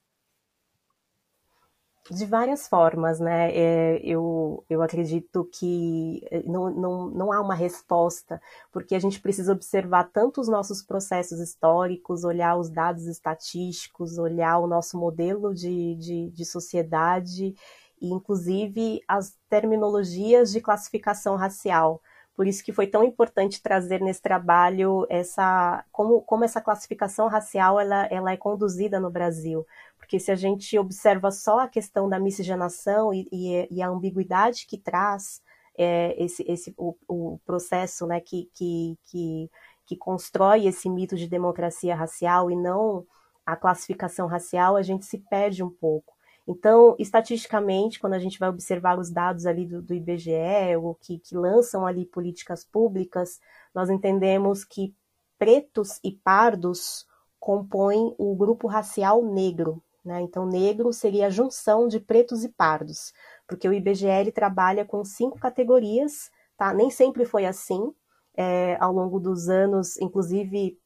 De 2.09 2.25
várias 2.25 2.69
formas, 2.69 3.19
né? 3.19 3.51
É, 3.53 3.99
eu, 4.01 4.63
eu 4.69 4.81
acredito 4.81 5.43
que 5.51 6.25
é, 6.31 6.41
não, 6.43 6.69
não, 6.69 7.09
não 7.09 7.31
há 7.33 7.41
uma 7.41 7.53
resposta, 7.53 8.41
porque 8.71 8.95
a 8.95 8.99
gente 8.99 9.19
precisa 9.19 9.51
observar 9.51 10.05
tanto 10.05 10.39
os 10.39 10.47
nossos 10.47 10.81
processos 10.81 11.39
históricos, 11.41 12.23
olhar 12.23 12.55
os 12.57 12.69
dados 12.69 13.07
estatísticos, 13.07 14.17
olhar 14.17 14.57
o 14.59 14.67
nosso 14.67 14.97
modelo 14.97 15.53
de, 15.53 15.95
de, 15.95 16.29
de 16.31 16.45
sociedade 16.45 17.53
e, 18.01 18.09
inclusive, 18.09 19.01
as 19.05 19.37
terminologias 19.49 20.49
de 20.51 20.61
classificação 20.61 21.35
racial 21.35 22.01
por 22.37 22.45
isso 22.45 22.63
que 22.63 22.71
foi 22.71 22.85
tão 22.85 23.03
importante 23.03 23.59
trazer 23.63 23.99
nesse 23.99 24.21
trabalho 24.21 25.07
essa 25.09 25.83
como, 25.91 26.21
como 26.21 26.43
essa 26.43 26.61
classificação 26.61 27.27
racial 27.27 27.79
ela, 27.79 28.05
ela 28.11 28.31
é 28.31 28.37
conduzida 28.37 28.99
no 28.99 29.09
Brasil. 29.09 29.65
Porque 30.07 30.21
se 30.21 30.31
a 30.31 30.35
gente 30.35 30.79
observa 30.79 31.31
só 31.31 31.59
a 31.59 31.67
questão 31.67 32.07
da 32.07 32.17
miscigenação 32.17 33.13
e, 33.13 33.27
e, 33.29 33.67
e 33.69 33.81
a 33.81 33.89
ambiguidade 33.89 34.65
que 34.65 34.77
traz 34.77 35.41
é, 35.77 36.15
esse, 36.23 36.45
esse, 36.49 36.73
o, 36.77 36.95
o 37.09 37.39
processo 37.45 38.07
né, 38.07 38.21
que, 38.21 38.49
que, 38.53 38.97
que, 39.03 39.51
que 39.85 39.97
constrói 39.97 40.65
esse 40.65 40.89
mito 40.89 41.17
de 41.17 41.27
democracia 41.27 41.93
racial 41.93 42.49
e 42.49 42.55
não 42.55 43.05
a 43.45 43.57
classificação 43.57 44.27
racial, 44.27 44.77
a 44.77 44.81
gente 44.81 45.05
se 45.05 45.17
perde 45.17 45.61
um 45.61 45.69
pouco. 45.69 46.13
Então, 46.47 46.95
estatisticamente, 46.97 47.99
quando 47.99 48.13
a 48.13 48.19
gente 48.19 48.39
vai 48.39 48.47
observar 48.47 48.97
os 48.97 49.11
dados 49.11 49.45
ali 49.45 49.65
do, 49.65 49.81
do 49.81 49.93
IBGE, 49.93 50.77
ou 50.81 50.95
que, 50.95 51.19
que 51.19 51.35
lançam 51.35 51.85
ali 51.85 52.05
políticas 52.05 52.63
públicas, 52.63 53.41
nós 53.75 53.89
entendemos 53.89 54.63
que 54.63 54.95
pretos 55.37 55.99
e 56.01 56.13
pardos 56.13 57.05
compõem 57.37 58.15
o 58.17 58.33
grupo 58.37 58.67
racial 58.67 59.21
negro. 59.21 59.83
Né? 60.07 60.21
Então, 60.21 60.45
negro 60.45 60.93
seria 60.93 61.27
a 61.27 61.29
junção 61.29 61.87
de 61.87 61.99
pretos 61.99 62.43
e 62.45 62.49
pardos, 62.49 63.13
porque 63.45 63.67
o 63.67 63.73
IBGE 63.73 64.31
trabalha 64.33 64.85
com 64.85 65.03
cinco 65.03 65.37
categorias, 65.37 66.31
tá? 66.57 66.73
nem 66.73 66.89
sempre 66.89 67.25
foi 67.25 67.45
assim. 67.45 67.93
É, 68.39 68.77
ao 68.79 68.93
longo 68.93 69.19
dos 69.19 69.49
anos, 69.49 69.97
inclusive 69.99 70.79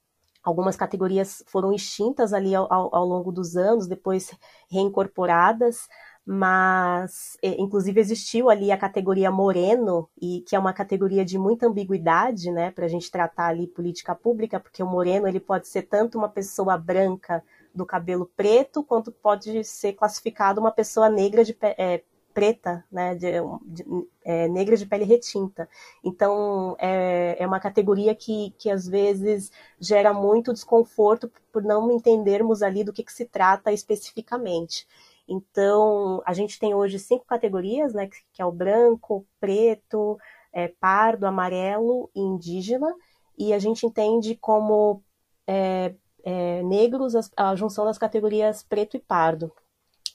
Algumas 0.44 0.76
categorias 0.76 1.44
foram 1.46 1.72
extintas 1.72 2.34
ali 2.34 2.56
ao, 2.56 2.72
ao, 2.74 2.96
ao 2.96 3.06
longo 3.06 3.32
dos 3.32 3.56
anos, 3.56 3.88
depois 3.88 4.32
reincorporadas, 4.72 5.88
mas 6.26 7.38
é, 7.44 7.62
inclusive 7.62 8.00
existiu 8.00 8.50
ali 8.50 8.72
a 8.72 8.78
categoria 8.78 9.30
moreno 9.30 10.10
e 10.20 10.42
que 10.42 10.56
é 10.56 10.60
uma 10.60 10.74
categoria 10.74 11.24
de 11.24 11.38
muita 11.38 11.68
ambiguidade, 11.68 12.50
né, 12.52 12.72
para 12.72 12.86
a 12.86 12.88
gente 12.88 13.12
tratar 13.12 13.48
ali 13.48 13.68
política 13.68 14.16
pública, 14.16 14.60
porque 14.60 14.82
o 14.82 14.88
moreno 14.88 15.28
ele 15.28 15.40
pode 15.40 15.68
ser 15.68 15.84
tanto 15.84 16.18
uma 16.18 16.30
pessoa 16.30 16.76
branca 16.76 17.44
do 17.74 17.86
cabelo 17.86 18.30
preto 18.36 18.84
quanto 18.84 19.12
pode 19.12 19.64
ser 19.64 19.94
classificado 19.94 20.60
uma 20.60 20.72
pessoa 20.72 21.10
negra 21.10 21.44
de 21.44 21.58
é, 21.62 22.04
preta, 22.34 22.84
né, 22.92 23.16
de, 23.16 23.32
de, 23.66 23.86
é, 24.24 24.48
negra 24.48 24.76
de 24.76 24.86
pele 24.86 25.04
retinta. 25.04 25.70
Então, 26.04 26.76
é, 26.80 27.36
é 27.40 27.48
uma 27.48 27.60
categoria 27.60 28.16
que, 28.16 28.54
que 28.58 28.70
às 28.70 28.88
vezes 28.88 29.52
gera 29.80 30.14
muito 30.14 30.54
desconforto 30.54 31.32
por 31.52 31.64
não 31.64 31.92
entendermos 31.92 32.62
ali 32.62 32.84
do 32.84 32.94
que, 32.94 33.04
que 33.04 33.14
se 33.14 33.26
trata 33.26 33.72
especificamente. 33.72 34.88
Então, 35.28 36.22
a 36.26 36.34
gente 36.34 36.60
tem 36.60 36.74
hoje 36.74 37.00
cinco 37.00 37.26
categorias, 37.26 37.94
né, 37.94 38.08
que 38.34 38.42
é 38.42 38.46
o 38.46 38.52
branco, 38.52 39.26
preto, 39.40 40.18
é, 40.52 40.68
pardo, 40.68 41.26
amarelo 41.26 42.10
e 42.16 42.20
indígena, 42.20 42.94
e 43.38 43.54
a 43.54 43.60
gente 43.60 43.86
entende 43.86 44.36
como 44.36 45.02
é, 45.48 45.94
é, 46.24 46.62
negros 46.64 47.14
a, 47.36 47.56
junção 47.56 47.86
das 47.86 47.98
categorias 47.98 48.64
preto 48.64 48.98
e 48.98 49.00
pardo. 49.00 49.52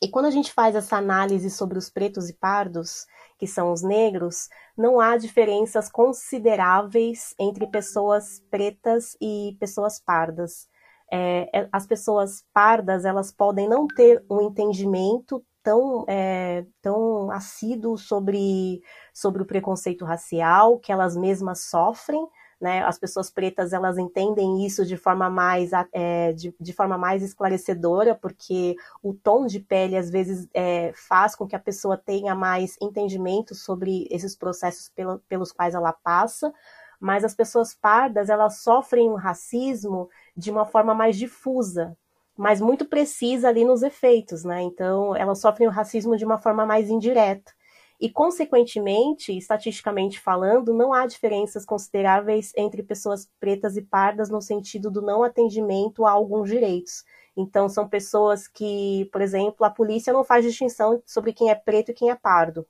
E 0.03 0.09
quando 0.09 0.27
a 0.27 0.31
gente 0.31 0.53
faz 0.53 0.75
essa 0.75 0.97
análise 0.97 1.51
sobre 1.51 1.79
os 1.79 1.89
pretos 1.89 2.29
e 2.29 2.35
pardos, 2.35 3.07
que 3.39 3.47
são 3.47 3.73
os 3.73 3.83
negros, 3.83 4.49
não 4.77 5.01
há 5.01 5.17
diferenças 5.17 5.91
consideráveis 5.91 7.35
entre 7.39 7.67
pessoas 7.67 8.43
pretas 8.51 9.17
e 9.21 9.57
pessoas 9.59 9.99
pardas. 9.99 10.69
É, 11.11 11.49
é, 11.61 11.69
as 11.73 11.87
pessoas 11.87 12.45
pardas 12.53 13.05
elas 13.05 13.31
podem 13.31 13.69
não 13.69 13.87
ter 13.87 14.25
um 14.29 14.43
entendimento 14.43 15.45
tão, 15.63 16.05
é, 16.09 16.65
tão 16.83 17.31
assíduo 17.31 17.97
sobre, 17.97 18.81
sobre 19.13 19.43
o 19.43 19.47
preconceito 19.47 20.05
racial 20.05 20.79
que 20.79 20.93
elas 20.93 21.17
mesmas 21.17 21.65
sofrem, 21.65 22.25
né? 22.61 22.83
As 22.83 22.99
pessoas 22.99 23.31
pretas 23.31 23.73
elas 23.73 23.99
entendem 23.99 24.65
isso 24.65 24.85
de 24.85 24.97
forma 24.97 25.29
mais 25.29 25.71
é, 25.93 26.33
de, 26.33 26.55
de, 26.59 26.73
forma 26.73 26.97
mais 26.97 27.23
esclarecedora, 27.23 28.15
porque 28.15 28.77
o 29.03 29.13
tom 29.13 29.47
de 29.47 29.61
pele 29.61 29.97
às 29.97 30.11
vezes 30.11 30.49
é, 30.55 30.93
faz 30.95 31.37
com 31.37 31.47
que 31.47 31.55
a 31.55 31.61
pessoa 31.61 31.97
tenha 31.97 32.35
mais 32.35 32.77
entendimento 32.81 33.55
sobre 33.55 34.07
esses 34.11 34.35
processos 34.35 34.89
pelo, 34.89 35.19
pelos 35.29 35.53
quais 35.53 35.75
ela 35.75 35.93
passa. 35.93 36.53
Mas 36.99 37.25
as 37.25 37.35
pessoas 37.35 37.75
pardas 37.75 38.31
elas 38.31 38.59
sofrem 38.61 39.11
um 39.11 39.17
racismo 39.17 40.09
de 40.35 40.51
uma 40.51 40.65
forma 40.65 40.95
mais 40.95 41.17
difusa, 41.19 41.95
mas 42.35 42.59
muito 42.59 42.87
precisa 42.87 43.49
ali 43.49 43.67
nos 43.67 43.83
efeitos, 43.83 44.45
né? 44.45 44.63
Então 44.63 45.15
elas 45.15 45.39
sofrem 45.39 45.69
o 45.69 45.71
racismo 45.71 46.17
de 46.17 46.25
uma 46.25 46.39
forma 46.39 46.65
mais 46.65 46.89
indireta. 46.89 47.53
E, 48.01 48.11
consequentemente, 48.11 49.37
estatisticamente 49.37 50.21
falando, 50.21 50.75
não 50.75 50.93
há 50.93 51.07
diferenças 51.07 51.65
consideráveis 51.65 52.53
entre 52.57 52.83
pessoas 52.83 53.29
pretas 53.41 53.77
e 53.77 53.83
pardas 53.83 54.29
no 54.29 54.41
sentido 54.43 54.91
do 54.91 55.01
não 55.03 55.23
atendimento 55.23 56.05
a 56.05 56.11
alguns 56.11 56.51
direitos. 56.51 57.05
Então, 57.37 57.69
são 57.69 57.89
pessoas 57.89 58.47
que, 58.49 59.09
por 59.13 59.21
exemplo, 59.23 59.65
a 59.65 59.71
polícia 59.71 60.13
não 60.13 60.25
faz 60.25 60.45
distinção 60.45 61.03
sobre 61.07 61.33
quem 61.33 61.51
é 61.51 61.55
preto 61.55 61.91
e 61.91 61.95
quem 61.95 62.11
é 62.11 62.15
pardo. 62.15 62.67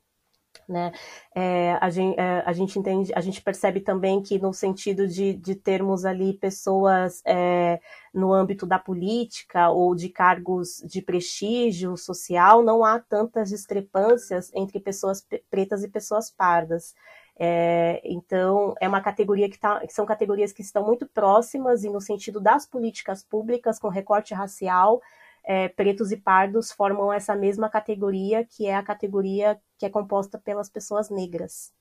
Né? 0.69 0.93
É, 1.35 1.79
a, 1.81 1.91
gente, 1.91 2.19
é, 2.19 2.43
a, 2.47 2.53
gente, 2.53 2.79
entende, 2.79 3.13
a 3.15 3.21
gente 3.21 3.41
percebe 3.43 3.81
também 3.81 4.23
que 4.23 4.39
no 4.39 4.53
sentido 4.53 5.07
de, 5.07 5.35
de 5.35 5.55
termos 5.55 6.05
ali 6.05 6.35
pessoas 6.35 7.23
é, 7.25 7.81
no 8.13 8.33
âmbito 8.33 8.67
da 8.67 8.79
política 8.79 9.71
ou 9.71 9.95
de 9.95 10.09
cargos 10.09 10.83
de 10.85 11.03
prestígio 11.03 11.97
social, 11.97 12.63
não 12.63 12.85
há 12.85 12.99
tantas 12.99 13.51
discrepâncias 13.51 14.51
entre 14.55 14.81
pessoas 14.81 15.27
pretas 15.51 15.85
e 15.85 15.89
pessoas 15.89 16.31
pardas. 16.31 16.95
É, 17.39 18.01
então, 18.05 18.75
é 18.81 18.89
uma 18.89 19.01
categoria 19.03 19.49
que, 19.49 19.59
tá, 19.59 19.83
são 19.91 20.07
categorias 20.07 20.53
que 20.53 20.63
estão 20.63 20.85
muito 20.85 21.07
próximas 21.07 21.85
e 21.85 21.91
no 21.91 22.01
sentido 22.01 22.41
das 22.41 22.67
políticas 22.67 23.23
públicas 23.23 23.79
com 23.79 23.89
recorte 23.89 24.33
racial, 24.33 25.03
é, 25.47 25.69
pretos 25.69 26.11
e 26.11 26.17
pardos 26.17 26.73
formam 26.73 27.13
essa 27.13 27.37
mesma 27.37 27.69
categoria, 27.69 28.45
que 28.45 28.67
é 28.67 28.75
a 28.75 28.83
categoria 28.83 29.59
que 29.79 29.87
é 29.87 29.91
composta 29.91 30.39
pelas 30.39 30.69
pessoas 30.69 31.09
negras. 31.09 31.73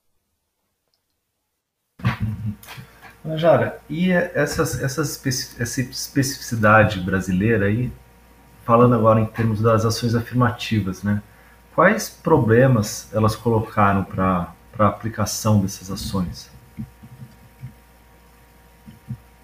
Jara, 3.36 3.80
e 3.90 4.12
essas, 4.12 4.82
essas, 4.84 5.26
essa 5.60 5.82
especificidade 5.82 7.00
brasileira 7.00 7.66
aí, 7.66 7.92
falando 8.64 8.94
agora 8.94 9.20
em 9.20 9.26
termos 9.26 9.62
das 9.62 9.84
ações 9.84 10.14
afirmativas, 10.14 11.02
né? 11.02 11.24
Quais 11.74 12.08
problemas 12.08 13.12
elas 13.14 13.36
colocaram 13.36 14.04
para 14.04 14.54
a 14.78 14.88
aplicação 14.88 15.60
dessas 15.60 15.90
ações? 15.90 16.55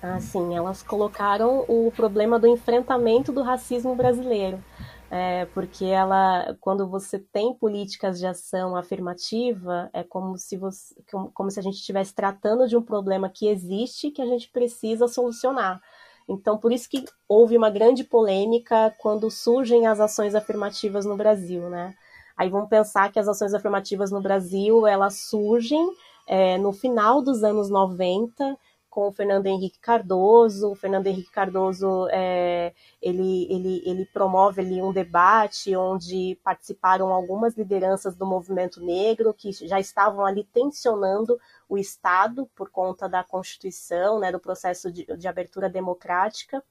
Assim, 0.01 0.55
elas 0.55 0.81
colocaram 0.81 1.63
o 1.67 1.91
problema 1.95 2.39
do 2.39 2.47
enfrentamento 2.47 3.31
do 3.31 3.41
racismo 3.43 3.95
brasileiro. 3.95 4.63
é, 5.11 5.45
porque 5.47 5.85
ela, 5.85 6.55
quando 6.61 6.87
você 6.87 7.19
tem 7.19 7.53
políticas 7.53 8.17
de 8.17 8.25
ação 8.25 8.77
afirmativa, 8.77 9.89
é 9.93 10.03
como 10.03 10.37
se 10.37 10.55
você, 10.55 10.95
como 11.33 11.51
se 11.51 11.59
a 11.59 11.63
gente 11.63 11.75
estivesse 11.75 12.15
tratando 12.15 12.65
de 12.67 12.77
um 12.77 12.81
problema 12.81 13.29
que 13.29 13.47
existe 13.47 14.09
que 14.09 14.21
a 14.21 14.25
gente 14.25 14.49
precisa 14.49 15.09
solucionar. 15.09 15.81
Então, 16.29 16.57
por 16.57 16.71
isso 16.71 16.89
que 16.89 17.03
houve 17.27 17.57
uma 17.57 17.69
grande 17.69 18.05
polêmica 18.05 18.95
quando 18.99 19.29
surgem 19.29 19.85
as 19.85 19.99
ações 19.99 20.33
afirmativas 20.33 21.05
no 21.05 21.17
Brasil, 21.17 21.69
né? 21.69 21.93
Aí 22.37 22.49
vamos 22.49 22.69
pensar 22.69 23.11
que 23.11 23.19
as 23.19 23.27
ações 23.27 23.53
afirmativas 23.53 24.11
no 24.11 24.21
Brasil, 24.21 24.87
elas 24.87 25.15
surgem 25.15 25.93
é, 26.25 26.57
no 26.57 26.71
final 26.71 27.21
dos 27.21 27.43
anos 27.43 27.69
90, 27.69 28.57
com 28.91 29.07
o 29.07 29.11
Fernando 29.11 29.47
Henrique 29.47 29.79
Cardoso. 29.79 30.69
O 30.69 30.75
Fernando 30.75 31.07
Henrique 31.07 31.31
Cardoso 31.31 32.07
é, 32.11 32.73
ele, 33.01 33.47
ele, 33.49 33.81
ele 33.85 34.05
promove 34.05 34.61
ali 34.61 34.81
um 34.81 34.91
debate 34.91 35.75
onde 35.75 36.37
participaram 36.43 37.07
algumas 37.11 37.55
lideranças 37.55 38.15
do 38.15 38.25
movimento 38.25 38.81
negro 38.81 39.33
que 39.33 39.51
já 39.53 39.79
estavam 39.79 40.25
ali 40.25 40.43
tensionando 40.43 41.39
o 41.69 41.77
Estado 41.77 42.47
por 42.53 42.69
conta 42.69 43.07
da 43.07 43.23
Constituição, 43.23 44.19
né, 44.19 44.31
do 44.31 44.39
processo 44.39 44.91
de, 44.91 45.05
de 45.17 45.27
abertura 45.27 45.69
democrática 45.69 46.61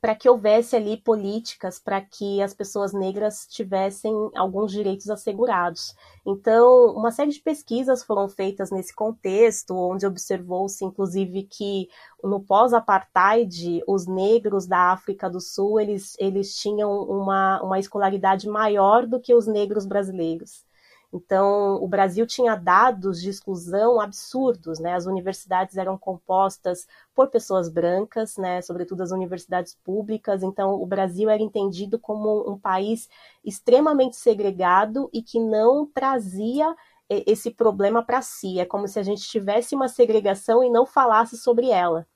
para 0.00 0.14
que 0.14 0.28
houvesse 0.28 0.76
ali 0.76 0.96
políticas 0.96 1.78
para 1.78 2.00
que 2.00 2.42
as 2.42 2.54
pessoas 2.54 2.92
negras 2.92 3.46
tivessem 3.46 4.12
alguns 4.36 4.72
direitos 4.72 5.08
assegurados. 5.10 5.94
Então, 6.26 6.94
uma 6.94 7.10
série 7.10 7.30
de 7.30 7.40
pesquisas 7.40 8.02
foram 8.04 8.28
feitas 8.28 8.70
nesse 8.70 8.94
contexto, 8.94 9.74
onde 9.74 10.06
observou-se, 10.06 10.84
inclusive, 10.84 11.44
que 11.44 11.88
no 12.22 12.40
pós-apartheid, 12.40 13.82
os 13.86 14.06
negros 14.06 14.66
da 14.66 14.92
África 14.92 15.30
do 15.30 15.40
Sul, 15.40 15.80
eles, 15.80 16.16
eles 16.18 16.54
tinham 16.56 17.02
uma, 17.02 17.62
uma 17.62 17.78
escolaridade 17.78 18.48
maior 18.48 19.06
do 19.06 19.20
que 19.20 19.34
os 19.34 19.46
negros 19.46 19.86
brasileiros. 19.86 20.67
Então, 21.12 21.82
o 21.82 21.88
Brasil 21.88 22.26
tinha 22.26 22.54
dados 22.54 23.20
de 23.20 23.30
exclusão 23.30 23.98
absurdos, 23.98 24.78
né? 24.78 24.94
As 24.94 25.06
universidades 25.06 25.76
eram 25.78 25.96
compostas 25.96 26.86
por 27.14 27.28
pessoas 27.28 27.70
brancas, 27.70 28.36
né? 28.36 28.60
Sobretudo 28.60 29.02
as 29.02 29.10
universidades 29.10 29.74
públicas. 29.82 30.42
Então, 30.42 30.74
o 30.74 30.84
Brasil 30.84 31.30
era 31.30 31.42
entendido 31.42 31.98
como 31.98 32.50
um 32.50 32.58
país 32.58 33.08
extremamente 33.42 34.16
segregado 34.16 35.08
e 35.12 35.22
que 35.22 35.40
não 35.40 35.86
trazia 35.86 36.76
esse 37.08 37.50
problema 37.50 38.02
para 38.02 38.20
si. 38.20 38.60
É 38.60 38.66
como 38.66 38.86
se 38.86 38.98
a 38.98 39.02
gente 39.02 39.22
tivesse 39.22 39.74
uma 39.74 39.88
segregação 39.88 40.62
e 40.62 40.68
não 40.68 40.84
falasse 40.84 41.38
sobre 41.38 41.70
ela. 41.70 42.06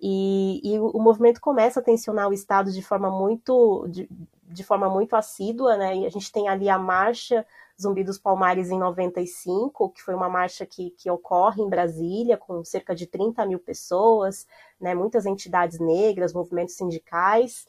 E, 0.00 0.60
e, 0.64 0.80
o 0.80 0.98
movimento 0.98 1.40
começa 1.40 1.78
a 1.78 1.82
tensionar 1.82 2.28
o 2.28 2.32
Estado 2.32 2.72
de 2.72 2.82
forma 2.82 3.08
muito, 3.08 3.86
de, 3.88 4.08
de 4.42 4.64
forma 4.64 4.88
muito 4.90 5.14
assídua, 5.14 5.76
né? 5.76 5.96
E 5.98 6.06
a 6.06 6.10
gente 6.10 6.32
tem 6.32 6.48
ali 6.48 6.68
a 6.68 6.76
marcha 6.76 7.46
Zumbi 7.80 8.04
dos 8.04 8.18
Palmares 8.18 8.70
em 8.70 8.78
95, 8.78 9.90
que 9.90 10.02
foi 10.02 10.14
uma 10.14 10.28
marcha 10.28 10.64
que, 10.66 10.90
que 10.90 11.10
ocorre 11.10 11.62
em 11.62 11.68
Brasília, 11.68 12.36
com 12.36 12.64
cerca 12.64 12.94
de 12.94 13.06
30 13.06 13.44
mil 13.46 13.58
pessoas, 13.58 14.46
né, 14.80 14.94
muitas 14.94 15.26
entidades 15.26 15.78
negras, 15.78 16.32
movimentos 16.32 16.76
sindicais, 16.76 17.66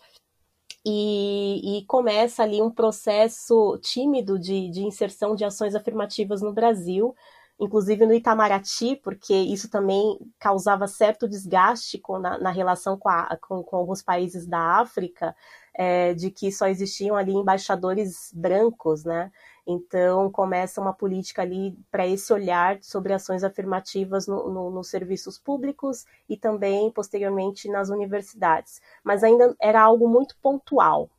e, 0.86 1.78
e, 1.80 1.86
começa 1.86 2.44
ali 2.44 2.62
um 2.62 2.70
processo 2.70 3.78
tímido 3.82 4.38
de, 4.38 4.70
de 4.70 4.84
inserção 4.84 5.34
de 5.34 5.46
ações 5.46 5.76
afirmativas 5.76 6.42
no 6.42 6.52
Brasil, 6.52 7.16
inclusive 7.58 8.06
no 8.06 8.14
Itamaraty, 8.14 8.98
porque 8.98 9.34
isso 9.34 9.70
também 9.70 10.20
causava 10.38 10.88
certo 10.88 11.28
desgaste 11.28 11.98
com, 11.98 12.20
na, 12.20 12.38
na 12.38 12.52
relação 12.52 12.98
com, 12.98 13.08
a, 13.08 13.38
com, 13.42 13.64
com, 13.64 13.78
alguns 13.78 14.02
países 14.02 14.46
da 14.46 14.80
África, 14.82 15.36
é, 15.74 16.14
de 16.14 16.30
que 16.30 16.52
só 16.52 16.68
existiam 16.68 17.16
ali 17.16 17.32
embaixadores 17.32 18.32
brancos, 18.34 19.06
né? 19.06 19.32
Então, 19.66 20.30
começa 20.30 20.82
uma 20.82 20.94
política 20.94 21.42
ali 21.42 21.78
para 21.90 22.06
esse 22.06 22.34
olhar 22.34 22.78
sobre 22.82 23.14
ações 23.14 23.44
afirmativas 23.44 24.28
no, 24.28 24.50
no, 24.50 24.70
nos 24.70 24.90
serviços 24.90 25.40
públicos 25.40 26.06
e 26.28 26.36
também, 26.36 26.92
posteriormente, 26.92 27.70
nas 27.70 27.90
universidades. 27.90 28.82
Mas 29.04 29.24
ainda 29.24 29.56
era 29.62 29.82
algo 29.82 30.08
muito 30.08 30.36
pontual. 30.42 31.10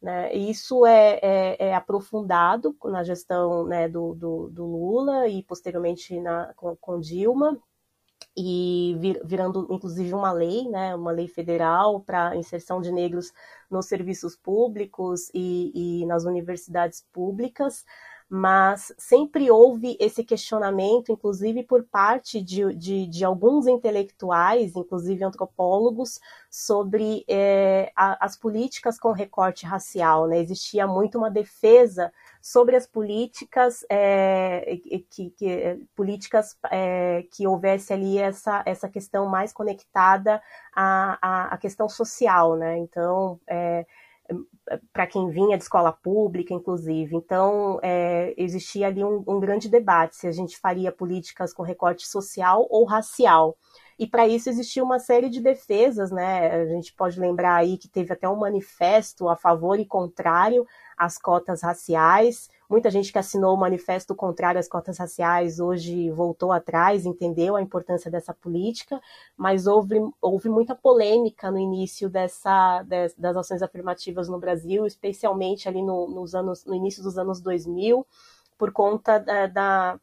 Né? 0.00 0.34
Isso 0.34 0.84
é, 0.84 1.20
é, 1.22 1.68
é 1.68 1.74
aprofundado 1.74 2.76
na 2.84 3.04
gestão 3.04 3.64
né, 3.64 3.88
do, 3.88 4.14
do, 4.16 4.48
do, 4.50 4.66
Lula 4.66 5.28
e, 5.28 5.44
posteriormente, 5.44 6.18
na, 6.20 6.52
com, 6.56 6.74
com 6.74 6.98
Dilma, 6.98 7.56
e 8.36 8.96
vir, 8.98 9.20
virando 9.24 9.66
inclusive 9.70 10.12
uma 10.14 10.32
lei, 10.32 10.68
né, 10.68 10.94
uma 10.94 11.10
lei 11.12 11.28
federal 11.28 12.00
para 12.00 12.36
inserção 12.36 12.80
de 12.80 12.92
negros 12.92 13.32
nos 13.70 13.86
serviços 13.86 14.36
públicos 14.36 15.30
e, 15.34 16.00
e 16.02 16.06
nas 16.06 16.24
universidades 16.24 17.04
públicas, 17.12 17.84
mas 18.34 18.94
sempre 18.96 19.50
houve 19.50 19.94
esse 20.00 20.24
questionamento, 20.24 21.12
inclusive 21.12 21.62
por 21.64 21.84
parte 21.84 22.40
de, 22.40 22.72
de, 22.72 23.06
de 23.06 23.26
alguns 23.26 23.66
intelectuais, 23.66 24.74
inclusive 24.74 25.22
antropólogos, 25.22 26.18
sobre 26.50 27.26
é, 27.28 27.92
a, 27.94 28.24
as 28.24 28.34
políticas 28.34 28.98
com 28.98 29.12
recorte 29.12 29.66
racial. 29.66 30.26
Né? 30.26 30.38
Existia 30.38 30.86
muito 30.86 31.18
uma 31.18 31.30
defesa 31.30 32.10
sobre 32.40 32.74
as 32.74 32.86
políticas 32.86 33.84
é, 33.90 34.78
que, 35.10 35.28
que, 35.28 35.86
políticas 35.94 36.56
é, 36.70 37.26
que 37.32 37.46
houvesse 37.46 37.92
ali 37.92 38.16
essa, 38.16 38.62
essa 38.64 38.88
questão 38.88 39.26
mais 39.26 39.52
conectada 39.52 40.42
à, 40.74 41.18
à, 41.20 41.54
à 41.54 41.58
questão 41.58 41.86
social, 41.86 42.56
né? 42.56 42.78
Então, 42.78 43.38
é, 43.46 43.84
para 44.92 45.06
quem 45.06 45.28
vinha 45.28 45.56
de 45.56 45.64
escola 45.64 45.92
pública, 45.92 46.54
inclusive. 46.54 47.16
Então, 47.16 47.78
é, 47.82 48.32
existia 48.36 48.86
ali 48.86 49.02
um, 49.02 49.22
um, 49.26 49.40
grande 49.40 49.68
debate 49.68 50.16
se 50.16 50.26
a 50.26 50.32
gente 50.32 50.58
faria 50.58 50.92
políticas 50.92 51.52
com 51.52 51.62
recorte 51.62 52.06
social 52.06 52.66
ou 52.70 52.84
racial. 52.84 53.56
E 53.98 54.06
para 54.06 54.26
isso 54.26 54.48
existia 54.48 54.82
uma 54.82 54.98
série 54.98 55.28
de 55.28 55.40
defesas, 55.40 56.10
né? 56.10 56.50
A 56.50 56.66
gente 56.66 56.94
pode 56.94 57.20
lembrar 57.20 57.56
aí 57.56 57.76
que 57.76 57.88
teve 57.88 58.12
até 58.12 58.28
um 58.28 58.36
manifesto 58.36 59.28
a 59.28 59.36
favor 59.36 59.78
e 59.78 59.86
contrário 59.86 60.66
às 60.96 61.18
cotas 61.18 61.62
raciais. 61.62 62.48
Muita 62.72 62.90
gente 62.90 63.12
que 63.12 63.18
assinou 63.18 63.54
o 63.54 63.60
manifesto 63.60 64.14
contrário 64.14 64.58
às 64.58 64.66
cotas 64.66 64.96
raciais 64.96 65.60
hoje 65.60 66.10
voltou 66.10 66.50
atrás, 66.52 67.04
entendeu 67.04 67.54
a 67.54 67.60
importância 67.60 68.10
dessa 68.10 68.32
política, 68.32 68.98
mas 69.36 69.66
houve, 69.66 70.00
houve 70.22 70.48
muita 70.48 70.74
polêmica 70.74 71.50
no 71.50 71.58
início 71.58 72.08
dessa, 72.08 72.82
das, 72.84 73.14
das 73.14 73.36
ações 73.36 73.60
afirmativas 73.60 74.26
no 74.26 74.38
Brasil, 74.38 74.86
especialmente 74.86 75.68
ali 75.68 75.82
no, 75.82 76.08
nos 76.08 76.34
anos, 76.34 76.64
no 76.64 76.74
início 76.74 77.02
dos 77.02 77.18
anos 77.18 77.42
2000, 77.42 78.06
por 78.56 78.72
conta 78.72 79.18
da, 79.18 79.46
da 79.48 80.00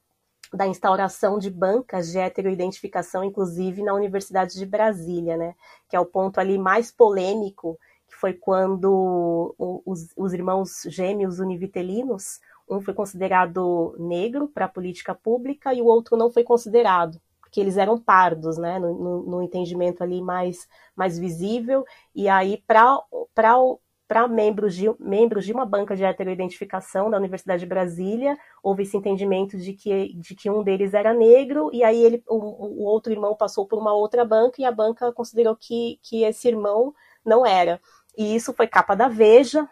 da 0.51 0.65
instauração 0.65 1.37
de 1.37 1.49
bancas 1.49 2.11
de 2.11 2.17
heteroidentificação, 2.17 3.23
inclusive 3.23 3.83
na 3.83 3.93
Universidade 3.93 4.55
de 4.55 4.65
Brasília, 4.65 5.37
né? 5.37 5.53
Que 5.87 5.95
é 5.95 5.99
o 5.99 6.05
ponto 6.05 6.39
ali 6.39 6.57
mais 6.57 6.91
polêmico, 6.91 7.79
que 8.07 8.15
foi 8.15 8.33
quando 8.33 9.53
os, 9.85 10.11
os 10.17 10.33
irmãos 10.33 10.81
gêmeos 10.87 11.39
univitelinos, 11.39 12.39
um 12.69 12.81
foi 12.81 12.93
considerado 12.93 13.95
negro 13.97 14.47
para 14.47 14.65
a 14.65 14.69
política 14.69 15.15
pública 15.15 15.73
e 15.73 15.81
o 15.81 15.85
outro 15.85 16.15
não 16.15 16.29
foi 16.29 16.43
considerado, 16.43 17.19
porque 17.39 17.59
eles 17.59 17.77
eram 17.77 17.97
pardos, 17.97 18.57
né? 18.57 18.77
No, 18.77 18.93
no, 18.93 19.23
no 19.23 19.41
entendimento 19.41 20.03
ali 20.03 20.21
mais, 20.21 20.67
mais 20.95 21.17
visível, 21.17 21.83
e 22.13 22.29
aí 22.29 22.63
para 22.65 24.27
membros 24.29 24.75
de, 24.75 24.85
membros 24.99 25.45
de 25.45 25.51
uma 25.51 25.65
banca 25.65 25.95
de 25.95 26.03
heteroidentificação 26.03 27.09
da 27.09 27.17
Universidade 27.17 27.61
de 27.61 27.65
Brasília, 27.65 28.37
houve 28.61 28.83
esse 28.83 28.95
entendimento 28.95 29.57
de 29.57 29.73
que, 29.73 30.13
de 30.13 30.35
que 30.35 30.49
um 30.49 30.63
deles 30.63 30.93
era 30.93 31.13
negro, 31.13 31.69
e 31.73 31.83
aí 31.83 32.03
ele, 32.03 32.23
o, 32.27 32.35
o 32.35 32.83
outro 32.83 33.11
irmão 33.11 33.35
passou 33.35 33.65
por 33.65 33.79
uma 33.79 33.93
outra 33.93 34.23
banca, 34.23 34.61
e 34.61 34.65
a 34.65 34.71
banca 34.71 35.11
considerou 35.11 35.55
que, 35.55 35.99
que 36.03 36.23
esse 36.23 36.47
irmão 36.47 36.93
não 37.25 37.45
era. 37.45 37.81
E 38.17 38.35
isso 38.35 38.53
foi 38.53 38.67
capa 38.67 38.95
da 38.95 39.07
Veja, 39.07 39.67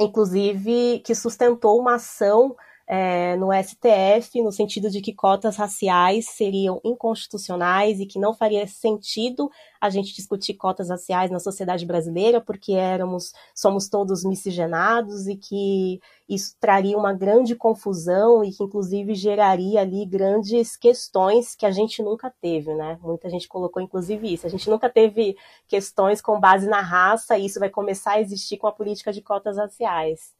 inclusive 0.00 1.00
que 1.00 1.14
sustentou 1.14 1.78
uma 1.80 1.94
ação 1.94 2.56
é, 2.86 3.36
no 3.36 3.48
STF, 3.52 4.40
no 4.42 4.52
sentido 4.52 4.88
de 4.88 5.00
que 5.00 5.12
cotas 5.12 5.56
raciais 5.56 6.26
seriam 6.28 6.80
inconstitucionais 6.84 7.98
e 7.98 8.06
que 8.06 8.18
não 8.18 8.32
faria 8.32 8.66
sentido 8.68 9.50
a 9.80 9.90
gente 9.90 10.14
discutir 10.14 10.54
cotas 10.54 10.88
raciais 10.88 11.30
na 11.30 11.40
sociedade 11.40 11.84
brasileira, 11.84 12.40
porque 12.40 12.72
éramos, 12.74 13.32
somos 13.54 13.88
todos 13.88 14.24
miscigenados 14.24 15.26
e 15.26 15.36
que 15.36 16.00
isso 16.28 16.56
traria 16.60 16.96
uma 16.96 17.12
grande 17.12 17.56
confusão 17.56 18.44
e 18.44 18.52
que 18.52 18.62
inclusive 18.62 19.14
geraria 19.14 19.80
ali 19.80 20.04
grandes 20.06 20.76
questões 20.76 21.56
que 21.56 21.66
a 21.66 21.70
gente 21.72 22.02
nunca 22.02 22.32
teve, 22.40 22.72
né? 22.74 22.98
Muita 23.02 23.28
gente 23.28 23.48
colocou 23.48 23.82
inclusive 23.82 24.32
isso. 24.32 24.46
A 24.46 24.50
gente 24.50 24.68
nunca 24.70 24.88
teve 24.88 25.36
questões 25.66 26.20
com 26.20 26.38
base 26.38 26.68
na 26.68 26.80
raça 26.80 27.36
e 27.36 27.46
isso 27.46 27.58
vai 27.58 27.70
começar 27.70 28.12
a 28.12 28.20
existir 28.20 28.58
com 28.58 28.66
a 28.68 28.72
política 28.72 29.12
de 29.12 29.22
cotas 29.22 29.56
raciais. 29.56 30.36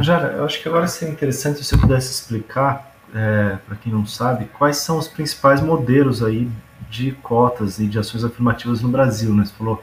Jara, 0.00 0.34
eu 0.34 0.44
acho 0.44 0.60
que 0.62 0.68
agora 0.68 0.86
seria 0.86 1.12
interessante 1.12 1.58
se 1.58 1.64
você 1.64 1.76
pudesse 1.76 2.10
explicar, 2.10 2.94
é, 3.14 3.58
para 3.66 3.76
quem 3.76 3.92
não 3.92 4.06
sabe, 4.06 4.46
quais 4.46 4.78
são 4.78 4.98
os 4.98 5.08
principais 5.08 5.60
modelos 5.60 6.22
aí 6.22 6.50
de 6.88 7.12
cotas 7.12 7.78
e 7.78 7.86
de 7.86 7.98
ações 7.98 8.24
afirmativas 8.24 8.80
no 8.80 8.88
Brasil. 8.88 9.34
Né? 9.34 9.44
Você 9.44 9.52
falou 9.52 9.82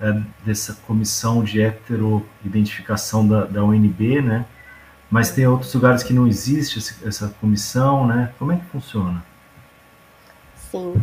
é, 0.00 0.20
dessa 0.44 0.74
comissão 0.86 1.42
de 1.42 1.60
heteroidentificação 1.60 3.26
da, 3.26 3.44
da 3.44 3.64
UNB, 3.64 4.22
né? 4.22 4.44
Mas 5.10 5.30
tem 5.30 5.46
outros 5.46 5.72
lugares 5.74 6.02
que 6.02 6.12
não 6.12 6.26
existe 6.26 6.78
essa 7.06 7.28
comissão, 7.40 8.06
né? 8.06 8.32
Como 8.38 8.50
é 8.52 8.56
que 8.56 8.64
funciona? 8.66 9.24
Sim. 10.56 10.94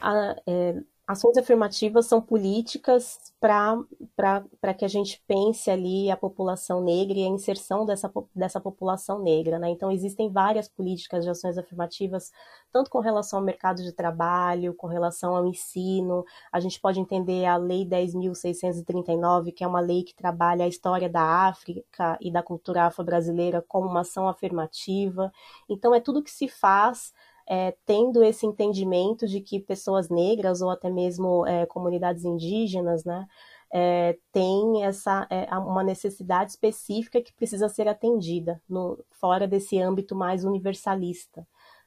A, 0.00 0.36
é, 0.46 0.74
ações 1.08 1.38
afirmativas 1.38 2.04
são 2.04 2.20
políticas 2.20 3.32
para 3.40 4.74
que 4.76 4.84
a 4.84 4.88
gente 4.88 5.22
pense 5.26 5.70
ali 5.70 6.10
a 6.10 6.16
população 6.18 6.82
negra 6.82 7.16
e 7.16 7.24
a 7.24 7.28
inserção 7.28 7.86
dessa, 7.86 8.12
dessa 8.34 8.60
população 8.60 9.18
negra. 9.18 9.58
Né? 9.58 9.70
Então, 9.70 9.90
existem 9.90 10.30
várias 10.30 10.68
políticas 10.68 11.24
de 11.24 11.30
ações 11.30 11.56
afirmativas, 11.56 12.30
tanto 12.70 12.90
com 12.90 12.98
relação 12.98 13.38
ao 13.38 13.44
mercado 13.44 13.82
de 13.82 13.90
trabalho, 13.90 14.74
com 14.74 14.86
relação 14.86 15.34
ao 15.34 15.46
ensino. 15.46 16.26
A 16.52 16.60
gente 16.60 16.78
pode 16.78 17.00
entender 17.00 17.46
a 17.46 17.56
Lei 17.56 17.86
10.639, 17.86 19.52
que 19.52 19.64
é 19.64 19.66
uma 19.66 19.80
lei 19.80 20.02
que 20.02 20.14
trabalha 20.14 20.66
a 20.66 20.68
história 20.68 21.08
da 21.08 21.22
África 21.48 22.18
e 22.20 22.30
da 22.30 22.42
cultura 22.42 22.84
afro-brasileira 22.84 23.64
como 23.66 23.88
uma 23.88 24.00
ação 24.00 24.28
afirmativa. 24.28 25.32
Então, 25.70 25.94
é 25.94 26.00
tudo 26.00 26.22
que 26.22 26.30
se 26.30 26.48
faz 26.48 27.14
é, 27.48 27.74
tendo 27.86 28.22
esse 28.22 28.46
entendimento 28.46 29.26
de 29.26 29.40
que 29.40 29.58
pessoas 29.58 30.10
negras 30.10 30.60
ou 30.60 30.70
até 30.70 30.90
mesmo 30.90 31.46
é, 31.46 31.64
comunidades 31.64 32.24
indígenas, 32.24 33.04
né, 33.04 33.26
é, 33.72 34.18
tem 34.32 34.84
essa 34.84 35.26
é, 35.30 35.46
uma 35.56 35.82
necessidade 35.82 36.50
específica 36.50 37.22
que 37.22 37.32
precisa 37.32 37.68
ser 37.68 37.88
atendida 37.88 38.60
no, 38.68 39.02
fora 39.12 39.46
desse 39.48 39.78
âmbito 39.78 40.14
mais 40.14 40.44
universalista. 40.44 41.46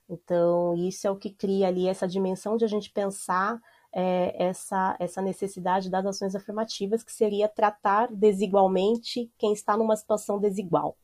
Então, 0.10 0.76
isso 0.76 1.08
é 1.08 1.12
o 1.12 1.16
que 1.16 1.30
cria 1.30 1.68
ali 1.68 1.88
essa 1.88 2.08
dimensão 2.08 2.58
de 2.58 2.66
a 2.66 2.68
gente 2.68 2.92
pensar 2.92 3.60
é, 3.94 4.44
essa, 4.44 4.96
essa 5.00 5.22
necessidade 5.22 5.90
das 5.90 6.06
ações 6.06 6.36
afirmativas, 6.36 7.04
que 7.04 7.12
seria 7.12 7.48
tratar 7.48 8.10
desigualmente 8.12 9.32
quem 9.38 9.54
está 9.54 9.78
numa 9.78 9.96
situação 9.96 10.40
desigual. 10.40 10.98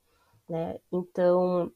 Né? 0.49 0.79
Então, 0.91 1.71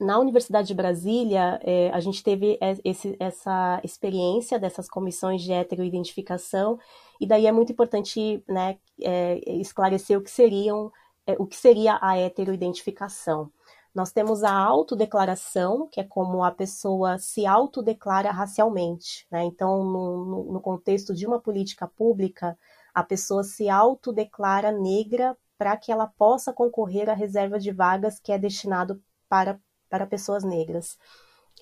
na 0.00 0.18
Universidade 0.18 0.68
de 0.68 0.74
Brasília, 0.74 1.60
é, 1.62 1.90
a 1.90 2.00
gente 2.00 2.22
teve 2.22 2.58
esse, 2.82 3.14
essa 3.20 3.80
experiência 3.84 4.58
dessas 4.58 4.88
comissões 4.88 5.42
de 5.42 5.52
heteroidentificação, 5.52 6.78
e 7.20 7.26
daí 7.26 7.46
é 7.46 7.52
muito 7.52 7.70
importante 7.72 8.42
né, 8.48 8.78
é, 9.00 9.38
esclarecer 9.60 10.18
o 10.18 10.22
que, 10.22 10.30
seriam, 10.30 10.90
é, 11.26 11.36
o 11.38 11.46
que 11.46 11.56
seria 11.56 11.98
a 12.00 12.16
heteroidentificação. 12.16 13.52
Nós 13.94 14.10
temos 14.10 14.42
a 14.42 14.52
autodeclaração, 14.52 15.86
que 15.92 16.00
é 16.00 16.04
como 16.04 16.42
a 16.44 16.50
pessoa 16.50 17.18
se 17.18 17.44
autodeclara 17.44 18.30
racialmente. 18.30 19.26
Né? 19.30 19.44
Então, 19.44 19.84
no, 19.84 20.52
no 20.52 20.60
contexto 20.60 21.12
de 21.12 21.26
uma 21.26 21.40
política 21.40 21.86
pública, 21.88 22.56
a 22.94 23.02
pessoa 23.02 23.42
se 23.42 23.68
autodeclara 23.68 24.72
negra 24.72 25.36
para 25.58 25.76
que 25.76 25.92
ela 25.92 26.06
possa 26.06 26.52
concorrer 26.52 27.10
à 27.10 27.12
reserva 27.12 27.58
de 27.58 27.70
vagas 27.70 28.18
que 28.18 28.32
é 28.32 28.38
destinado 28.38 29.02
para 29.28 29.60
para 29.90 30.06
pessoas 30.06 30.44
negras. 30.44 30.96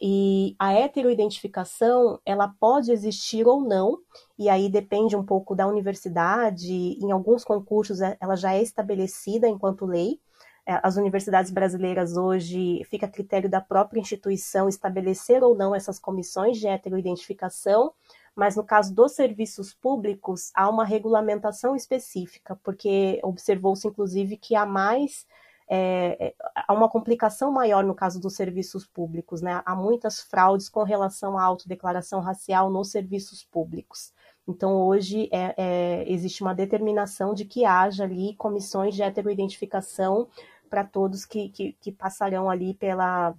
E 0.00 0.54
a 0.58 0.72
heteroidentificação, 0.72 2.20
ela 2.24 2.54
pode 2.60 2.92
existir 2.92 3.46
ou 3.46 3.60
não, 3.60 3.98
e 4.38 4.48
aí 4.48 4.68
depende 4.68 5.16
um 5.16 5.24
pouco 5.24 5.56
da 5.56 5.66
universidade, 5.66 6.72
em 6.72 7.10
alguns 7.10 7.44
concursos 7.44 8.00
é, 8.00 8.16
ela 8.20 8.36
já 8.36 8.54
é 8.54 8.62
estabelecida 8.62 9.48
enquanto 9.48 9.84
lei. 9.84 10.20
É, 10.64 10.78
as 10.82 10.96
universidades 10.96 11.50
brasileiras 11.50 12.16
hoje 12.16 12.84
fica 12.84 13.06
a 13.06 13.08
critério 13.08 13.48
da 13.48 13.60
própria 13.60 14.00
instituição 14.00 14.68
estabelecer 14.68 15.42
ou 15.42 15.56
não 15.56 15.74
essas 15.74 15.98
comissões 15.98 16.58
de 16.58 16.68
heteroidentificação, 16.68 17.92
mas 18.36 18.54
no 18.54 18.62
caso 18.62 18.94
dos 18.94 19.12
serviços 19.12 19.74
públicos 19.74 20.52
há 20.54 20.68
uma 20.68 20.84
regulamentação 20.84 21.74
específica, 21.74 22.54
porque 22.62 23.18
observou-se 23.24 23.88
inclusive 23.88 24.36
que 24.36 24.54
há 24.54 24.64
mais 24.64 25.26
é, 25.70 26.34
há 26.54 26.72
uma 26.72 26.88
complicação 26.88 27.50
maior 27.50 27.84
no 27.84 27.94
caso 27.94 28.20
dos 28.20 28.34
serviços 28.34 28.86
públicos, 28.86 29.42
né? 29.42 29.62
Há 29.64 29.74
muitas 29.74 30.20
fraudes 30.20 30.68
com 30.68 30.82
relação 30.82 31.38
à 31.38 31.42
autodeclaração 31.42 32.20
racial 32.20 32.70
nos 32.70 32.90
serviços 32.90 33.44
públicos. 33.44 34.12
Então, 34.46 34.80
hoje 34.86 35.28
é, 35.30 35.54
é, 35.58 36.10
existe 36.10 36.42
uma 36.42 36.54
determinação 36.54 37.34
de 37.34 37.44
que 37.44 37.66
haja 37.66 38.04
ali 38.04 38.34
comissões 38.36 38.94
de 38.94 39.02
heteroidentificação 39.02 40.28
para 40.70 40.84
todos 40.84 41.26
que, 41.26 41.50
que, 41.50 41.72
que 41.74 41.92
passarão 41.92 42.48
ali 42.48 42.72
pela, 42.74 43.34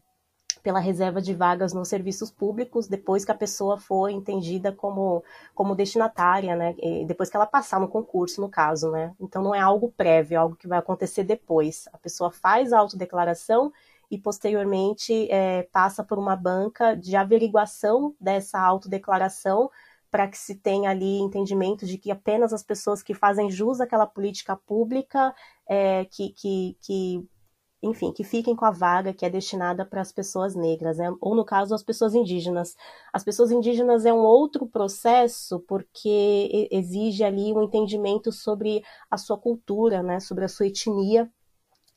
pela 0.62 0.80
reserva 0.80 1.22
de 1.22 1.34
vagas 1.34 1.74
nos 1.74 1.88
serviços 1.88 2.30
públicos 2.30 2.88
depois 2.88 3.24
que 3.26 3.32
a 3.32 3.36
pessoa 3.36 3.78
for 3.78 4.10
entendida 4.10 4.72
como, 4.72 5.24
como 5.56 5.76
destinatária, 5.76 6.56
né? 6.56 6.76
E 6.78 7.06
depois 7.06 7.30
que 7.30 7.36
ela 7.36 7.46
passar 7.46 7.80
no 7.80 7.88
concurso, 7.88 8.42
no 8.42 8.50
caso, 8.50 8.92
né? 8.92 9.14
Então 9.20 9.42
não 9.42 9.56
é 9.56 9.60
algo 9.60 9.92
prévio, 9.96 10.36
é 10.36 10.38
algo 10.38 10.56
que 10.56 10.68
vai 10.68 10.80
acontecer 10.80 11.24
depois. 11.24 11.88
A 11.94 11.98
pessoa 11.98 12.32
faz 12.32 12.74
a 12.74 12.80
autodeclaração 12.80 13.72
e 14.12 14.18
posteriormente 14.18 15.30
é, 15.32 15.64
passa 15.72 16.04
por 16.04 16.18
uma 16.18 16.36
banca 16.36 16.96
de 16.96 17.16
averiguação 17.16 18.16
dessa 18.20 18.60
autodeclaração 18.60 19.70
para 20.12 20.28
que 20.28 20.38
se 20.38 20.56
tenha 20.56 20.90
ali 20.90 21.20
entendimento 21.20 21.86
de 21.86 21.98
que 21.98 22.10
apenas 22.10 22.52
as 22.52 22.64
pessoas 22.64 23.04
que 23.04 23.14
fazem 23.14 23.52
jus 23.52 23.80
àquela 23.80 24.08
política 24.08 24.56
pública 24.56 25.34
é, 25.68 26.06
que, 26.06 26.30
que, 26.30 26.78
que 26.82 27.30
enfim, 27.82 28.12
que 28.12 28.24
fiquem 28.24 28.56
com 28.56 28.66
a 28.66 28.72
vaga 28.72 29.14
que 29.14 29.26
é 29.26 29.30
destinada 29.30 29.86
para 29.86 30.02
as 30.02 30.12
pessoas 30.12 30.56
negras, 30.56 30.98
né? 30.98 31.14
ou 31.22 31.34
no 31.36 31.46
caso, 31.46 31.74
as 31.74 31.84
pessoas 31.84 32.14
indígenas. 32.14 32.76
As 33.14 33.24
pessoas 33.24 33.52
indígenas 33.52 34.06
é 34.06 34.14
um 34.14 34.20
outro 34.20 34.68
processo 34.68 35.60
porque 35.62 36.68
exige 36.72 37.24
ali 37.24 37.54
um 37.54 37.64
entendimento 37.64 38.32
sobre 38.32 38.84
a 39.10 39.18
sua 39.18 39.38
cultura, 39.38 40.04
né? 40.04 40.20
sobre 40.20 40.46
a 40.46 40.50
sua 40.50 40.68
etnia, 40.68 41.32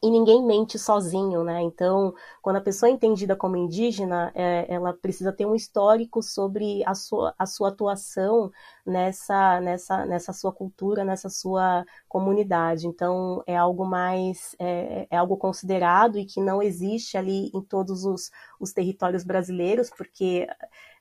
e 0.02 0.10
ninguém 0.10 0.44
mente 0.44 0.78
sozinho, 0.78 1.44
né? 1.44 1.62
Então, 1.62 2.12
quando 2.42 2.56
a 2.56 2.60
pessoa 2.60 2.90
é 2.90 2.92
entendida 2.92 3.36
como 3.36 3.56
indígena, 3.56 4.32
é, 4.34 4.66
ela 4.68 4.92
precisa 4.92 5.32
ter 5.32 5.46
um 5.46 5.54
histórico 5.54 6.20
sobre 6.20 6.82
a 6.84 6.92
sua, 6.92 7.32
a 7.38 7.46
sua 7.46 7.68
atuação 7.68 8.50
nessa, 8.84 9.60
nessa, 9.60 10.04
nessa 10.04 10.32
sua 10.32 10.52
cultura, 10.52 11.04
nessa 11.04 11.28
sua 11.30 11.84
comunidade. 12.08 12.88
Então, 12.88 13.44
é 13.46 13.56
algo 13.56 13.84
mais, 13.84 14.56
é, 14.58 15.06
é 15.08 15.16
algo 15.16 15.36
considerado 15.36 16.18
e 16.18 16.24
que 16.24 16.40
não 16.40 16.60
existe 16.60 17.16
ali 17.16 17.52
em 17.54 17.62
todos 17.62 18.04
os, 18.04 18.30
os 18.58 18.72
territórios 18.72 19.22
brasileiros, 19.22 19.88
porque 19.88 20.48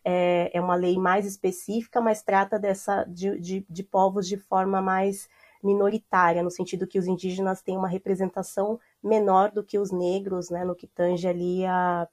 é, 0.06 0.52
é 0.54 0.62
uma 0.62 0.76
lei 0.76 0.98
mais 1.00 1.26
específica, 1.26 2.00
mas 2.00 2.22
trata 2.22 2.60
dessa, 2.60 3.04
de, 3.06 3.40
de, 3.40 3.66
de 3.68 3.84
povos 3.84 4.28
de 4.28 4.38
forma 4.38 4.80
mais 4.80 5.28
minoritária, 5.64 6.44
no 6.44 6.52
sentido 6.52 6.88
que 6.88 6.98
os 7.00 7.08
indígenas 7.08 7.62
têm 7.62 7.78
uma 7.78 7.88
representação 7.88 8.80
menor 9.04 9.52
do 9.52 9.64
que 9.64 9.80
os 9.80 9.92
negros, 9.92 10.50
né, 10.50 10.64
no 10.66 10.76
que 10.76 10.88
tange 10.88 11.28
ali 11.28 11.66
a, 11.66 12.08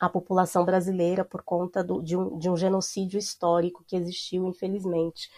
a 0.00 0.08
população 0.08 0.64
brasileira 0.64 1.24
por 1.24 1.42
conta 1.42 1.82
do, 1.84 2.02
de, 2.02 2.16
um, 2.16 2.38
de 2.38 2.50
um 2.50 2.56
genocídio 2.56 3.18
histórico 3.18 3.84
que 3.86 3.96
existiu, 3.96 4.46
infelizmente. 4.46 5.30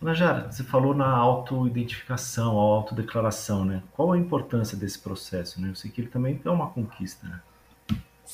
Najara, 0.00 0.52
você 0.52 0.62
falou 0.62 0.94
na 0.94 1.08
autoidentificação, 1.08 2.58
autodeclaração, 2.58 3.64
né? 3.64 3.82
Qual 3.92 4.12
a 4.12 4.18
importância 4.18 4.76
desse 4.76 4.98
processo, 4.98 5.60
né? 5.60 5.70
Eu 5.70 5.74
sei 5.74 5.90
que 5.90 6.00
ele 6.02 6.10
também 6.10 6.38
é 6.44 6.50
uma 6.50 6.70
conquista, 6.70 7.26
né? 7.26 7.40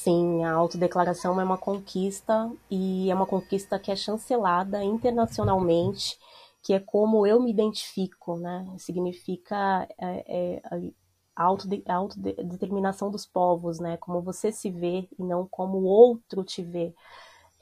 Sim, 0.02 0.44
a 0.44 0.52
autodeclaração 0.52 1.38
é 1.38 1.44
uma 1.44 1.58
conquista 1.58 2.50
e 2.70 3.10
é 3.10 3.14
uma 3.14 3.26
conquista 3.26 3.78
que 3.78 3.90
é 3.90 3.96
chancelada 3.96 4.82
internacionalmente, 4.82 6.18
que 6.62 6.72
é 6.72 6.80
como 6.80 7.26
eu 7.26 7.38
me 7.38 7.50
identifico, 7.50 8.38
né? 8.38 8.66
Significa 8.78 9.86
é, 9.98 10.56
é, 10.56 10.92
a 11.36 11.44
autodeterminação 11.44 13.10
dos 13.10 13.26
povos, 13.26 13.78
né? 13.78 13.98
Como 13.98 14.22
você 14.22 14.50
se 14.50 14.70
vê 14.70 15.06
e 15.18 15.22
não 15.22 15.46
como 15.46 15.76
o 15.76 15.84
outro 15.84 16.42
te 16.44 16.62
vê. 16.62 16.94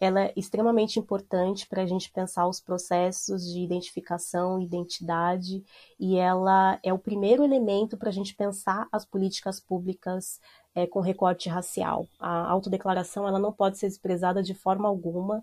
Ela 0.01 0.27
é 0.27 0.33
extremamente 0.37 1.01
importante 1.01 1.67
para 1.67 1.83
a 1.83 1.87
gente 1.87 2.11
pensar 2.13 2.47
os 2.47 2.61
processos 2.61 3.45
de 3.53 3.61
identificação, 3.61 4.61
identidade, 4.61 5.65
e 5.99 6.17
ela 6.17 6.79
é 6.85 6.93
o 6.93 6.99
primeiro 6.99 7.43
elemento 7.43 7.97
para 7.97 8.09
a 8.09 8.13
gente 8.13 8.35
pensar 8.35 8.87
as 8.93 9.05
políticas 9.05 9.59
públicas 9.59 10.41
é, 10.75 10.87
com 10.87 11.01
recorte 11.01 11.49
racial. 11.49 12.07
A 12.19 12.51
autodeclaração 12.51 13.27
ela 13.27 13.39
não 13.39 13.53
pode 13.53 13.79
ser 13.79 13.89
desprezada 13.89 14.43
de 14.43 14.55
forma 14.55 14.89
alguma. 14.89 15.43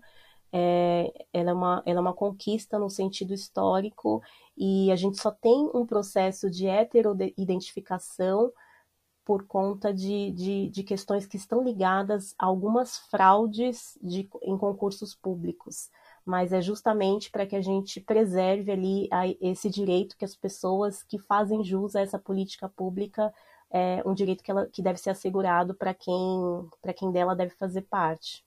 É, 0.52 1.12
ela, 1.32 1.50
é 1.50 1.54
uma, 1.54 1.82
ela 1.84 1.98
é 1.98 2.00
uma 2.00 2.14
conquista 2.14 2.78
no 2.78 2.88
sentido 2.88 3.34
histórico 3.34 4.22
e 4.56 4.90
a 4.90 4.96
gente 4.96 5.20
só 5.20 5.30
tem 5.30 5.70
um 5.74 5.84
processo 5.84 6.50
de 6.50 6.66
heteroidentificação 6.66 8.52
por 9.24 9.44
conta 9.44 9.92
de, 9.92 10.30
de, 10.30 10.68
de, 10.68 10.84
questões 10.84 11.26
que 11.26 11.36
estão 11.36 11.62
ligadas 11.64 12.32
a 12.38 12.46
algumas 12.46 12.96
fraudes 13.10 13.98
de, 14.00 14.28
em 14.40 14.56
concursos 14.56 15.16
públicos. 15.16 15.90
Mas 16.24 16.52
é 16.52 16.60
justamente 16.60 17.28
para 17.28 17.44
que 17.44 17.56
a 17.56 17.60
gente 17.60 18.00
preserve 18.00 18.70
ali 18.70 19.08
a, 19.10 19.26
esse 19.40 19.68
direito 19.68 20.16
que 20.16 20.24
as 20.24 20.36
pessoas 20.36 21.02
que 21.02 21.18
fazem 21.18 21.64
jus 21.64 21.96
a 21.96 22.02
essa 22.02 22.20
política 22.20 22.68
pública 22.68 23.34
é 23.70 24.02
um 24.06 24.14
direito 24.14 24.42
que, 24.42 24.50
ela, 24.50 24.66
que 24.66 24.82
deve 24.82 24.98
ser 24.98 25.10
assegurado 25.10 25.74
para 25.74 25.92
quem, 25.92 26.14
quem 26.96 27.12
dela 27.12 27.34
deve 27.34 27.54
fazer 27.56 27.82
parte. 27.82 28.44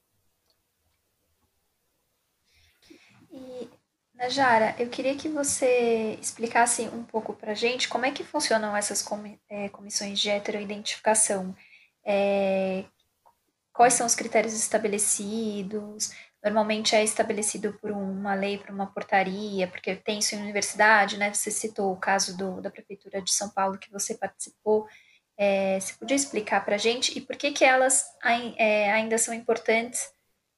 E, 3.31 3.69
Najara, 4.15 4.75
eu 4.79 4.89
queria 4.89 5.15
que 5.15 5.29
você 5.29 6.17
explicasse 6.21 6.83
um 6.89 7.03
pouco 7.03 7.33
para 7.33 7.53
gente 7.53 7.87
como 7.87 8.05
é 8.05 8.11
que 8.11 8.23
funcionam 8.23 8.75
essas 8.75 9.05
é, 9.49 9.69
comissões 9.69 10.19
de 10.19 10.29
heteroidentificação. 10.29 11.55
É, 12.03 12.85
quais 13.71 13.93
são 13.93 14.05
os 14.07 14.15
critérios 14.15 14.53
estabelecidos? 14.53 16.11
Normalmente 16.43 16.95
é 16.95 17.03
estabelecido 17.03 17.73
por 17.81 17.91
uma 17.91 18.33
lei, 18.33 18.57
por 18.57 18.71
uma 18.71 18.87
portaria, 18.87 19.67
porque 19.67 19.95
tem 19.95 20.19
isso 20.19 20.35
em 20.35 20.41
universidade, 20.41 21.17
né? 21.17 21.33
Você 21.33 21.51
citou 21.51 21.91
o 21.91 21.97
caso 21.97 22.35
do, 22.37 22.61
da 22.61 22.69
Prefeitura 22.71 23.21
de 23.21 23.31
São 23.31 23.49
Paulo 23.49 23.77
que 23.77 23.91
você 23.91 24.15
participou. 24.15 24.87
É, 25.41 25.79
você 25.79 25.93
podia 25.93 26.17
explicar 26.17 26.65
para 26.65 26.75
a 26.75 26.77
gente 26.77 27.17
e 27.17 27.21
por 27.21 27.37
que, 27.37 27.51
que 27.51 27.63
elas 27.63 28.05
é, 28.57 28.91
ainda 28.91 29.17
são 29.17 29.33
importantes, 29.33 30.11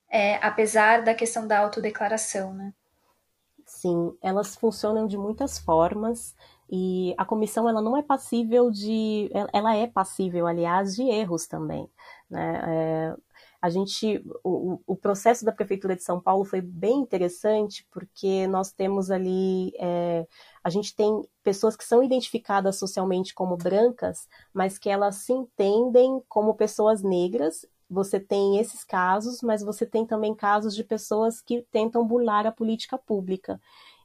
é, 0.09 0.37
apesar 0.37 1.03
da 1.03 1.13
questão 1.13 1.47
da 1.47 1.59
autodeclaração, 1.59 2.51
né? 2.51 2.73
Sim, 3.63 4.17
elas 4.23 4.55
funcionam 4.55 5.05
de 5.05 5.19
muitas 5.19 5.59
formas 5.59 6.35
e 6.67 7.13
a 7.15 7.23
comissão 7.23 7.69
ela 7.69 7.79
não 7.79 7.95
é 7.95 8.01
passível 8.01 8.71
de, 8.71 9.29
ela 9.53 9.75
é 9.75 9.85
passível, 9.85 10.47
aliás, 10.47 10.95
de 10.95 11.03
erros 11.03 11.45
também. 11.45 11.87
Né? 12.27 12.61
É, 12.67 13.15
a 13.61 13.69
gente, 13.69 14.23
o, 14.43 14.79
o, 14.87 14.95
processo 14.95 15.45
da 15.45 15.51
prefeitura 15.51 15.95
de 15.95 16.03
São 16.03 16.19
Paulo 16.19 16.43
foi 16.43 16.61
bem 16.61 16.99
interessante 16.99 17.87
porque 17.91 18.47
nós 18.47 18.71
temos 18.71 19.11
ali, 19.11 19.71
é, 19.77 20.25
a 20.63 20.69
gente 20.69 20.95
tem 20.95 21.21
pessoas 21.43 21.75
que 21.75 21.83
são 21.83 22.03
identificadas 22.03 22.77
socialmente 22.77 23.35
como 23.35 23.55
brancas, 23.55 24.27
mas 24.51 24.79
que 24.79 24.89
elas 24.89 25.17
se 25.17 25.31
entendem 25.31 26.21
como 26.27 26.55
pessoas 26.55 27.03
negras 27.03 27.65
você 27.91 28.21
tem 28.21 28.57
esses 28.57 28.85
casos, 28.85 29.41
mas 29.41 29.61
você 29.61 29.85
tem 29.85 30.05
também 30.05 30.33
casos 30.33 30.73
de 30.73 30.81
pessoas 30.81 31.41
que 31.41 31.67
tentam 31.69 32.07
burlar 32.07 32.47
a 32.47 32.51
política 32.51 32.97
pública. 32.97 33.59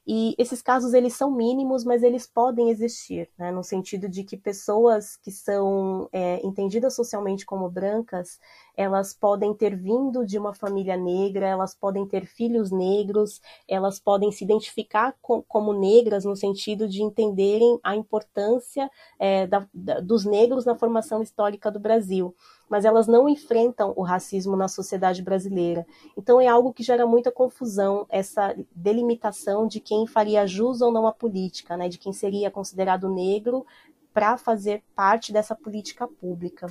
E 0.06 0.36
esses 0.38 0.62
casos 0.62 0.94
eles 0.94 1.14
são 1.14 1.32
mínimos, 1.32 1.84
mas 1.84 2.02
eles 2.04 2.26
podem 2.26 2.70
existir, 2.70 3.28
né? 3.36 3.50
no 3.50 3.64
sentido 3.64 4.08
de 4.08 4.22
que 4.22 4.36
pessoas 4.36 5.16
que 5.16 5.32
são 5.32 6.08
é, 6.12 6.44
entendidas 6.46 6.94
socialmente 6.94 7.44
como 7.44 7.68
brancas, 7.68 8.38
elas 8.76 9.14
podem 9.14 9.54
ter 9.54 9.74
vindo 9.74 10.24
de 10.26 10.38
uma 10.38 10.54
família 10.54 10.96
negra, 10.96 11.46
elas 11.46 11.74
podem 11.74 12.06
ter 12.06 12.26
filhos 12.26 12.70
negros, 12.70 13.40
elas 13.66 13.98
podem 13.98 14.30
se 14.30 14.44
identificar 14.44 15.14
com, 15.22 15.42
como 15.42 15.72
negras 15.72 16.24
no 16.24 16.36
sentido 16.36 16.88
de 16.88 17.02
entenderem 17.02 17.78
a 17.82 17.96
importância 17.96 18.90
é, 19.18 19.46
da, 19.46 19.66
da, 19.72 20.00
dos 20.00 20.24
negros 20.24 20.64
na 20.64 20.74
formação 20.74 21.22
histórica 21.22 21.70
do 21.70 21.80
Brasil 21.80 22.34
mas 22.68 22.84
elas 22.84 23.06
não 23.06 23.28
enfrentam 23.28 23.92
o 23.96 24.02
racismo 24.02 24.56
na 24.56 24.68
sociedade 24.68 25.22
brasileira. 25.22 25.86
Então 26.16 26.40
é 26.40 26.48
algo 26.48 26.72
que 26.72 26.82
gera 26.82 27.06
muita 27.06 27.30
confusão 27.30 28.06
essa 28.08 28.56
delimitação 28.74 29.66
de 29.66 29.80
quem 29.80 30.06
faria 30.06 30.46
jus 30.46 30.80
ou 30.80 30.90
não 30.90 31.06
à 31.06 31.12
política, 31.12 31.76
né, 31.76 31.88
de 31.88 31.98
quem 31.98 32.12
seria 32.12 32.50
considerado 32.50 33.08
negro 33.08 33.64
para 34.12 34.36
fazer 34.36 34.82
parte 34.94 35.32
dessa 35.32 35.54
política 35.54 36.08
pública. 36.08 36.66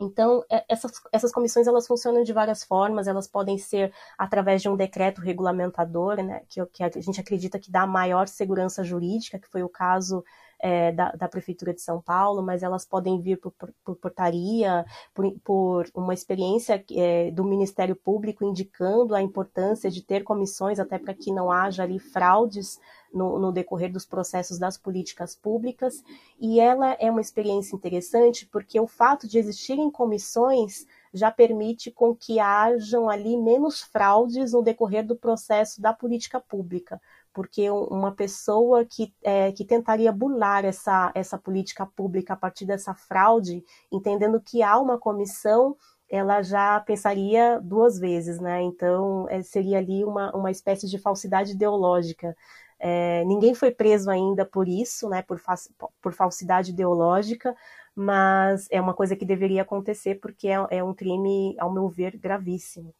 Então, 0.00 0.44
é, 0.50 0.64
essas, 0.68 0.92
essas 1.12 1.32
comissões 1.32 1.66
elas 1.66 1.86
funcionam 1.86 2.22
de 2.22 2.32
várias 2.32 2.62
formas, 2.64 3.08
elas 3.08 3.26
podem 3.26 3.58
ser 3.58 3.92
através 4.18 4.62
de 4.62 4.68
um 4.68 4.76
decreto 4.76 5.20
regulamentador, 5.20 6.22
né, 6.22 6.42
que, 6.48 6.64
que 6.66 6.82
a 6.82 6.90
gente 6.90 7.20
acredita 7.20 7.58
que 7.58 7.70
dá 7.70 7.86
maior 7.86 8.28
segurança 8.28 8.84
jurídica, 8.84 9.38
que 9.38 9.48
foi 9.48 9.62
o 9.62 9.68
caso 9.68 10.24
é, 10.58 10.92
da, 10.92 11.12
da, 11.12 11.28
Prefeitura 11.28 11.74
de 11.74 11.80
São 11.80 12.00
Paulo, 12.00 12.42
mas 12.42 12.62
elas 12.62 12.84
podem 12.84 13.20
vir 13.20 13.38
por, 13.38 13.52
por, 13.52 13.72
por 13.84 13.96
portaria, 13.96 14.84
por, 15.14 15.30
por, 15.40 15.90
uma 15.94 16.14
experiência 16.14 16.82
é, 16.92 17.30
do 17.30 17.44
Ministério 17.44 17.94
Público 17.94 18.44
indicando 18.44 19.14
a 19.14 19.22
importância 19.22 19.90
de 19.90 20.02
ter 20.02 20.24
comissões, 20.24 20.78
até 20.78 20.98
para 20.98 21.14
que 21.14 21.32
não 21.32 21.50
haja 21.50 21.82
ali 21.82 21.98
fraudes 21.98 22.80
no, 23.12 23.38
no, 23.38 23.52
decorrer 23.52 23.90
dos 23.90 24.04
processos 24.04 24.58
das 24.58 24.76
políticas 24.76 25.34
públicas. 25.34 26.02
E 26.40 26.60
ela 26.60 26.96
é 26.98 27.10
uma 27.10 27.20
experiência 27.20 27.74
interessante 27.74 28.46
porque 28.46 28.78
o 28.78 28.86
fato 28.86 29.28
de 29.28 29.38
existirem 29.38 29.90
comissões 29.90 30.86
já 31.12 31.30
permite 31.30 31.90
com 31.90 32.14
que 32.14 32.38
hajam 32.38 33.08
ali 33.08 33.36
menos 33.36 33.82
fraudes 33.82 34.52
no 34.52 34.62
decorrer 34.62 35.06
do 35.06 35.16
processo 35.16 35.80
da 35.80 35.92
política 35.92 36.40
pública 36.40 37.00
porque 37.36 37.70
uma 37.70 38.12
pessoa 38.12 38.82
que, 38.86 39.12
é, 39.22 39.52
que 39.52 39.62
tentaria 39.62 40.10
burlar 40.10 40.64
essa, 40.64 41.12
essa 41.14 41.36
política 41.36 41.84
pública 41.84 42.32
a 42.32 42.36
partir 42.36 42.64
dessa 42.64 42.94
fraude, 42.94 43.62
entendendo 43.92 44.40
que 44.40 44.62
há 44.62 44.78
uma 44.78 44.98
comissão, 44.98 45.76
ela 46.08 46.40
já 46.40 46.80
pensaria 46.80 47.60
duas 47.60 47.98
vezes, 47.98 48.40
né? 48.40 48.62
Então, 48.62 49.28
é, 49.28 49.42
seria 49.42 49.76
ali 49.76 50.02
uma, 50.02 50.34
uma 50.34 50.50
espécie 50.50 50.88
de 50.88 50.96
falsidade 50.96 51.52
ideológica. 51.52 52.34
É, 52.78 53.22
ninguém 53.26 53.54
foi 53.54 53.70
preso 53.70 54.10
ainda 54.10 54.46
por 54.46 54.66
isso, 54.66 55.06
né? 55.06 55.20
Por, 55.20 55.38
fa 55.38 55.56
por 56.00 56.14
falsidade 56.14 56.70
ideológica, 56.70 57.54
mas 57.94 58.66
é 58.70 58.80
uma 58.80 58.94
coisa 58.94 59.14
que 59.14 59.26
deveria 59.26 59.60
acontecer 59.60 60.14
porque 60.22 60.48
é, 60.48 60.56
é 60.70 60.82
um 60.82 60.94
crime, 60.94 61.54
ao 61.58 61.70
meu 61.70 61.86
ver, 61.86 62.16
gravíssimo. 62.16 62.94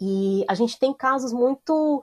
E 0.00 0.42
a 0.48 0.54
gente 0.54 0.78
tem 0.78 0.94
casos 0.94 1.34
muito 1.34 2.02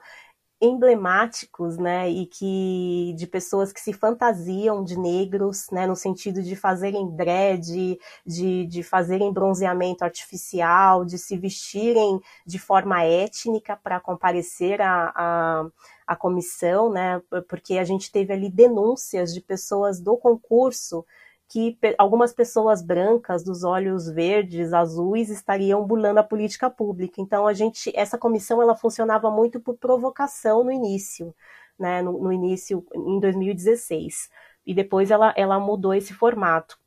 emblemáticos, 0.61 1.77
né, 1.77 2.09
e 2.09 2.25
que 2.25 3.13
de 3.17 3.27
pessoas 3.27 3.73
que 3.73 3.79
se 3.79 3.91
fantasiam 3.91 4.83
de 4.83 4.97
negros, 4.97 5.67
né, 5.71 5.85
no 5.85 5.95
sentido 5.95 6.41
de 6.41 6.55
fazerem 6.55 7.13
dread, 7.15 7.97
de, 8.25 8.65
de 8.65 8.83
fazerem 8.83 9.33
bronzeamento 9.33 10.03
artificial, 10.03 11.03
de 11.03 11.17
se 11.17 11.37
vestirem 11.37 12.19
de 12.45 12.57
forma 12.57 13.03
étnica 13.03 13.75
para 13.75 13.99
comparecer 13.99 14.81
à, 14.81 15.11
à, 15.15 15.65
à 16.07 16.15
comissão, 16.15 16.91
né, 16.91 17.21
porque 17.49 17.77
a 17.77 17.83
gente 17.83 18.11
teve 18.11 18.33
ali 18.33 18.49
denúncias 18.49 19.33
de 19.33 19.41
pessoas 19.41 19.99
do 19.99 20.17
concurso 20.17 21.05
que 21.47 21.77
algumas 21.97 22.33
pessoas 22.33 22.81
brancas 22.81 23.43
dos 23.43 23.63
olhos 23.63 24.09
verdes, 24.09 24.73
azuis, 24.73 25.29
estariam 25.29 25.85
burlando 25.85 26.19
a 26.19 26.23
política 26.23 26.69
pública. 26.69 27.21
Então 27.21 27.47
a 27.47 27.53
gente, 27.53 27.91
essa 27.95 28.17
comissão, 28.17 28.61
ela 28.61 28.75
funcionava 28.75 29.29
muito 29.29 29.59
por 29.59 29.77
provocação 29.77 30.63
no 30.63 30.71
início, 30.71 31.35
né, 31.77 32.01
no, 32.01 32.19
no 32.19 32.31
início 32.31 32.85
em 32.93 33.19
2016, 33.19 34.29
e 34.65 34.73
depois 34.73 35.11
ela, 35.11 35.33
ela 35.37 35.59
mudou 35.59 35.93
esse 35.93 36.13
formato. 36.13 36.77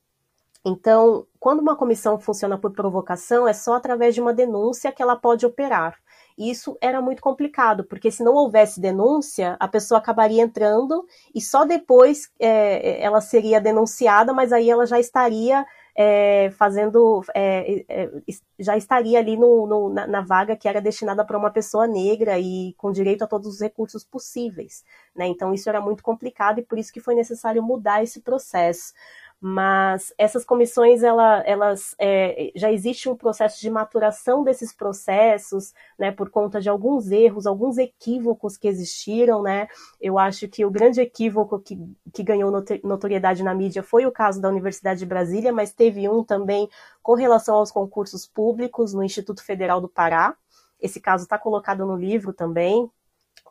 Então, 0.64 1.26
quando 1.38 1.60
uma 1.60 1.76
comissão 1.76 2.18
funciona 2.18 2.58
por 2.58 2.72
provocação, 2.72 3.46
é 3.46 3.52
só 3.52 3.74
através 3.74 4.14
de 4.14 4.20
uma 4.20 4.34
denúncia 4.34 4.92
que 4.92 5.00
ela 5.00 5.16
pode 5.16 5.46
operar 5.46 5.96
isso 6.38 6.78
era 6.80 7.02
muito 7.02 7.20
complicado, 7.20 7.82
porque 7.84 8.10
se 8.10 8.22
não 8.22 8.32
houvesse 8.34 8.80
denúncia, 8.80 9.56
a 9.58 9.66
pessoa 9.66 9.98
acabaria 9.98 10.42
entrando 10.42 11.04
e 11.34 11.40
só 11.40 11.64
depois 11.64 12.30
é, 12.38 13.02
ela 13.02 13.20
seria 13.20 13.60
denunciada, 13.60 14.32
mas 14.32 14.52
aí 14.52 14.70
ela 14.70 14.86
já 14.86 15.00
estaria 15.00 15.66
é, 16.00 16.50
fazendo, 16.52 17.24
é, 17.34 17.84
é 17.88 18.10
já 18.56 18.76
estaria 18.76 19.18
ali 19.18 19.36
no, 19.36 19.66
no, 19.66 19.88
na, 19.88 20.06
na, 20.06 20.20
vaga 20.20 20.54
que 20.54 20.68
era 20.68 20.80
destinada 20.80 21.24
para 21.24 21.36
uma 21.36 21.50
pessoa 21.50 21.88
negra 21.88 22.38
e 22.38 22.72
com 22.78 22.92
direito 22.92 23.24
a 23.24 23.26
todos 23.26 23.48
os 23.48 23.60
recursos 23.60 24.04
possíveis. 24.04 24.84
Né? 25.16 25.26
Então 25.26 25.52
isso 25.52 25.68
era 25.68 25.80
muito 25.80 26.04
complicado 26.04 26.60
e 26.60 26.62
por 26.62 26.78
isso 26.78 26.92
que 26.92 27.00
foi 27.00 27.16
necessário 27.16 27.60
mudar 27.64 28.00
esse 28.00 28.20
processo 28.20 28.92
mas 29.40 30.12
essas 30.18 30.44
comissões 30.44 31.02
ela, 31.04 31.42
elas 31.46 31.94
é, 31.98 32.50
já 32.56 32.72
existe 32.72 33.08
um 33.08 33.16
processo 33.16 33.60
de 33.60 33.70
maturação 33.70 34.42
desses 34.42 34.72
processos, 34.72 35.72
né, 35.96 36.10
por 36.10 36.28
conta 36.28 36.60
de 36.60 36.68
alguns 36.68 37.10
erros, 37.12 37.46
alguns 37.46 37.78
equívocos 37.78 38.56
que 38.56 38.66
existiram, 38.66 39.40
né. 39.42 39.68
Eu 40.00 40.18
acho 40.18 40.48
que 40.48 40.64
o 40.64 40.70
grande 40.70 41.00
equívoco 41.00 41.60
que, 41.60 41.78
que 42.12 42.24
ganhou 42.24 42.50
notoriedade 42.82 43.44
na 43.44 43.54
mídia 43.54 43.82
foi 43.82 44.06
o 44.06 44.12
caso 44.12 44.40
da 44.40 44.48
Universidade 44.48 44.98
de 45.00 45.06
Brasília, 45.06 45.52
mas 45.52 45.72
teve 45.72 46.08
um 46.08 46.24
também 46.24 46.68
com 47.00 47.14
relação 47.14 47.54
aos 47.54 47.70
concursos 47.70 48.26
públicos 48.26 48.92
no 48.92 49.04
Instituto 49.04 49.44
Federal 49.44 49.80
do 49.80 49.88
Pará. 49.88 50.36
Esse 50.80 51.00
caso 51.00 51.24
está 51.24 51.38
colocado 51.38 51.86
no 51.86 51.96
livro 51.96 52.32
também, 52.32 52.90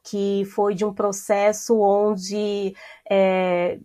que 0.03 0.43
foi 0.53 0.73
de 0.75 0.83
um 0.83 0.93
processo 0.93 1.79
onde 1.79 2.75
é, 3.09 3.79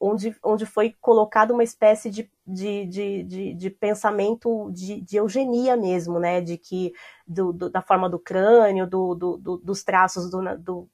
onde, 0.00 0.34
onde 0.42 0.64
foi 0.64 0.96
colocado 0.98 1.52
uma 1.52 1.62
espécie 1.62 2.08
de, 2.08 2.30
de, 2.46 2.86
de, 2.86 3.22
de, 3.22 3.54
de 3.54 3.70
pensamento 3.70 4.70
de, 4.72 5.02
de, 5.02 5.16
eugenia 5.18 5.76
mesmo, 5.76 6.18
né? 6.18 6.40
De 6.40 6.56
que 6.56 6.92
do, 7.26 7.52
do, 7.52 7.68
da 7.68 7.82
forma 7.82 8.08
do 8.08 8.18
crânio, 8.18 8.86
do, 8.86 9.14
do 9.14 9.58
dos 9.58 9.84
traços 9.84 10.30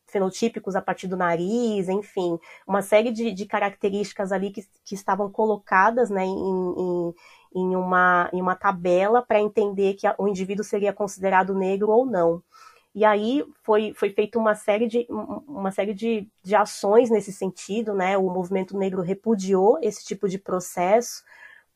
fenotípicos 0.07 0.75
a 0.75 0.83
partir 0.83 1.07
do 1.07 1.17
nariz, 1.17 1.89
enfim, 1.89 2.39
uma 2.67 2.83
série 2.83 3.13
de, 3.13 3.33
de 3.33 3.47
características 3.47 4.33
ali 4.33 4.51
que, 4.51 4.63
que 4.85 4.95
estavam 4.95 5.31
colocadas 5.31 6.11
né, 6.11 6.25
em, 6.25 6.31
em, 6.31 7.15
em, 7.55 7.77
uma, 7.77 8.29
em 8.33 8.43
uma 8.43 8.57
tabela 8.57 9.23
para 9.23 9.41
entender 9.41 9.95
que 9.95 10.07
o 10.19 10.27
indivíduo 10.27 10.65
seria 10.65 10.93
considerado 10.93 11.55
negro 11.55 11.91
ou 11.91 12.05
não. 12.05 12.43
E 12.97 13.05
aí 13.05 13.45
foi, 13.63 13.93
foi 13.95 14.09
feita 14.09 14.39
uma 14.39 14.55
série, 14.55 14.89
de, 14.89 15.07
uma 15.47 15.71
série 15.71 15.93
de, 15.93 16.27
de 16.43 16.57
ações 16.57 17.11
nesse 17.11 17.31
sentido, 17.31 17.93
né? 17.93 18.17
O 18.17 18.31
movimento 18.31 18.75
negro 18.75 19.03
repudiou 19.03 19.79
esse 19.83 20.03
tipo 20.03 20.27
de 20.27 20.39
processo, 20.39 21.23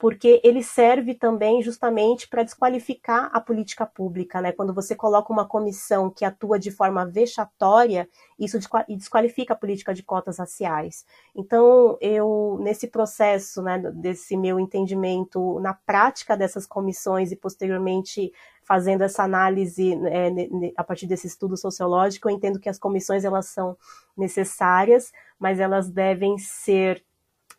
porque 0.00 0.40
ele 0.42 0.62
serve 0.62 1.14
também 1.14 1.62
justamente 1.62 2.26
para 2.26 2.42
desqualificar 2.42 3.28
a 3.34 3.38
política 3.38 3.84
pública, 3.84 4.40
né? 4.40 4.50
Quando 4.50 4.72
você 4.72 4.96
coloca 4.96 5.30
uma 5.30 5.46
comissão 5.46 6.08
que 6.08 6.24
atua 6.24 6.58
de 6.58 6.70
forma 6.70 7.04
vexatória, 7.04 8.08
isso 8.38 8.58
desqualifica 8.88 9.52
a 9.52 9.56
política 9.56 9.92
de 9.92 10.02
cotas 10.02 10.38
raciais. 10.38 11.04
Então, 11.36 11.98
eu 12.00 12.58
nesse 12.62 12.88
processo, 12.88 13.60
né, 13.60 13.78
desse 13.94 14.38
meu 14.38 14.58
entendimento 14.58 15.60
na 15.60 15.74
prática 15.74 16.34
dessas 16.34 16.64
comissões 16.64 17.30
e 17.30 17.36
posteriormente 17.36 18.32
fazendo 18.64 19.02
essa 19.02 19.22
análise 19.22 19.92
é, 20.06 20.30
a 20.78 20.84
partir 20.84 21.06
desse 21.06 21.26
estudo 21.26 21.58
sociológico, 21.58 22.26
eu 22.26 22.34
entendo 22.34 22.58
que 22.58 22.70
as 22.70 22.78
comissões 22.78 23.22
elas 23.22 23.46
são 23.48 23.76
necessárias, 24.16 25.12
mas 25.38 25.60
elas 25.60 25.90
devem 25.90 26.38
ser 26.38 27.04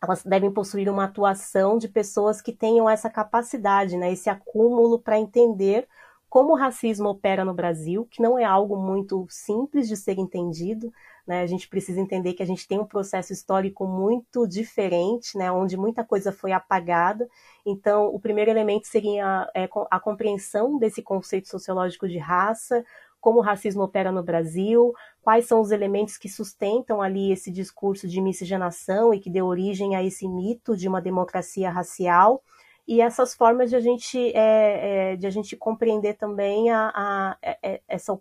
elas 0.02 0.24
devem 0.24 0.50
possuir 0.50 0.88
uma 0.88 1.04
atuação 1.04 1.78
de 1.78 1.88
pessoas 1.88 2.42
que 2.42 2.52
tenham 2.52 2.90
essa 2.90 3.08
capacidade, 3.08 3.96
né, 3.96 4.12
esse 4.12 4.28
acúmulo 4.28 4.98
para 4.98 5.18
entender 5.18 5.86
como 6.28 6.54
o 6.54 6.56
racismo 6.56 7.10
opera 7.10 7.44
no 7.44 7.52
Brasil, 7.52 8.08
que 8.10 8.22
não 8.22 8.38
é 8.38 8.44
algo 8.44 8.74
muito 8.74 9.26
simples 9.28 9.86
de 9.86 9.98
ser 9.98 10.18
entendido. 10.18 10.90
Né? 11.26 11.42
A 11.42 11.46
gente 11.46 11.68
precisa 11.68 12.00
entender 12.00 12.32
que 12.32 12.42
a 12.42 12.46
gente 12.46 12.66
tem 12.66 12.80
um 12.80 12.86
processo 12.86 13.34
histórico 13.34 13.86
muito 13.86 14.46
diferente, 14.48 15.36
né? 15.36 15.52
onde 15.52 15.76
muita 15.76 16.02
coisa 16.02 16.32
foi 16.32 16.52
apagada. 16.52 17.28
Então, 17.66 18.06
o 18.06 18.18
primeiro 18.18 18.50
elemento 18.50 18.86
seria 18.86 19.46
é, 19.54 19.68
a 19.90 20.00
compreensão 20.00 20.78
desse 20.78 21.02
conceito 21.02 21.50
sociológico 21.50 22.08
de 22.08 22.16
raça, 22.16 22.82
como 23.20 23.38
o 23.38 23.42
racismo 23.42 23.82
opera 23.82 24.10
no 24.10 24.22
Brasil, 24.22 24.94
quais 25.22 25.46
são 25.46 25.60
os 25.60 25.70
elementos 25.70 26.18
que 26.18 26.28
sustentam 26.28 27.00
ali 27.00 27.32
esse 27.32 27.50
discurso 27.50 28.06
de 28.08 28.20
miscigenação 28.20 29.14
e 29.14 29.20
que 29.20 29.30
deu 29.30 29.46
origem 29.46 29.96
a 29.96 30.02
esse 30.02 30.28
mito 30.28 30.76
de 30.76 30.88
uma 30.88 31.00
democracia 31.00 31.70
racial 31.70 32.42
e 32.86 33.00
essas 33.00 33.34
formas 33.34 33.70
de 33.70 33.76
a 33.76 33.80
gente 33.80 34.18
é, 34.36 35.12
é, 35.12 35.16
de 35.16 35.26
a 35.26 35.30
gente 35.30 35.56
compreender 35.56 36.14
também 36.14 36.70
a, 36.70 36.90
a, 36.94 37.36
é, 37.40 37.58
é, 37.62 37.82
essa 37.86 38.18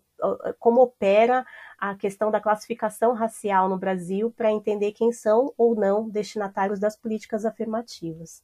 como 0.59 0.81
opera 0.81 1.43
a 1.79 1.95
questão 1.95 2.29
da 2.29 2.39
classificação 2.39 3.13
racial 3.13 3.67
no 3.67 3.77
Brasil 3.77 4.31
para 4.31 4.51
entender 4.51 4.91
quem 4.91 5.11
são 5.11 5.51
ou 5.57 5.75
não 5.75 6.07
destinatários 6.07 6.79
das 6.79 6.95
políticas 6.95 7.43
afirmativas. 7.43 8.43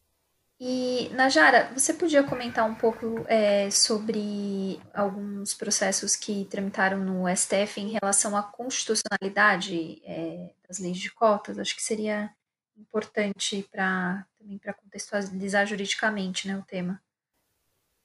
E, 0.60 1.10
Najara, 1.10 1.72
você 1.72 1.94
podia 1.94 2.24
comentar 2.24 2.68
um 2.68 2.74
pouco 2.74 3.24
é, 3.28 3.70
sobre 3.70 4.80
alguns 4.92 5.54
processos 5.54 6.16
que 6.16 6.46
tramitaram 6.46 6.98
no 6.98 7.28
STF 7.36 7.80
em 7.80 7.90
relação 7.90 8.36
à 8.36 8.42
constitucionalidade 8.42 10.02
é, 10.04 10.52
das 10.68 10.80
leis 10.80 10.98
de 10.98 11.14
cotas? 11.14 11.60
Acho 11.60 11.76
que 11.76 11.84
seria 11.84 12.32
importante 12.76 13.68
para 13.72 14.26
também 14.40 14.58
para 14.58 14.74
contextualizar 14.74 15.68
juridicamente 15.68 16.48
né, 16.48 16.58
o 16.58 16.64
tema. 16.64 17.00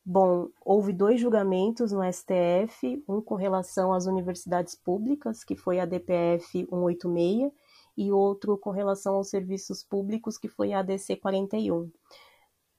Bom, 0.04 0.48
houve 0.62 0.92
dois 0.92 1.20
julgamentos 1.20 1.92
no 1.92 2.02
STF, 2.12 3.02
um 3.08 3.22
com 3.22 3.36
relação 3.36 3.94
às 3.94 4.06
universidades 4.06 4.74
públicas, 4.74 5.42
que 5.42 5.56
foi 5.56 5.78
a 5.78 5.86
DPF 5.86 6.66
186, 6.68 7.52
e 7.96 8.10
outro 8.10 8.58
com 8.58 8.70
relação 8.70 9.14
aos 9.14 9.30
serviços 9.30 9.84
públicos, 9.84 10.36
que 10.36 10.48
foi 10.48 10.72
a 10.72 10.80
ADC 10.80 11.16
41 11.16 11.90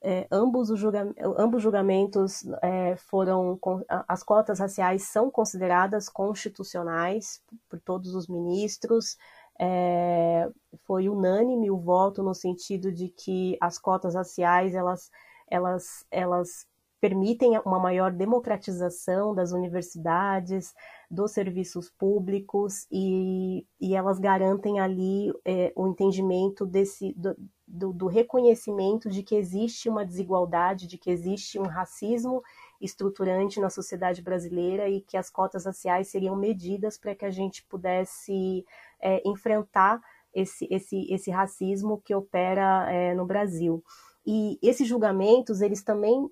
é, 0.04 0.28
ambos, 0.30 0.70
os 0.70 0.78
julga, 0.78 1.14
ambos 1.38 1.64
julgamentos 1.64 2.44
é, 2.62 2.98
foram. 2.98 3.58
As 4.06 4.22
cotas 4.22 4.60
raciais 4.60 5.04
são 5.04 5.32
consideradas 5.32 6.10
constitucionais 6.10 7.42
por 7.70 7.80
todos 7.80 8.14
os 8.14 8.28
ministros. 8.28 9.18
É, 9.58 10.50
foi 10.86 11.08
unânime 11.08 11.72
o 11.72 11.78
voto 11.78 12.22
no 12.22 12.34
sentido 12.34 12.92
de 12.92 13.08
que 13.08 13.58
as 13.62 13.78
cotas 13.78 14.14
raciais 14.14 14.76
elas, 14.76 15.10
elas, 15.50 16.06
elas 16.12 16.68
permitem 17.00 17.58
uma 17.66 17.80
maior 17.80 18.12
democratização 18.12 19.34
das 19.34 19.52
universidades, 19.52 20.74
dos 21.10 21.32
serviços 21.32 21.90
públicos 21.90 22.88
e, 22.92 23.66
e 23.80 23.96
elas 23.96 24.20
garantem 24.20 24.80
ali 24.80 25.32
é, 25.46 25.72
o 25.76 25.88
entendimento 25.88 26.66
desse, 26.66 27.14
do, 27.14 27.36
do, 27.74 27.92
do, 27.92 28.06
reconhecimento 28.06 29.10
de 29.10 29.24
que 29.24 29.36
existe 29.36 29.90
uma 29.90 30.06
desigualdade, 30.06 30.86
de 30.86 30.96
que 30.96 31.10
existe 31.10 31.58
um 31.58 31.64
racismo 31.64 32.44
estruturante 32.80 33.60
na 33.60 33.70
sociedade 33.70 34.22
brasileira 34.22 34.88
e 34.88 35.02
que 35.02 35.18
as 35.18 35.28
cotas 35.32 35.66
raciais 35.66 36.08
seriam 36.08 36.36
medidas 36.36 37.00
para 37.00 37.16
que 37.16 37.26
a 37.26 37.32
gente 37.32 37.64
pudesse 37.64 38.64
é, 39.02 39.28
enfrentar 39.28 40.00
esse, 40.32 40.68
esse, 40.70 41.12
esse 41.12 41.32
racismo 41.32 42.00
que 42.06 42.14
opera 42.14 42.92
é, 42.92 43.16
no 43.16 43.26
Brasil. 43.26 43.84
E 44.24 44.60
esses 44.62 44.88
julgamentos, 44.88 45.60
eles 45.60 45.82
também 45.82 46.30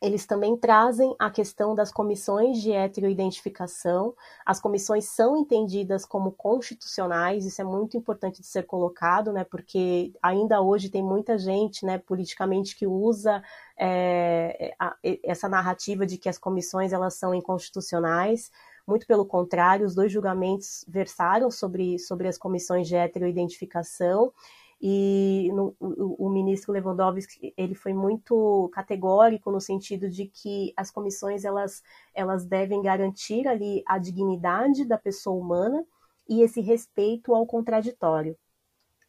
eles 0.00 0.26
também 0.26 0.56
trazem 0.56 1.14
a 1.18 1.28
questão 1.28 1.74
das 1.74 1.90
comissões 1.90 2.62
de 2.62 2.72
heteroidentificação. 2.72 4.14
As 4.46 4.60
comissões 4.60 5.06
são 5.06 5.36
entendidas 5.36 6.04
como 6.04 6.30
constitucionais, 6.30 7.44
isso 7.44 7.60
é 7.60 7.64
muito 7.64 7.96
importante 7.96 8.40
de 8.40 8.46
ser 8.46 8.64
colocado, 8.64 9.32
né, 9.32 9.44
porque 9.44 10.12
ainda 10.22 10.60
hoje 10.60 10.88
tem 10.88 11.02
muita 11.02 11.36
gente, 11.36 11.84
né, 11.84 11.98
politicamente 11.98 12.76
que 12.76 12.86
usa 12.86 13.42
é, 13.76 14.72
a, 14.78 14.96
essa 15.24 15.48
narrativa 15.48 16.06
de 16.06 16.16
que 16.16 16.28
as 16.28 16.38
comissões 16.38 16.92
elas 16.92 17.14
são 17.14 17.34
inconstitucionais. 17.34 18.52
Muito 18.86 19.06
pelo 19.06 19.26
contrário, 19.26 19.84
os 19.84 19.94
dois 19.94 20.12
julgamentos 20.12 20.84
versaram 20.88 21.50
sobre, 21.50 21.98
sobre 21.98 22.28
as 22.28 22.38
comissões 22.38 22.86
de 22.86 22.94
heteroidentificação 22.94 24.32
e 24.80 25.50
no, 25.52 25.74
o, 25.80 26.26
o, 26.26 26.30
ministro 26.30 26.72
Lewandowski 26.72 27.52
ele 27.56 27.74
foi 27.74 27.92
muito 27.92 28.70
categórico 28.72 29.50
no 29.50 29.60
sentido 29.60 30.08
de 30.08 30.26
que 30.26 30.72
as 30.76 30.88
comissões 30.88 31.44
elas, 31.44 31.82
elas 32.14 32.46
devem 32.46 32.80
garantir 32.80 33.48
ali 33.48 33.82
a 33.86 33.98
dignidade 33.98 34.84
da 34.84 34.96
pessoa 34.96 35.36
humana 35.36 35.84
e 36.28 36.42
esse 36.42 36.60
respeito 36.60 37.34
ao 37.34 37.44
contraditório. 37.44 38.38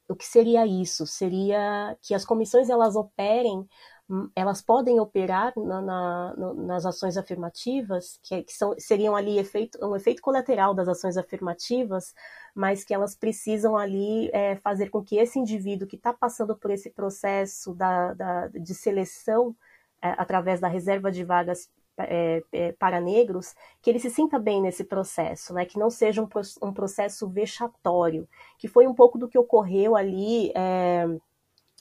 O 0.08 0.16
que 0.16 0.26
seria 0.26 0.66
isso? 0.66 1.06
Seria 1.06 1.96
que 2.02 2.16
as 2.16 2.26
comissões 2.26 2.68
elas 2.68 2.96
operem 2.96 3.68
elas 4.36 4.62
podem 4.62 5.00
operar 5.00 5.54
na, 5.56 5.82
na, 5.82 6.36
nas 6.56 6.86
ações 6.86 7.16
afirmativas, 7.16 8.20
que, 8.24 8.44
que 8.44 8.54
são, 8.54 8.74
seriam 8.78 9.16
ali 9.16 9.38
efeito, 9.38 9.78
um 9.86 9.96
efeito 9.96 10.22
colateral 10.22 10.74
das 10.74 10.88
ações 10.88 11.16
afirmativas, 11.16 12.14
mas 12.56 12.84
que 12.84 12.94
elas 12.94 13.16
precisam 13.16 13.78
ali 13.78 14.30
é, 14.34 14.56
fazer 14.56 14.90
com 14.90 15.04
que 15.04 15.18
esse 15.18 15.38
indivíduo 15.38 15.88
que 15.88 15.96
está 15.96 16.12
passando 16.12 16.56
por 16.56 16.72
esse 16.72 16.90
processo 16.90 17.74
da, 17.76 18.14
da 18.14 18.48
de 18.48 18.74
seleção 18.74 19.56
é, 20.02 20.10
através 20.18 20.60
da 20.60 20.68
reserva 20.68 21.12
de 21.12 21.24
vagas 21.24 21.70
é, 21.98 22.42
é, 22.52 22.72
para 22.72 23.02
negros, 23.02 23.54
que 23.82 23.90
ele 23.90 24.00
se 24.00 24.10
sinta 24.10 24.40
bem 24.40 24.62
nesse 24.62 24.84
processo, 24.84 25.54
né? 25.54 25.66
que 25.66 25.78
não 25.78 25.90
seja 25.90 26.22
um, 26.22 26.30
um 26.62 26.74
processo 26.74 27.28
vexatório, 27.28 28.28
que 28.58 28.68
foi 28.68 28.88
um 28.88 28.94
pouco 28.94 29.18
do 29.18 29.28
que 29.28 29.38
ocorreu 29.38 29.96
ali 29.96 30.52
é, 30.56 31.06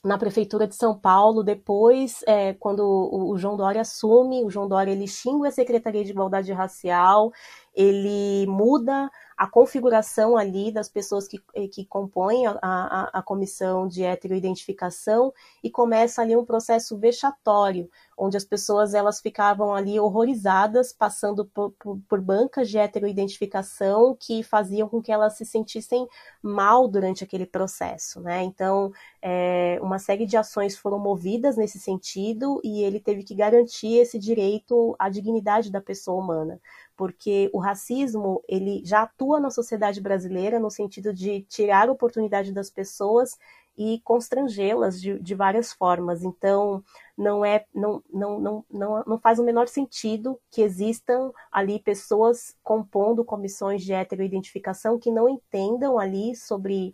na 0.04 0.16
prefeitura 0.18 0.66
de 0.66 0.74
São 0.74 0.98
Paulo, 0.98 1.42
depois, 1.42 2.22
é, 2.26 2.54
quando 2.54 2.80
o, 2.80 3.32
o, 3.32 3.38
João 3.38 3.56
Dória 3.56 3.80
assume, 3.80 4.44
o 4.44 4.50
João 4.50 4.68
Dória 4.68 4.92
ele 4.92 5.06
xinga 5.06 5.48
a 5.48 5.52
Secretaria 5.52 6.04
de 6.04 6.10
Igualdade 6.10 6.52
Racial, 6.52 7.32
ele 7.74 8.46
muda 8.46 9.10
a 9.38 9.46
configuração 9.46 10.36
ali 10.36 10.72
das 10.72 10.88
pessoas 10.88 11.28
que, 11.28 11.38
que 11.68 11.86
compõem 11.86 12.44
a, 12.48 12.58
a, 12.60 13.20
a 13.20 13.22
comissão 13.22 13.86
de 13.86 14.02
heteroidentificação 14.02 15.32
e 15.62 15.70
começa 15.70 16.20
ali 16.20 16.36
um 16.36 16.44
processo 16.44 16.98
vexatório, 16.98 17.88
onde 18.18 18.36
as 18.36 18.44
pessoas 18.44 18.94
elas 18.94 19.20
ficavam 19.20 19.72
ali 19.72 20.00
horrorizadas, 20.00 20.92
passando 20.92 21.44
por, 21.44 21.70
por, 21.78 22.00
por 22.08 22.20
bancas 22.20 22.68
de 22.68 22.78
heteroidentificação 22.78 24.16
que 24.18 24.42
faziam 24.42 24.88
com 24.88 25.00
que 25.00 25.12
elas 25.12 25.36
se 25.36 25.44
sentissem 25.44 26.08
mal 26.42 26.88
durante 26.88 27.22
aquele 27.22 27.46
processo, 27.46 28.20
né? 28.20 28.42
Então, 28.42 28.90
é, 29.22 29.78
uma 29.80 30.00
série 30.00 30.26
de 30.26 30.36
ações 30.36 30.76
foram 30.76 30.98
movidas 30.98 31.56
nesse 31.56 31.78
sentido 31.78 32.60
e 32.64 32.82
ele 32.82 32.98
teve 32.98 33.22
que 33.22 33.36
garantir 33.36 33.98
esse 33.98 34.18
direito 34.18 34.96
à 34.98 35.08
dignidade 35.08 35.70
da 35.70 35.80
pessoa 35.80 36.20
humana 36.20 36.60
porque 36.98 37.48
o 37.52 37.60
racismo 37.60 38.42
ele 38.48 38.82
já 38.84 39.02
atua 39.02 39.38
na 39.38 39.50
sociedade 39.50 40.00
brasileira 40.00 40.58
no 40.58 40.68
sentido 40.68 41.14
de 41.14 41.42
tirar 41.42 41.88
a 41.88 41.92
oportunidade 41.92 42.52
das 42.52 42.68
pessoas 42.68 43.38
e 43.76 44.00
constrangê-las 44.00 45.00
de, 45.00 45.16
de, 45.20 45.34
várias 45.36 45.72
formas. 45.72 46.24
Então, 46.24 46.82
não 47.16 47.44
é 47.44 47.64
não, 47.72 48.02
não, 48.12 48.40
não, 48.40 48.64
não, 48.68 49.04
não 49.06 49.18
faz 49.20 49.38
o 49.38 49.44
menor 49.44 49.68
sentido 49.68 50.40
que 50.50 50.60
existam 50.60 51.30
ali 51.52 51.78
pessoas 51.78 52.56
compondo 52.64 53.24
comissões 53.24 53.84
de 53.84 53.92
heteroidentificação 53.92 54.98
que 54.98 55.12
não 55.12 55.28
entendam 55.28 56.00
ali 56.00 56.34
sobre, 56.34 56.92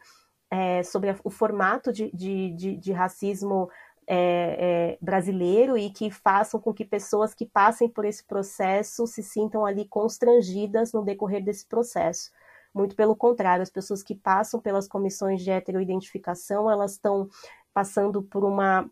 é, 0.51 0.83
sobre 0.83 1.17
o 1.25 1.31
formato 1.31 1.91
de, 1.91 2.11
de, 2.13 2.51
de, 2.51 2.77
de 2.77 2.93
racismo 2.93 3.71
é, 4.07 4.97
é, 4.97 4.99
brasileiro 5.01 5.77
e 5.77 5.91
que 5.91 6.11
façam 6.11 6.61
com 6.61 6.73
que 6.73 6.85
pessoas 6.85 7.35
que 7.35 7.47
passem 7.47 7.89
por 7.89 8.05
esse 8.05 8.25
processo 8.25 9.07
se 9.07 9.23
sintam 9.23 9.65
ali 9.65 9.87
constrangidas 9.87 10.93
no 10.93 11.03
decorrer 11.05 11.43
desse 11.43 11.67
processo. 11.67 12.31
Muito 12.75 12.97
pelo 12.97 13.15
contrário, 13.15 13.63
as 13.63 13.71
pessoas 13.71 14.03
que 14.03 14.15
passam 14.15 14.61
pelas 14.61 14.89
comissões 14.89 15.43
de 15.43 15.51
heteroidentificação, 15.51 16.71
elas 16.71 16.93
estão 16.93 17.29
passando 17.73 18.23
por 18.23 18.45
uma 18.45 18.89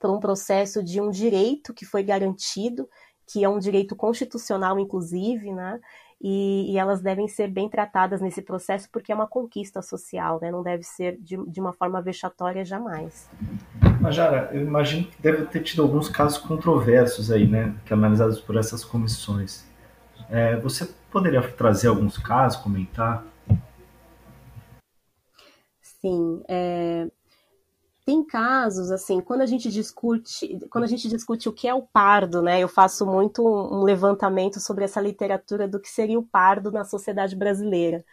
por 0.00 0.10
um 0.10 0.20
processo 0.20 0.82
de 0.82 1.00
um 1.00 1.08
direito 1.08 1.72
que 1.72 1.86
foi 1.86 2.02
garantido, 2.02 2.86
que 3.26 3.42
é 3.42 3.48
um 3.48 3.58
direito 3.58 3.96
constitucional, 3.96 4.78
inclusive, 4.78 5.50
né? 5.52 5.80
E, 6.26 6.72
e, 6.72 6.78
elas 6.78 7.02
devem 7.02 7.28
ser 7.28 7.48
bem 7.48 7.68
tratadas 7.68 8.22
nesse 8.22 8.40
processo 8.40 8.88
porque 8.90 9.12
é 9.12 9.14
uma 9.14 9.26
conquista 9.26 9.82
social, 9.82 10.38
né? 10.40 10.50
não 10.50 10.62
deve 10.62 10.82
ser 10.82 11.18
de, 11.20 11.36
de 11.36 11.60
uma 11.60 11.74
forma 11.74 12.00
vexatória 12.00 12.64
jamais. 12.64 13.28
Majara, 14.00 14.48
eu 14.54 14.62
imagino 14.62 15.06
que 15.06 15.20
deve 15.20 15.44
ter 15.44 15.62
tido 15.62 15.82
alguns 15.82 16.08
casos 16.08 16.38
controversos 16.38 17.30
aí, 17.30 17.46
né, 17.46 17.74
que 17.84 17.92
analisados 17.92 18.40
por 18.40 18.56
essas 18.56 18.82
comissões. 18.82 19.66
É, 20.30 20.56
você 20.56 20.88
poderia 21.10 21.42
trazer 21.42 21.88
alguns 21.88 22.16
casos, 22.16 22.58
comentar? 22.58 23.22
Sim, 25.82 26.42
é, 26.48 27.06
tem 28.04 28.22
casos 28.24 28.90
assim, 28.90 29.20
quando 29.20 29.40
a 29.40 29.46
gente 29.46 29.70
discute, 29.70 30.58
quando 30.70 30.84
a 30.84 30.86
gente 30.86 31.08
discute 31.08 31.48
o 31.48 31.52
que 31.52 31.66
é 31.66 31.74
o 31.74 31.82
pardo, 31.82 32.42
né? 32.42 32.60
Eu 32.60 32.68
faço 32.68 33.06
muito 33.06 33.42
um, 33.46 33.82
levantamento 33.82 34.60
sobre 34.60 34.84
essa 34.84 35.00
literatura 35.00 35.66
do 35.66 35.80
que 35.80 35.88
seria 35.88 36.18
o 36.18 36.26
pardo 36.26 36.70
na 36.70 36.84
sociedade 36.84 37.34
brasileira. 37.34 38.04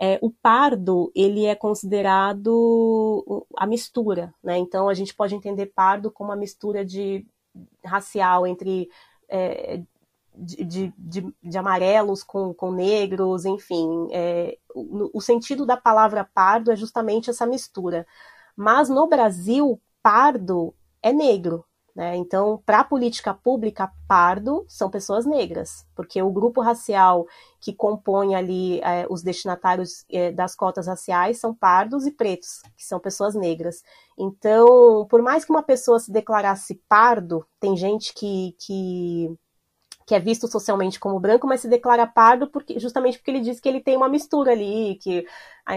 É, 0.00 0.18
o 0.22 0.30
pardo 0.30 1.10
ele 1.14 1.44
é 1.46 1.54
considerado 1.54 3.46
a 3.56 3.66
mistura, 3.66 4.34
né? 4.42 4.56
Então 4.58 4.88
a 4.88 4.94
gente 4.94 5.14
pode 5.14 5.34
entender 5.34 5.66
pardo 5.66 6.10
como 6.10 6.30
uma 6.30 6.36
mistura 6.36 6.84
de 6.84 7.26
racial 7.84 8.46
entre 8.46 8.88
é, 9.28 9.82
de, 10.34 10.64
de, 10.64 10.94
de, 10.98 11.34
de, 11.42 11.58
amarelos 11.58 12.22
com, 12.22 12.54
com 12.54 12.70
negros, 12.72 13.44
enfim. 13.44 14.08
É, 14.12 14.58
o, 14.74 15.10
o 15.18 15.20
sentido 15.20 15.66
da 15.66 15.76
palavra 15.76 16.24
pardo 16.24 16.70
é 16.70 16.76
justamente 16.76 17.30
essa 17.30 17.46
mistura. 17.46 18.06
Mas 18.56 18.88
no 18.88 19.06
Brasil, 19.06 19.80
pardo 20.02 20.74
é 21.02 21.12
negro. 21.12 21.64
Né? 21.96 22.14
Então, 22.14 22.62
para 22.66 22.80
a 22.80 22.84
política 22.84 23.32
pública, 23.32 23.90
pardo 24.06 24.66
são 24.68 24.90
pessoas 24.90 25.24
negras, 25.24 25.86
porque 25.94 26.20
o 26.22 26.30
grupo 26.30 26.60
racial 26.60 27.26
que 27.58 27.72
compõe 27.72 28.34
ali 28.34 28.80
é, 28.80 29.06
os 29.08 29.22
destinatários 29.22 30.04
é, 30.10 30.30
das 30.30 30.54
cotas 30.54 30.86
raciais 30.86 31.38
são 31.38 31.54
pardos 31.54 32.06
e 32.06 32.10
pretos, 32.10 32.60
que 32.76 32.84
são 32.84 33.00
pessoas 33.00 33.34
negras. 33.34 33.82
Então, 34.18 35.06
por 35.08 35.22
mais 35.22 35.42
que 35.42 35.50
uma 35.50 35.62
pessoa 35.62 35.98
se 35.98 36.12
declarasse 36.12 36.74
pardo, 36.86 37.46
tem 37.58 37.74
gente 37.74 38.12
que, 38.12 38.54
que 38.58 39.34
que 40.06 40.14
é 40.14 40.20
visto 40.20 40.46
socialmente 40.46 41.00
como 41.00 41.18
branco, 41.18 41.48
mas 41.48 41.60
se 41.60 41.68
declara 41.68 42.06
pardo 42.06 42.46
porque, 42.46 42.78
justamente 42.78 43.18
porque 43.18 43.32
ele 43.32 43.40
diz 43.40 43.58
que 43.58 43.68
ele 43.68 43.80
tem 43.80 43.96
uma 43.96 44.08
mistura 44.08 44.52
ali, 44.52 44.96
que, 45.02 45.26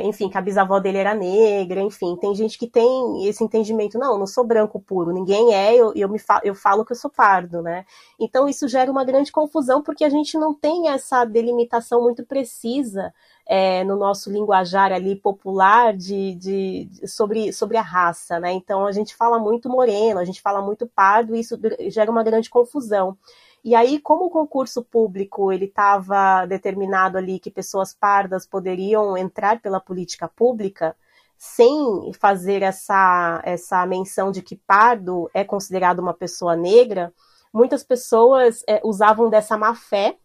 enfim, 0.04 0.30
que 0.30 0.38
a 0.38 0.42
bisavó 0.42 0.80
dele 0.80 1.00
era 1.00 1.16
negra, 1.16 1.82
enfim, 1.82 2.16
tem 2.16 2.36
gente 2.36 2.56
que 2.60 2.68
tem 2.68 3.28
esse 3.28 3.44
entendimento, 3.44 3.98
não, 3.98 4.20
não 4.20 4.28
sou 4.28 4.44
branco 4.46 4.80
puro, 4.80 5.12
ninguém 5.12 5.52
é, 5.56 5.76
eu, 5.76 5.92
eu, 5.96 6.08
me 6.08 6.20
falo, 6.20 6.42
eu 6.44 6.54
falo 6.54 6.86
que 6.86 6.92
eu 6.92 6.96
sou 6.96 7.10
pardo, 7.10 7.64
né? 7.64 7.86
Então 8.20 8.48
isso 8.48 8.68
gera 8.68 8.92
uma 8.92 9.04
grande 9.04 9.32
confusão 9.32 9.82
porque 9.82 10.04
a 10.04 10.10
gente 10.10 10.38
não 10.38 10.54
tem 10.54 10.90
essa 10.90 11.26
delimitação 11.26 12.04
muito 12.04 12.24
precisa 12.24 13.12
é, 13.48 13.84
no 13.84 13.96
nosso 13.96 14.32
linguajar 14.32 14.92
ali 14.92 15.16
popular 15.16 15.98
de, 15.98 16.36
de, 16.36 16.86
de, 16.86 17.08
sobre, 17.08 17.52
sobre 17.52 17.78
a 17.78 17.82
raça, 17.82 18.40
né? 18.40 18.52
Então 18.52 18.86
a 18.86 18.92
gente 18.92 19.16
fala 19.16 19.40
muito 19.40 19.68
moreno, 19.68 20.20
a 20.20 20.26
gente 20.26 20.40
fala 20.40 20.62
muito 20.62 20.86
pardo, 20.86 21.36
e 21.36 21.40
isso 21.40 21.60
gera 21.90 22.12
uma 22.12 22.22
grande 22.22 22.48
confusão. 22.48 23.18
E 23.64 23.76
aí, 23.76 24.00
como 24.00 24.26
o 24.26 24.30
concurso 24.30 24.84
público 24.84 25.52
ele 25.52 25.66
estava 25.66 26.46
determinado 26.46 27.18
ali 27.18 27.40
que 27.40 27.52
pessoas 27.52 27.94
pardas 27.94 28.46
poderiam 28.46 29.18
entrar 29.18 29.62
pela 29.62 29.80
política 29.80 30.28
pública, 30.28 30.96
sem 31.38 32.12
fazer 32.20 32.62
essa, 32.62 33.42
essa 33.46 33.86
menção 33.86 34.32
de 34.32 34.42
que 34.42 34.56
pardo 34.56 35.30
é 35.34 35.44
considerado 35.44 36.00
uma 36.00 36.14
pessoa 36.14 36.56
negra, 36.56 37.14
muitas 37.54 37.84
pessoas 37.84 38.64
é, 38.68 38.82
usavam 38.84 39.30
dessa 39.30 39.58
má 39.58 39.74
fé 39.74 40.18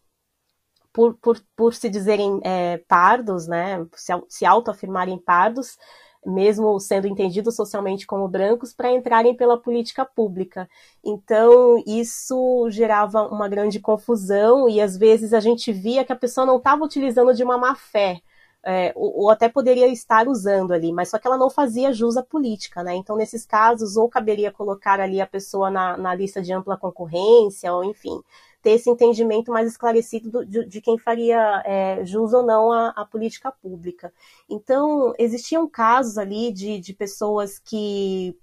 por, 0.91 1.15
por, 1.15 1.41
por 1.55 1.73
se 1.73 1.89
dizerem 1.89 2.39
é, 2.43 2.77
pardos, 2.87 3.47
né, 3.47 3.85
se, 3.95 4.11
se 4.29 4.45
autoafirmarem 4.45 5.17
pardos, 5.17 5.77
mesmo 6.25 6.79
sendo 6.79 7.07
entendidos 7.07 7.55
socialmente 7.55 8.07
como 8.07 8.27
brancos, 8.27 8.73
para 8.73 8.91
entrarem 8.91 9.35
pela 9.35 9.57
política 9.57 10.05
pública. 10.05 10.67
Então, 11.03 11.81
isso 11.85 12.67
gerava 12.69 13.27
uma 13.27 13.47
grande 13.47 13.79
confusão 13.79 14.69
e 14.69 14.81
às 14.81 14.97
vezes 14.97 15.33
a 15.33 15.39
gente 15.39 15.71
via 15.71 16.03
que 16.03 16.13
a 16.13 16.15
pessoa 16.15 16.45
não 16.45 16.57
estava 16.57 16.83
utilizando 16.83 17.33
de 17.33 17.43
uma 17.43 17.57
má 17.57 17.75
fé. 17.75 18.21
É, 18.67 18.91
ou, 18.95 19.25
ou, 19.25 19.29
até 19.29 19.47
poderia 19.47 19.87
estar 19.89 20.27
usando 20.27 20.71
ali, 20.71 20.91
mas 20.91 21.09
só 21.09 21.19
que 21.19 21.27
ela 21.27 21.37
não 21.37 21.51
fazia 21.51 21.93
jus 21.93 22.17
à 22.17 22.23
política, 22.23 22.81
né? 22.81 22.95
Então, 22.95 23.15
nesses 23.15 23.45
casos, 23.45 23.95
ou 23.95 24.09
caberia 24.09 24.51
colocar 24.51 24.99
ali 24.99 25.21
a 25.21 25.27
pessoa 25.27 25.69
na, 25.69 25.95
na 25.95 26.15
lista 26.15 26.41
de 26.41 26.51
ampla 26.51 26.75
concorrência, 26.75 27.71
ou 27.71 27.83
enfim, 27.83 28.19
ter 28.65 28.71
esse 28.71 28.89
entendimento 28.89 29.51
mais 29.51 29.67
esclarecido 29.67 30.31
do, 30.31 30.43
de, 30.43 30.65
de, 30.65 30.81
quem 30.81 30.97
faria 30.97 31.61
é, 31.63 32.03
jus 32.03 32.33
ou 32.33 32.41
não 32.41 32.71
à, 32.71 33.05
política 33.05 33.51
pública. 33.51 34.11
Então, 34.49 35.13
existiam 35.19 35.69
casos 35.69 36.17
ali 36.17 36.51
de, 36.51 36.79
de 36.79 36.91
pessoas 36.91 37.59
que, 37.59 38.35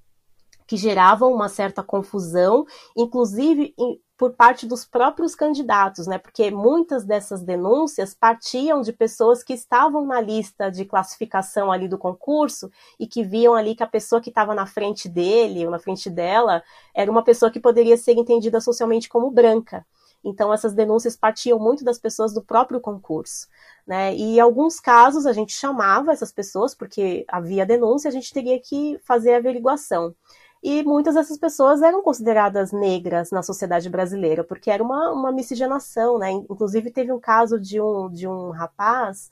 que 0.65 0.77
geravam 0.77 1.35
uma 1.35 1.49
certa 1.49 1.83
confusão, 1.83 2.65
inclusive 2.97 3.75
em, 3.77 4.01
por 4.17 4.35
parte 4.35 4.65
dos 4.65 4.85
próprios 4.85 5.35
candidatos, 5.35 6.07
né? 6.07 6.19
Porque 6.19 6.53
muitas 6.53 7.05
dessas 7.05 7.43
denúncias 7.43 8.15
partiam 8.15 8.81
de 8.81 8.93
pessoas 8.93 9.43
que 9.43 9.53
estavam 9.53 10.07
na 10.07 10.21
lista 10.21 10.71
de 10.71 10.85
classificação 10.85 11.73
ali 11.73 11.89
do 11.89 11.99
concurso 11.99 12.71
e 12.97 13.09
que 13.09 13.25
viam 13.25 13.55
ali 13.55 13.75
que 13.75 13.83
a 13.83 13.89
pessoa 13.89 14.21
que 14.21 14.29
estava 14.29 14.55
na 14.55 14.67
frente 14.67 15.09
dele 15.09 15.65
ou 15.65 15.71
na 15.73 15.81
frente 15.81 16.09
dela 16.09 16.63
era 16.95 17.11
uma 17.11 17.25
pessoa 17.25 17.51
que 17.51 17.59
poderia 17.59 17.97
ser 17.97 18.13
entendida 18.13 18.61
socialmente 18.61 19.09
como 19.09 19.29
branca. 19.33 19.85
Então, 20.25 20.53
essas 20.53 20.73
denúncias 20.73 21.17
partiam 21.17 21.59
muito 21.59 21.85
das 21.85 21.99
pessoas 21.99 22.33
do 22.33 22.43
próprio 22.43 22.81
concurso. 22.81 23.49
Né? 23.87 24.15
E 24.15 24.37
em 24.37 24.41
alguns 24.41 24.79
casos 24.79 25.27
a 25.27 25.33
gente 25.33 25.53
chamava 25.53 26.13
essas 26.13 26.33
pessoas, 26.33 26.75
porque 26.75 27.25
havia 27.29 27.67
denúncia, 27.67 28.09
a 28.09 28.13
gente 28.13 28.33
teria 28.33 28.61
que 28.61 28.99
fazer 29.05 29.35
a 29.35 29.39
averiguação. 29.39 30.15
E 30.63 30.85
muitas 30.85 31.17
dessas 31.17 31.37
pessoas 31.39 31.83
eram 31.83 32.03
consideradas 32.03 32.71
negras 32.71 33.33
na 33.33 33.43
sociedade 33.43 33.91
brasileira, 33.91 34.45
porque 34.45 34.71
era 34.71 34.83
uma, 34.83 35.11
uma 35.11 35.33
miscigenação, 35.33 36.19
né? 36.19 36.31
Inclusive 36.31 36.93
teve 36.93 37.13
um 37.13 37.19
caso 37.19 37.59
de 37.59 37.81
um, 37.81 38.09
de 38.09 38.29
um 38.29 38.51
rapaz 38.51 39.31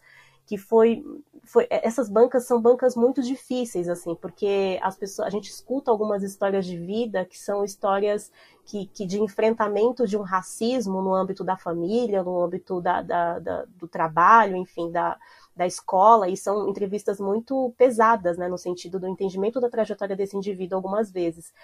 que 0.51 0.59
foi, 0.59 1.05
foi 1.45 1.69
essas 1.71 2.09
bancas 2.09 2.45
são 2.45 2.61
bancas 2.61 2.97
muito 2.97 3.23
difíceis 3.23 3.89
assim 3.89 4.17
porque 4.17 4.81
as 4.83 4.97
pessoas 4.97 5.29
a 5.29 5.31
gente 5.31 5.49
escuta 5.49 5.93
algumas 5.93 6.25
histórias 6.25 6.67
de 6.67 6.77
vida 6.77 7.25
que 7.25 7.39
são 7.39 7.65
histórias 7.65 8.33
que, 8.65 8.87
que 8.87 9.07
de 9.07 9.23
enfrentamento 9.23 10.09
de 10.09 10.17
um 10.17 10.23
racismo 10.23 11.01
no 11.03 11.15
âmbito 11.15 11.45
da 11.45 11.57
família 11.57 12.25
no 12.25 12.43
âmbito 12.43 12.81
da, 12.81 13.01
da, 13.01 13.39
da, 13.39 13.65
do 13.65 13.87
trabalho 13.87 14.57
enfim 14.57 14.91
da, 14.91 15.17
da 15.55 15.69
escola 15.69 16.29
e 16.29 16.37
são 16.37 16.69
entrevistas 16.69 17.21
muito 17.21 17.73
pesadas 17.79 18.37
né 18.37 18.49
no 18.49 18.59
sentido 18.59 18.99
do 18.99 19.07
entendimento 19.07 19.61
da 19.61 19.71
trajetória 19.71 20.17
desse 20.17 20.37
indivíduo 20.37 20.75
algumas 20.75 21.13
vezes 21.13 21.55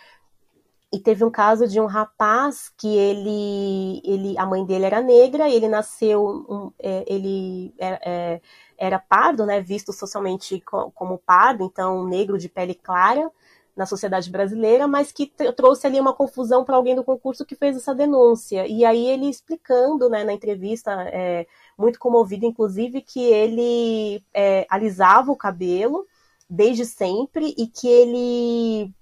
e 0.93 1.01
teve 1.01 1.25
um 1.25 1.31
caso 1.31 1.67
de 1.67 1.81
um 1.81 1.87
rapaz 1.87 2.73
que 2.77 2.89
ele, 2.89 4.01
ele 4.05 4.39
a 4.39 4.47
mãe 4.47 4.65
dele 4.65 4.85
era 4.87 5.01
negra, 5.01 5.49
ele 5.49 5.69
nasceu, 5.69 6.25
um, 6.25 6.73
é, 6.79 7.05
ele 7.07 7.75
é, 7.79 8.01
é, 8.05 8.41
era 8.79 8.99
pardo, 8.99 9.45
né, 9.45 9.61
visto 9.61 9.93
socialmente 9.93 10.63
como 10.95 11.19
pardo, 11.19 11.65
então 11.65 12.05
negro 12.05 12.39
de 12.39 12.49
pele 12.49 12.75
clara 12.75 13.31
na 13.77 13.85
sociedade 13.85 14.31
brasileira, 14.31 14.89
mas 14.89 15.13
que 15.13 15.27
trouxe 15.55 15.87
ali 15.87 16.01
uma 16.01 16.15
confusão 16.15 16.65
para 16.65 16.77
alguém 16.77 16.97
do 16.97 17.05
concurso 17.05 17.45
que 17.45 17.55
fez 17.55 17.77
essa 17.77 17.95
denúncia. 17.95 18.67
E 18.67 18.85
aí 18.87 19.07
ele 19.07 19.29
explicando, 19.29 20.09
né, 20.09 20.25
na 20.25 20.33
entrevista, 20.33 20.93
é, 21.13 21.47
muito 21.77 21.99
comovido, 21.99 22.47
inclusive, 22.47 23.03
que 23.03 23.21
ele 23.23 24.25
é, 24.33 24.67
alisava 24.71 25.31
o 25.31 25.37
cabelo 25.37 26.07
desde 26.49 26.87
sempre 26.87 27.55
e 27.59 27.67
que 27.67 27.87
ele 27.87 28.95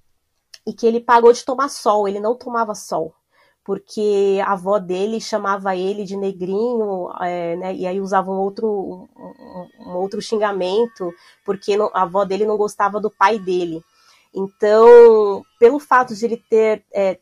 e 0.66 0.72
que 0.72 0.86
ele 0.86 1.00
parou 1.00 1.32
de 1.32 1.44
tomar 1.44 1.68
sol, 1.68 2.08
ele 2.08 2.20
não 2.20 2.34
tomava 2.34 2.74
sol 2.74 3.14
porque 3.64 4.38
a 4.44 4.52
avó 4.52 4.78
dele 4.78 5.18
chamava 5.20 5.74
ele 5.74 6.04
de 6.04 6.16
negrinho, 6.16 7.10
é, 7.22 7.56
né, 7.56 7.74
e 7.74 7.86
aí 7.86 7.98
usava 7.98 8.30
um 8.30 8.38
outro, 8.38 9.08
um, 9.16 9.88
um 9.88 9.96
outro 9.96 10.20
xingamento, 10.20 11.10
porque 11.46 11.74
não, 11.74 11.90
a 11.94 12.02
avó 12.02 12.26
dele 12.26 12.44
não 12.44 12.58
gostava 12.58 13.00
do 13.00 13.10
pai 13.10 13.38
dele. 13.38 13.82
Então, 14.34 15.42
pelo 15.58 15.78
fato 15.78 16.14
de 16.14 16.24
ele 16.26 16.36
ter, 16.36 16.84
é, 16.92 17.18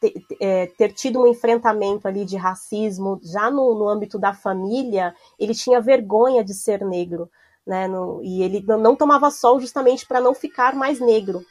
ter, 0.00 0.14
é, 0.40 0.66
ter, 0.66 0.92
tido 0.94 1.20
um 1.20 1.26
enfrentamento 1.26 2.08
ali 2.08 2.24
de 2.24 2.36
racismo 2.38 3.20
já 3.22 3.50
no, 3.50 3.74
no 3.74 3.86
âmbito 3.86 4.18
da 4.18 4.32
família, 4.32 5.14
ele 5.38 5.54
tinha 5.54 5.80
vergonha 5.80 6.42
de 6.42 6.54
ser 6.54 6.82
negro. 6.84 7.30
Né, 7.64 7.86
no, 7.86 8.20
e 8.24 8.42
ele 8.42 8.64
não 8.66 8.96
tomava 8.96 9.30
sol 9.30 9.60
justamente 9.60 10.04
para 10.04 10.20
não 10.20 10.34
ficar 10.34 10.74
mais 10.74 10.98
negro 10.98 11.44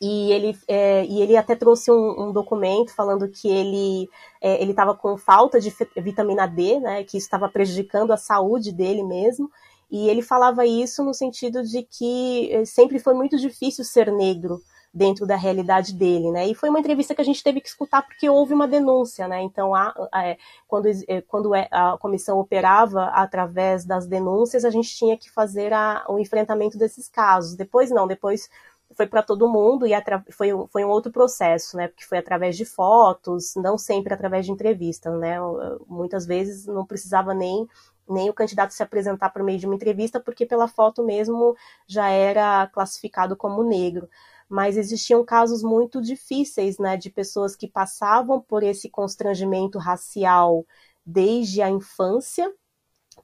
e 0.00 0.32
ele, 0.32 0.56
é, 0.68 1.04
e 1.06 1.20
ele 1.20 1.36
até 1.36 1.56
trouxe 1.56 1.90
um, 1.90 2.28
um, 2.28 2.32
documento 2.32 2.94
falando 2.94 3.28
que 3.28 3.48
ele 3.48 4.08
é, 4.40 4.62
ele 4.62 4.70
estava 4.70 4.94
com 4.94 5.16
falta 5.16 5.60
de 5.60 5.74
vitamina 5.96 6.46
D, 6.46 6.78
né, 6.78 7.02
que 7.04 7.16
estava 7.16 7.48
prejudicando 7.48 8.12
a 8.12 8.16
saúde 8.16 8.72
dele 8.72 9.02
mesmo. 9.02 9.50
E 9.90 10.08
ele 10.08 10.22
falava 10.22 10.66
isso 10.66 11.02
no 11.02 11.14
sentido 11.14 11.62
de 11.62 11.82
que 11.82 12.52
eh, 12.52 12.64
sempre 12.66 12.98
foi 12.98 13.14
muito 13.14 13.38
difícil 13.38 13.82
ser 13.84 14.12
negro 14.12 14.60
dentro 14.92 15.26
da 15.26 15.36
realidade 15.36 15.94
dele, 15.94 16.30
né? 16.30 16.46
E 16.46 16.54
foi 16.54 16.68
uma 16.68 16.80
entrevista 16.80 17.14
que 17.14 17.20
a 17.20 17.24
gente 17.24 17.42
teve 17.42 17.60
que 17.60 17.68
escutar 17.68 18.02
porque 18.02 18.28
houve 18.28 18.54
uma 18.54 18.66
denúncia, 18.66 19.28
né? 19.28 19.42
Então, 19.42 19.74
a, 19.74 19.94
a, 20.12 20.26
é, 20.26 20.38
quando, 20.66 20.88
é, 21.06 21.20
quando 21.22 21.54
é, 21.54 21.68
a 21.70 21.96
comissão 21.98 22.38
operava 22.38 23.04
através 23.06 23.84
das 23.84 24.06
denúncias, 24.06 24.64
a 24.64 24.70
gente 24.70 24.94
tinha 24.96 25.16
que 25.16 25.30
fazer 25.30 25.72
a, 25.72 26.04
o 26.08 26.18
enfrentamento 26.18 26.78
desses 26.78 27.08
casos. 27.08 27.54
Depois 27.54 27.90
não, 27.90 28.06
depois 28.06 28.48
foi 28.96 29.06
para 29.06 29.22
todo 29.22 29.48
mundo 29.48 29.86
e 29.86 29.92
foi, 30.32 30.48
foi 30.70 30.84
um 30.84 30.88
outro 30.88 31.12
processo, 31.12 31.76
né? 31.76 31.88
Porque 31.88 32.04
foi 32.04 32.18
através 32.18 32.56
de 32.56 32.64
fotos, 32.64 33.54
não 33.56 33.76
sempre 33.78 34.14
através 34.14 34.46
de 34.46 34.52
entrevistas, 34.52 35.18
né? 35.18 35.36
Muitas 35.86 36.26
vezes 36.26 36.66
não 36.66 36.86
precisava 36.86 37.34
nem 37.34 37.66
nem 38.10 38.30
o 38.30 38.32
candidato 38.34 38.72
se 38.72 38.82
apresentar 38.82 39.28
por 39.28 39.42
meio 39.42 39.58
de 39.58 39.66
uma 39.66 39.74
entrevista, 39.74 40.18
porque 40.18 40.46
pela 40.46 40.66
foto 40.66 41.04
mesmo 41.04 41.54
já 41.86 42.08
era 42.08 42.66
classificado 42.68 43.36
como 43.36 43.62
negro 43.62 44.08
mas 44.48 44.76
existiam 44.76 45.24
casos 45.24 45.62
muito 45.62 46.00
difíceis, 46.00 46.78
né, 46.78 46.96
de 46.96 47.10
pessoas 47.10 47.54
que 47.54 47.68
passavam 47.68 48.40
por 48.40 48.62
esse 48.62 48.88
constrangimento 48.88 49.78
racial 49.78 50.64
desde 51.04 51.60
a 51.60 51.68
infância, 51.68 52.50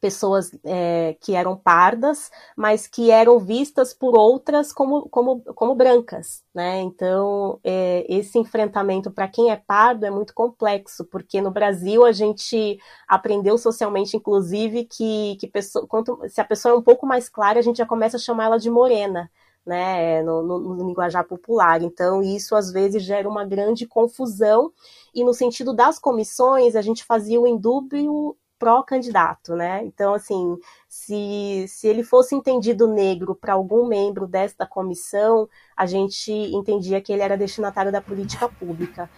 pessoas 0.04 0.50
é, 0.66 1.16
que 1.18 1.34
eram 1.34 1.56
pardas, 1.56 2.30
mas 2.54 2.86
que 2.86 3.10
eram 3.10 3.38
vistas 3.38 3.94
por 3.94 4.14
outras 4.14 4.70
como, 4.70 5.08
como, 5.08 5.40
como 5.54 5.74
brancas, 5.74 6.42
né? 6.54 6.82
Então, 6.82 7.58
é, 7.64 8.04
esse 8.06 8.38
enfrentamento 8.38 9.10
para 9.10 9.26
quem 9.26 9.50
é 9.50 9.56
pardo 9.56 10.04
é 10.04 10.10
muito 10.10 10.34
complexo, 10.34 11.06
porque 11.06 11.40
no 11.40 11.50
Brasil 11.50 12.04
a 12.04 12.12
gente 12.12 12.78
aprendeu 13.08 13.56
socialmente, 13.56 14.14
inclusive, 14.14 14.84
que, 14.84 15.38
que 15.40 15.46
pessoa, 15.46 15.86
quanto, 15.86 16.20
se 16.28 16.38
a 16.38 16.44
pessoa 16.44 16.74
é 16.74 16.76
um 16.76 16.82
pouco 16.82 17.06
mais 17.06 17.30
clara, 17.30 17.58
a 17.58 17.62
gente 17.62 17.78
já 17.78 17.86
começa 17.86 18.18
a 18.18 18.20
chamar 18.20 18.44
ela 18.44 18.58
de 18.58 18.68
morena 18.68 19.30
né, 19.64 20.22
no, 20.22 20.42
no, 20.42 20.58
no, 20.58 20.86
linguajar 20.86 21.24
popular. 21.26 21.80
Então, 21.80 22.22
isso 22.22 22.54
às 22.54 22.70
vezes 22.70 23.02
gera 23.02 23.26
uma 23.26 23.46
grande 23.46 23.86
confusão, 23.86 24.70
e 25.14 25.24
no 25.24 25.32
sentido 25.32 25.72
das 25.72 25.98
comissões, 25.98 26.76
a 26.76 26.82
gente 26.82 27.02
fazia 27.04 27.40
o 27.40 27.46
indúbio 27.46 28.36
pró-candidato, 28.64 29.54
né? 29.54 29.84
Então, 29.84 30.14
assim, 30.14 30.56
se, 30.88 31.66
se 31.68 31.86
ele 31.86 32.02
fosse 32.02 32.34
entendido 32.34 32.88
negro 32.88 33.34
para 33.34 33.52
algum 33.52 33.86
membro 33.86 34.26
desta 34.26 34.66
comissão, 34.66 35.46
a 35.76 35.84
gente 35.84 36.32
entendia 36.32 36.98
que 37.02 37.12
ele 37.12 37.20
era 37.20 37.36
destinatário 37.36 37.92
da 37.92 38.00
política 38.00 38.48
pública. 38.48 39.10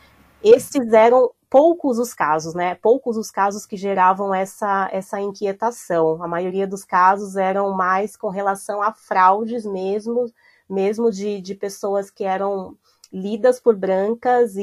Esses 0.42 0.92
eram 0.92 1.30
poucos 1.48 2.00
os 2.00 2.12
casos, 2.12 2.54
né? 2.54 2.74
Poucos 2.74 3.16
os 3.16 3.30
casos 3.30 3.64
que 3.64 3.76
geravam 3.76 4.34
essa, 4.34 4.88
essa 4.92 5.20
inquietação. 5.20 6.20
A 6.20 6.26
maioria 6.26 6.66
dos 6.66 6.84
casos 6.84 7.36
eram 7.36 7.72
mais 7.72 8.16
com 8.16 8.28
relação 8.28 8.82
a 8.82 8.92
fraudes 8.92 9.64
mesmo, 9.64 10.26
mesmo 10.68 11.08
de, 11.08 11.40
de 11.40 11.54
pessoas 11.54 12.10
que 12.10 12.24
eram 12.24 12.76
lidas 13.12 13.60
por 13.60 13.76
brancas 13.76 14.56
e, 14.56 14.62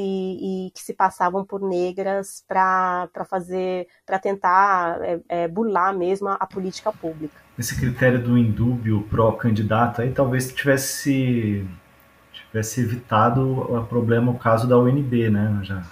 e 0.68 0.72
que 0.72 0.82
se 0.82 0.94
passavam 0.94 1.46
por 1.46 1.62
negras 1.62 2.44
para 2.48 3.10
fazer, 3.30 3.88
para 4.06 4.20
tentar 4.20 5.00
é, 5.02 5.20
é, 5.30 5.48
burlar 5.48 5.98
mesmo 5.98 6.28
a, 6.28 6.34
a, 6.34 6.46
política 6.46 6.91
pública. 6.91 7.36
Esse 7.58 7.76
critério 7.76 8.22
do 8.22 8.38
indúbio 8.38 9.04
pró-candidato 9.10 10.02
aí 10.02 10.12
talvez 10.12 10.52
tivesse 10.52 11.66
tivesse 12.32 12.82
evitado 12.82 13.62
o 13.62 13.84
problema, 13.86 14.32
o 14.32 14.38
caso 14.38 14.68
da 14.68 14.78
UNB, 14.78 15.30
né? 15.30 15.60
Já. 15.64 15.84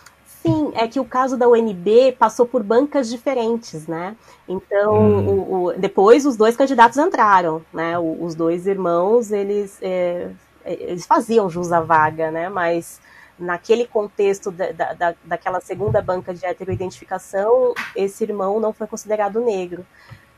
Sim, 0.41 0.72
é 0.76 0.88
que 0.88 0.99
o 0.99 1.06
caso 1.06 1.38
da 1.38 1.47
UNB 1.47 2.14
passou 2.18 2.47
por 2.47 2.64
bancas 2.64 3.10
diferentes, 3.10 3.88
né? 3.88 4.16
Então, 4.47 4.95
hum. 4.95 5.28
o, 5.28 5.66
o, 5.66 5.74
depois 5.74 6.26
os 6.26 6.36
dois 6.36 6.56
candidatos 6.56 6.97
entraram, 6.97 7.62
né? 7.74 7.97
O, 7.97 8.24
os 8.24 8.34
dois 8.34 8.66
irmãos, 8.66 9.32
eles, 9.32 9.78
é, 9.82 10.30
eles 10.66 11.05
faziam 11.05 11.49
jus 11.49 11.72
à 11.72 11.82
vaga, 11.82 12.32
né? 12.32 12.49
Mas 12.49 12.99
naquele 13.38 13.88
contexto 13.88 14.51
da, 14.51 14.72
da, 14.72 15.16
daquela 15.24 15.59
segunda 15.59 16.01
banca 16.01 16.34
de 16.34 16.45
heteroidentificação, 16.45 17.74
esse 17.95 18.24
irmão 18.24 18.59
não 18.59 18.72
foi 18.72 18.88
considerado 18.88 19.41
negro. 19.41 19.86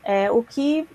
É, 0.02 0.30
o 0.30 0.42
que 0.42 0.88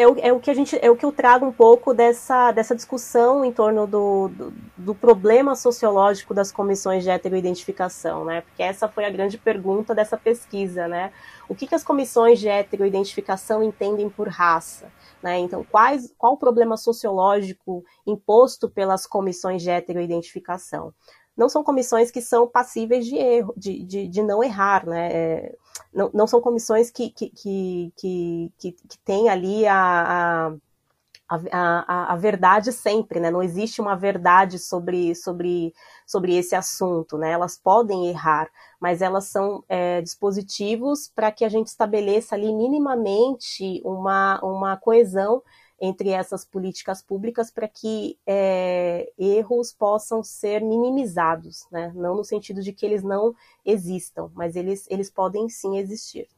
é 0.00 0.08
o, 0.08 0.16
é 0.18 0.32
o 0.32 0.40
que 0.40 0.50
a 0.50 0.54
gente 0.54 0.78
é 0.80 0.90
o 0.90 0.96
que 0.96 1.04
eu 1.04 1.12
trago 1.12 1.44
um 1.44 1.52
pouco 1.52 1.92
dessa, 1.92 2.50
dessa 2.52 2.74
discussão 2.74 3.44
em 3.44 3.52
torno 3.52 3.86
do, 3.86 4.28
do, 4.28 4.52
do, 4.76 4.94
problema 4.94 5.54
sociológico 5.54 6.32
das 6.32 6.50
comissões 6.50 7.04
de 7.04 7.10
heteroidentificação, 7.10 8.24
né? 8.24 8.40
Porque 8.40 8.62
essa 8.62 8.88
foi 8.88 9.04
a 9.04 9.10
grande 9.10 9.36
pergunta 9.36 9.94
dessa 9.94 10.16
pesquisa, 10.16 10.88
né? 10.88 11.12
O 11.48 11.54
que, 11.54 11.66
que 11.66 11.74
as 11.74 11.84
comissões 11.84 12.38
de 12.38 12.48
heteroidentificação 12.48 13.62
entendem 13.62 14.08
por 14.08 14.28
raça? 14.28 14.90
Né? 15.22 15.38
Então, 15.38 15.64
quais, 15.64 16.14
qual 16.16 16.32
o 16.32 16.38
problema 16.38 16.76
sociológico 16.76 17.84
imposto 18.06 18.70
pelas 18.70 19.06
comissões 19.06 19.62
de 19.62 19.68
heteroidentificação? 19.68 20.94
Não 21.36 21.48
são 21.48 21.64
comissões 21.64 22.10
que 22.10 22.20
são 22.20 22.46
passíveis 22.46 23.06
de 23.06 23.16
erro, 23.16 23.54
de, 23.56 23.82
de, 23.84 24.08
de 24.08 24.22
não 24.22 24.42
errar, 24.42 24.86
né? 24.86 25.12
É, 25.12 25.56
não, 25.92 26.10
não 26.12 26.26
são 26.26 26.40
comissões 26.40 26.90
que, 26.90 27.10
que, 27.10 27.30
que, 27.30 27.92
que, 27.96 28.52
que, 28.58 28.98
têm 29.04 29.28
ali 29.28 29.66
a, 29.66 30.48
a 30.48 30.56
a, 31.30 31.84
a, 31.86 32.12
a, 32.12 32.16
verdade 32.16 32.72
sempre, 32.72 33.20
né? 33.20 33.30
Não 33.30 33.40
existe 33.40 33.80
uma 33.80 33.94
verdade 33.94 34.58
sobre, 34.58 35.14
sobre, 35.14 35.72
sobre 36.04 36.36
esse 36.36 36.56
assunto, 36.56 37.16
né? 37.16 37.30
Elas 37.30 37.56
podem 37.56 38.08
errar, 38.08 38.50
mas 38.80 39.00
elas 39.00 39.26
são 39.26 39.62
é, 39.68 40.02
dispositivos 40.02 41.08
para 41.14 41.30
que 41.30 41.44
a 41.44 41.48
gente 41.48 41.68
estabeleça 41.68 42.34
ali 42.34 42.52
minimamente 42.52 43.80
uma, 43.84 44.40
uma 44.42 44.76
coesão 44.76 45.40
entre 45.80 46.10
essas 46.10 46.44
políticas 46.44 47.02
públicas 47.02 47.50
para 47.50 47.66
que 47.66 48.18
é, 48.26 49.10
erros 49.18 49.72
possam 49.72 50.22
ser 50.22 50.60
minimizados, 50.60 51.66
né? 51.72 51.90
não 51.94 52.14
no 52.14 52.24
sentido 52.24 52.62
de 52.62 52.72
que 52.72 52.84
eles 52.84 53.02
não 53.02 53.34
existam, 53.64 54.30
mas 54.34 54.56
eles, 54.56 54.86
eles 54.90 55.10
podem 55.10 55.48
sim 55.48 55.78
existir. 55.78 56.28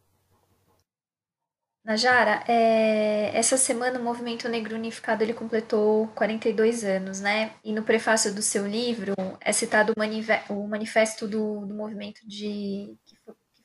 Najara, 1.84 2.44
é, 2.46 3.36
essa 3.36 3.56
semana 3.56 3.98
o 3.98 4.02
Movimento 4.04 4.48
Negro 4.48 4.76
Unificado 4.76 5.24
ele 5.24 5.34
completou 5.34 6.06
42 6.14 6.84
anos, 6.84 7.20
né? 7.20 7.56
E 7.64 7.72
no 7.72 7.82
prefácio 7.82 8.32
do 8.32 8.40
seu 8.40 8.64
livro 8.68 9.14
é 9.40 9.52
citado 9.52 9.92
o, 9.92 10.68
manifesto 10.68 11.26
do, 11.26 11.66
do 11.66 11.74
movimento 11.74 12.20
de 12.24 12.96
que 13.04 13.16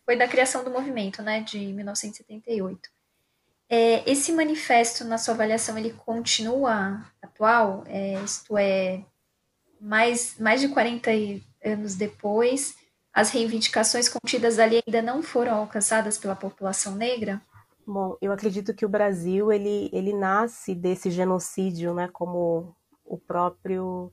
foi 0.03 0.17
da 0.17 0.28
criação 0.28 0.63
do 0.63 0.71
movimento, 0.71 1.21
né? 1.21 1.41
De 1.41 1.59
1978. 1.59 2.96
É, 3.70 4.09
esse 4.09 4.32
manifesto, 4.32 5.03
na 5.03 5.18
sua 5.18 5.34
avaliação, 5.34 5.78
ele 5.78 5.91
continua 5.91 7.03
atual? 7.22 7.84
É, 7.88 8.13
isto 8.24 8.57
é, 8.57 9.03
mais, 9.80 10.39
mais 10.39 10.61
de 10.61 10.70
40 10.70 11.11
anos 11.63 11.95
depois, 11.95 12.76
as 13.13 13.30
reivindicações 13.30 14.07
contidas 14.07 14.57
ali 14.59 14.82
ainda 14.86 15.01
não 15.01 15.22
foram 15.22 15.55
alcançadas 15.55 16.18
pela 16.18 16.36
população 16.36 16.95
negra? 16.95 17.41
Bom, 17.86 18.18
eu 18.22 18.32
acredito 18.32 18.74
que 18.74 18.86
o 18.86 18.89
Brasil 18.89 19.51
ele, 19.51 19.89
ele 19.93 20.13
nasce 20.13 20.74
desse 20.74 21.09
genocídio, 21.09 21.93
né? 21.93 22.09
Como 22.11 22.76
o 23.05 23.18
próprio 23.18 24.11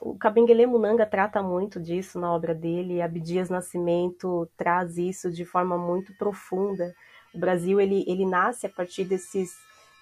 o 0.00 0.18
Kabengele 0.18 0.66
Munanga 0.66 1.06
trata 1.06 1.40
muito 1.40 1.80
disso 1.80 2.18
na 2.18 2.32
obra 2.32 2.52
dele. 2.52 3.00
Abdias 3.00 3.48
Nascimento 3.48 4.50
traz 4.56 4.98
isso 4.98 5.30
de 5.30 5.44
forma 5.44 5.78
muito 5.78 6.12
profunda 6.16 6.92
o 7.34 7.38
Brasil 7.38 7.80
ele, 7.80 8.04
ele 8.06 8.26
nasce 8.26 8.66
a 8.66 8.70
partir 8.70 9.04
desses 9.04 9.50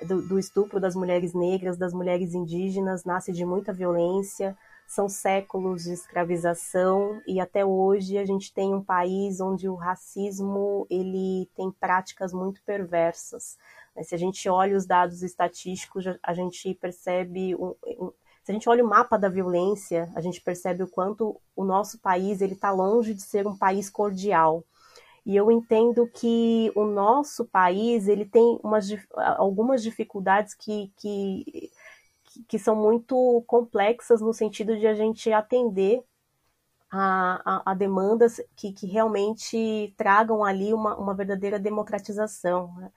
do, 0.06 0.22
do 0.22 0.38
estupro 0.38 0.80
das 0.80 0.94
mulheres 0.94 1.34
negras, 1.34 1.76
das 1.76 1.92
mulheres 1.92 2.34
indígenas, 2.34 3.04
nasce 3.04 3.32
de 3.32 3.44
muita 3.44 3.72
violência, 3.72 4.56
são 4.86 5.08
séculos 5.08 5.84
de 5.84 5.92
escravização 5.92 7.20
e 7.26 7.38
até 7.38 7.64
hoje 7.64 8.18
a 8.18 8.24
gente 8.24 8.52
tem 8.52 8.74
um 8.74 8.82
país 8.82 9.40
onde 9.40 9.68
o 9.68 9.74
racismo 9.74 10.86
ele 10.90 11.48
tem 11.54 11.70
práticas 11.70 12.32
muito 12.32 12.62
perversas. 12.64 13.56
Se 14.02 14.14
a 14.14 14.18
gente 14.18 14.48
olha 14.48 14.76
os 14.76 14.86
dados 14.86 15.22
estatísticos, 15.22 16.04
a 16.22 16.34
gente 16.34 16.74
percebe 16.74 17.54
um, 17.54 17.74
se 18.42 18.50
a 18.50 18.54
gente 18.54 18.68
olha 18.68 18.84
o 18.84 18.88
mapa 18.88 19.18
da 19.18 19.28
violência, 19.28 20.10
a 20.14 20.20
gente 20.20 20.40
percebe 20.40 20.82
o 20.82 20.88
quanto 20.88 21.40
o 21.54 21.64
nosso 21.64 21.98
país 21.98 22.40
ele 22.40 22.54
está 22.54 22.70
longe 22.70 23.14
de 23.14 23.22
ser 23.22 23.46
um 23.46 23.56
país 23.56 23.90
cordial. 23.90 24.64
E 25.24 25.36
eu 25.36 25.50
entendo 25.50 26.06
que 26.14 26.72
o 26.74 26.84
nosso 26.84 27.44
país 27.44 28.08
ele 28.08 28.24
tem 28.24 28.58
umas, 28.62 28.88
algumas 29.36 29.82
dificuldades 29.82 30.54
que, 30.54 30.92
que, 30.96 31.70
que 32.48 32.58
são 32.58 32.74
muito 32.74 33.44
complexas 33.46 34.20
no 34.20 34.32
sentido 34.32 34.76
de 34.78 34.86
a 34.86 34.94
gente 34.94 35.32
atender 35.32 36.02
a, 36.90 37.40
a, 37.44 37.72
a 37.72 37.74
demandas 37.74 38.40
que, 38.56 38.72
que 38.72 38.86
realmente 38.86 39.94
tragam 39.96 40.42
ali 40.42 40.72
uma, 40.74 40.96
uma 40.96 41.14
verdadeira 41.14 41.58
democratização. 41.58 42.74
Né? 42.76 42.90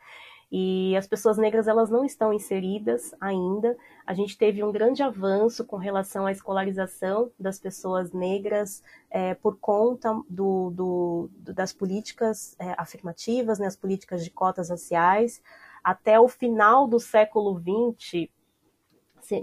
e 0.55 0.95
as 0.95 1.07
pessoas 1.07 1.35
negras 1.35 1.67
elas 1.67 1.89
não 1.89 2.05
estão 2.05 2.31
inseridas 2.31 3.15
ainda. 3.19 3.75
A 4.05 4.13
gente 4.13 4.37
teve 4.37 4.63
um 4.63 4.71
grande 4.71 5.01
avanço 5.01 5.65
com 5.65 5.77
relação 5.77 6.25
à 6.25 6.31
escolarização 6.31 7.31
das 7.39 7.57
pessoas 7.57 8.11
negras 8.11 8.83
é, 9.09 9.33
por 9.33 9.57
conta 9.57 10.13
do, 10.29 10.71
do, 10.71 11.29
das 11.53 11.71
políticas 11.71 12.55
é, 12.59 12.75
afirmativas, 12.77 13.59
né, 13.59 13.67
as 13.67 13.77
políticas 13.77 14.23
de 14.23 14.29
cotas 14.29 14.69
raciais. 14.69 15.41
Até 15.81 16.19
o 16.19 16.27
final 16.27 16.87
do 16.87 16.99
século 16.99 17.57
XX, 17.59 18.29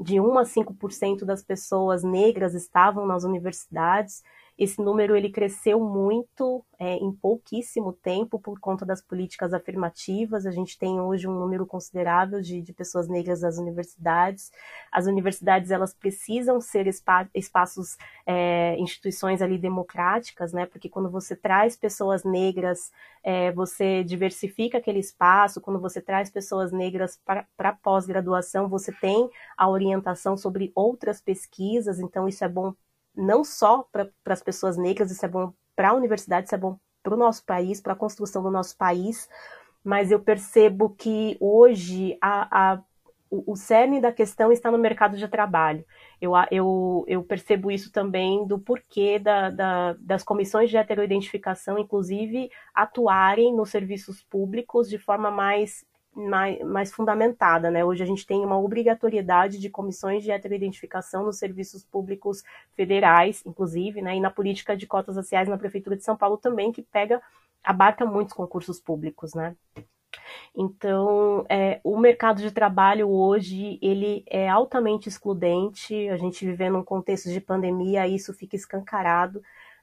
de 0.03 0.21
1 0.21 0.39
a 0.39 0.43
5% 0.43 1.25
das 1.25 1.43
pessoas 1.43 2.03
negras 2.03 2.55
estavam 2.55 3.07
nas 3.07 3.25
universidades. 3.25 4.23
Esse 4.61 4.79
número 4.83 5.17
ele 5.17 5.31
cresceu 5.31 5.81
muito 5.81 6.63
é, 6.79 6.97
em 6.97 7.11
pouquíssimo 7.11 7.95
tempo 7.95 8.39
por 8.39 8.61
conta 8.61 8.85
das 8.85 9.01
políticas 9.01 9.55
afirmativas. 9.55 10.45
A 10.45 10.51
gente 10.51 10.79
tem 10.79 11.01
hoje 11.01 11.27
um 11.27 11.33
número 11.33 11.65
considerável 11.65 12.43
de, 12.43 12.61
de 12.61 12.71
pessoas 12.75 13.09
negras 13.09 13.41
nas 13.41 13.57
universidades. 13.57 14.53
As 14.93 15.07
universidades 15.07 15.71
elas 15.71 15.95
precisam 15.95 16.61
ser 16.61 16.87
espa 16.87 17.27
espaços, 17.35 17.97
é, 18.27 18.77
instituições 18.79 19.41
ali 19.41 19.57
democráticas, 19.57 20.53
né? 20.53 20.67
Porque 20.67 20.91
quando 20.91 21.09
você 21.09 21.35
traz 21.35 21.75
pessoas 21.75 22.23
negras, 22.23 22.93
é, 23.25 23.51
você 23.53 24.05
diversifica 24.05 24.77
aquele 24.77 24.99
espaço. 24.99 25.63
Quando 25.63 25.81
você 25.81 26.03
traz 26.03 26.29
pessoas 26.29 26.71
negras 26.71 27.19
para 27.57 27.73
pós-graduação, 27.83 28.69
você 28.69 28.93
tem 28.93 29.31
a 29.57 29.71
orientação 29.71 30.37
sobre 30.37 30.71
outras 30.75 31.19
pesquisas. 31.19 31.99
Então 31.99 32.29
isso 32.29 32.45
é 32.45 32.49
bom 32.49 32.75
não 33.15 33.45
só 33.45 33.85
para 33.93 34.11
as 34.27 34.43
pessoas 34.43 34.77
negras, 34.77 35.11
isso 35.11 35.25
é 35.25 35.29
bom 35.29 35.53
para 35.75 35.91
a 35.91 35.95
universidade, 35.95 36.47
isso 36.47 36.55
é 36.55 36.59
bom 36.59 36.79
para 37.03 37.15
o 37.15 37.19
nosso 37.19 37.45
país, 37.45 37.81
para 37.81 37.95
a 37.95 37.97
construção 37.97 38.43
do 38.43 38.51
nosso 38.51 38.77
país, 38.77 39.29
mas 39.83 40.11
eu 40.11 40.21
percebo 40.21 40.91
que 40.91 41.37
hoje 41.41 42.17
a, 42.21 42.73
a, 42.75 42.83
o, 43.31 43.53
o 43.53 43.57
cerne 43.57 44.01
da 44.01 44.13
questão 44.13 44.53
está 44.53 44.71
no 44.71 44.77
mercado 44.79 45.17
de 45.17 45.27
trabalho. 45.27 45.85
Eu, 46.21 46.33
eu, 46.51 47.05
eu 47.09 47.23
percebo 47.23 47.71
isso 47.71 47.91
também 47.91 48.47
do 48.47 48.59
porquê 48.59 49.19
da, 49.19 49.49
da, 49.51 49.93
das 49.95 50.23
comissões 50.23 50.69
de 50.69 50.77
heteroidentificação, 50.77 51.79
inclusive, 51.79 52.51
atuarem 52.75 53.55
nos 53.55 53.71
serviços 53.71 54.23
públicos 54.23 54.89
de 54.89 54.99
forma 54.99 55.31
mais 55.31 55.85
mais, 56.29 56.61
mais 56.61 56.93
fundamentada, 56.93 57.71
né? 57.71 57.85
Hoje 57.85 58.03
a 58.03 58.07
gente 58.07 58.27
tem 58.27 58.45
uma 58.45 58.59
obrigatoriedade 58.59 59.59
de 59.59 59.71
comissões 59.71 60.23
de 60.23 60.31
heteroidentificação 60.31 61.25
nos 61.25 61.39
serviços 61.39 61.85
públicos 61.85 62.43
federais, 62.75 63.43
inclusive, 63.47 64.03
né? 64.03 64.17
E 64.17 64.21
na 64.21 64.31
política 64.31 64.77
de 64.77 64.87
cotas 64.87 65.17
raciais 65.17 65.49
na 65.49 65.59
Prefeitura 65.59 65.97
de 65.97 66.05
São 66.05 66.17
Paulo 66.17 66.37
também, 66.37 66.73
que 66.73 66.83
pega, 66.83 67.21
abarca 67.63 68.05
muitos 68.05 68.35
concursos 68.35 68.81
públicos, 68.81 69.35
né? 69.35 69.57
Então, 70.55 71.47
é, 71.49 71.81
o 71.85 71.97
mercado 71.99 72.41
de 72.43 72.51
trabalho 72.51 73.09
hoje, 73.09 73.79
ele 73.81 74.25
é 74.29 74.49
altamente 74.49 75.09
excludente, 75.09 76.09
a 76.09 76.17
gente 76.17 76.45
vive 76.45 76.69
num 76.69 76.83
contexto 76.83 77.31
de 77.31 77.41
pandemia, 77.41 78.09
isso 78.09 78.35
fica 78.35 78.57
escancarado, 78.57 79.43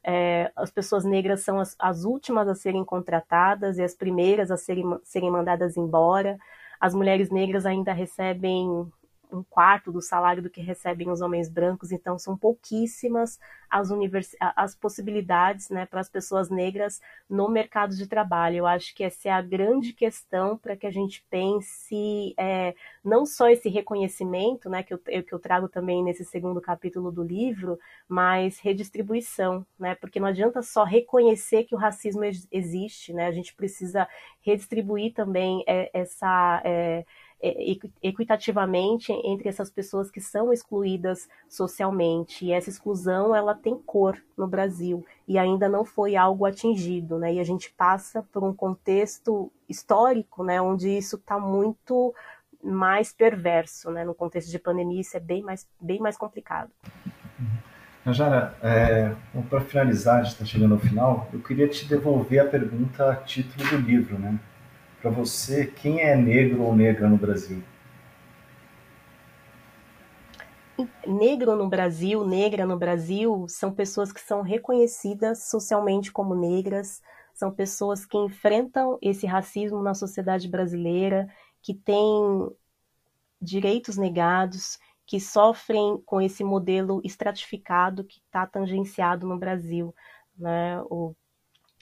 é, 0.10 0.50
as 0.56 0.72
pessoas 0.72 1.04
negras 1.04 1.42
são 1.42 1.60
as, 1.60 1.76
as, 1.78 2.06
últimas 2.06 2.48
a 2.48 2.56
serem 2.56 2.86
contratadas 2.86 3.78
e 3.78 3.84
as 3.84 3.94
primeiras 3.94 4.50
a 4.50 4.56
serem, 4.56 4.98
serem 5.04 5.30
mandadas 5.30 5.76
embora. 5.76 6.40
As 6.80 6.96
mulheres 6.96 7.30
negras 7.30 7.66
ainda 7.66 7.92
recebem 7.92 8.90
um 9.32 9.44
quarto 9.44 9.92
do 9.92 10.02
salário 10.02 10.42
do 10.42 10.50
que 10.50 10.62
recebem 10.62 11.10
os 11.10 11.22
homens 11.22 11.50
brancos, 11.50 11.92
então 11.92 12.18
são 12.18 12.38
pouquíssimas 12.38 13.40
as, 13.70 13.90
univers... 13.90 14.36
as 14.40 14.76
possibilidades 14.76 15.70
né, 15.70 15.86
para 15.86 16.00
as 16.00 16.10
pessoas 16.10 16.50
negras 16.50 17.02
no 17.30 17.50
mercado 17.50 17.96
de 17.96 18.08
trabalho. 18.08 18.58
Eu 18.58 18.68
acho 18.68 18.96
que 18.96 19.04
essa 19.04 19.30
é 19.30 19.32
a 19.32 19.42
grande 19.42 19.94
questão 19.94 20.58
para 20.58 20.76
que 20.76 20.88
a 20.88 20.92
gente 20.92 21.26
pense 21.30 22.34
é, 22.38 22.74
não 23.04 23.26
só 23.26 23.50
esse 23.50 23.70
reconhecimento, 23.70 24.70
né, 24.70 24.84
que 24.84 24.94
eu, 24.94 24.98
que 24.98 25.34
eu 25.34 25.40
trago 25.40 25.68
também 25.68 26.04
nesse 26.04 26.24
segundo 26.24 26.62
capítulo 26.62 27.12
do 27.12 27.24
livro, 27.24 27.78
mas 28.08 28.60
redistribuição, 28.60 29.66
né, 29.78 29.96
porque 29.96 30.20
não 30.20 30.28
adianta 30.28 30.62
só 30.62 30.84
reconhecer 30.84 31.66
que 31.66 31.76
o 31.76 31.78
racismo 31.78 32.24
existe, 32.52 33.14
né, 33.14 33.28
a 33.28 33.32
gente 33.32 33.54
precisa 33.54 34.08
redistribuir 34.42 35.14
também 35.14 35.64
é, 35.68 35.90
essa. 35.94 36.62
É, 36.64 37.06
equitativamente 38.02 39.12
entre 39.12 39.48
essas 39.48 39.70
pessoas 39.70 40.10
que 40.10 40.20
são 40.20 40.52
excluídas 40.52 41.30
socialmente. 41.48 42.46
E 42.46 42.52
essa 42.52 42.70
exclusão 42.70 43.36
ela 43.36 43.54
tem 43.54 43.78
cor 43.78 44.18
no 44.36 44.48
Brasil 44.48 45.06
e 45.28 45.38
ainda 45.38 45.70
não 45.70 45.86
foi 45.86 46.16
algo 46.16 46.46
atingido, 46.46 47.20
né? 47.20 47.36
E 47.36 47.40
a 47.40 47.44
gente 47.44 47.72
passa 47.78 48.24
por 48.34 48.44
um 48.44 48.54
contexto 48.54 49.52
histórico, 49.70 50.44
né, 50.44 50.62
onde 50.62 50.90
isso 50.90 51.18
está 51.18 51.38
muito 51.38 52.14
mais 52.64 53.14
perverso, 53.14 53.92
né? 53.92 54.04
No 54.04 54.16
contexto 54.16 54.50
de 54.50 54.58
pandemia 54.58 55.02
isso 55.02 55.16
é 55.16 55.20
bem 55.20 55.44
mais 55.44 55.68
bem 55.80 56.00
mais 56.00 56.18
complicado. 56.18 56.72
Najara, 58.04 58.56
é, 58.64 59.14
para 59.50 59.60
finalizar, 59.60 60.22
a 60.22 60.24
gente 60.24 60.32
está 60.32 60.46
chegando 60.46 60.76
ao 60.76 60.80
final, 60.80 61.30
eu 61.34 61.42
queria 61.42 61.68
te 61.68 61.86
devolver 61.86 62.40
a 62.40 62.46
pergunta 62.46 63.12
a 63.12 63.16
título 63.18 63.70
do 63.70 63.78
livro, 63.78 64.18
né? 64.18 64.40
Para 65.08 65.16
você, 65.16 65.66
quem 65.66 66.02
é 66.02 66.16
negro 66.18 66.64
ou 66.64 66.76
negra 66.76 67.08
no 67.08 67.18
Brasil? 67.18 67.64
Negro 71.08 71.56
no 71.56 71.70
Brasil, 71.70 72.28
negra 72.28 72.66
no 72.66 72.78
Brasil, 72.78 73.46
são 73.48 73.72
pessoas 73.74 74.12
que 74.12 74.20
são 74.20 74.42
reconhecidas 74.42 75.50
socialmente 75.50 76.12
como 76.12 76.36
negras, 76.36 77.02
são 77.34 77.52
pessoas 77.52 78.06
que 78.06 78.18
enfrentam 78.18 78.98
esse 79.02 79.26
racismo 79.26 79.82
na 79.82 79.94
sociedade 79.94 80.50
brasileira, 80.50 81.28
que 81.62 81.74
têm 81.74 82.06
direitos 83.42 83.96
negados, 83.96 84.78
que 85.06 85.22
sofrem 85.22 86.02
com 86.06 86.20
esse 86.20 86.44
modelo 86.44 87.02
estratificado 87.04 88.04
que 88.04 88.20
está 88.20 88.46
tangenciado 88.46 89.26
no 89.26 89.38
Brasil. 89.38 89.96
Né? 90.38 90.82
O 90.90 91.16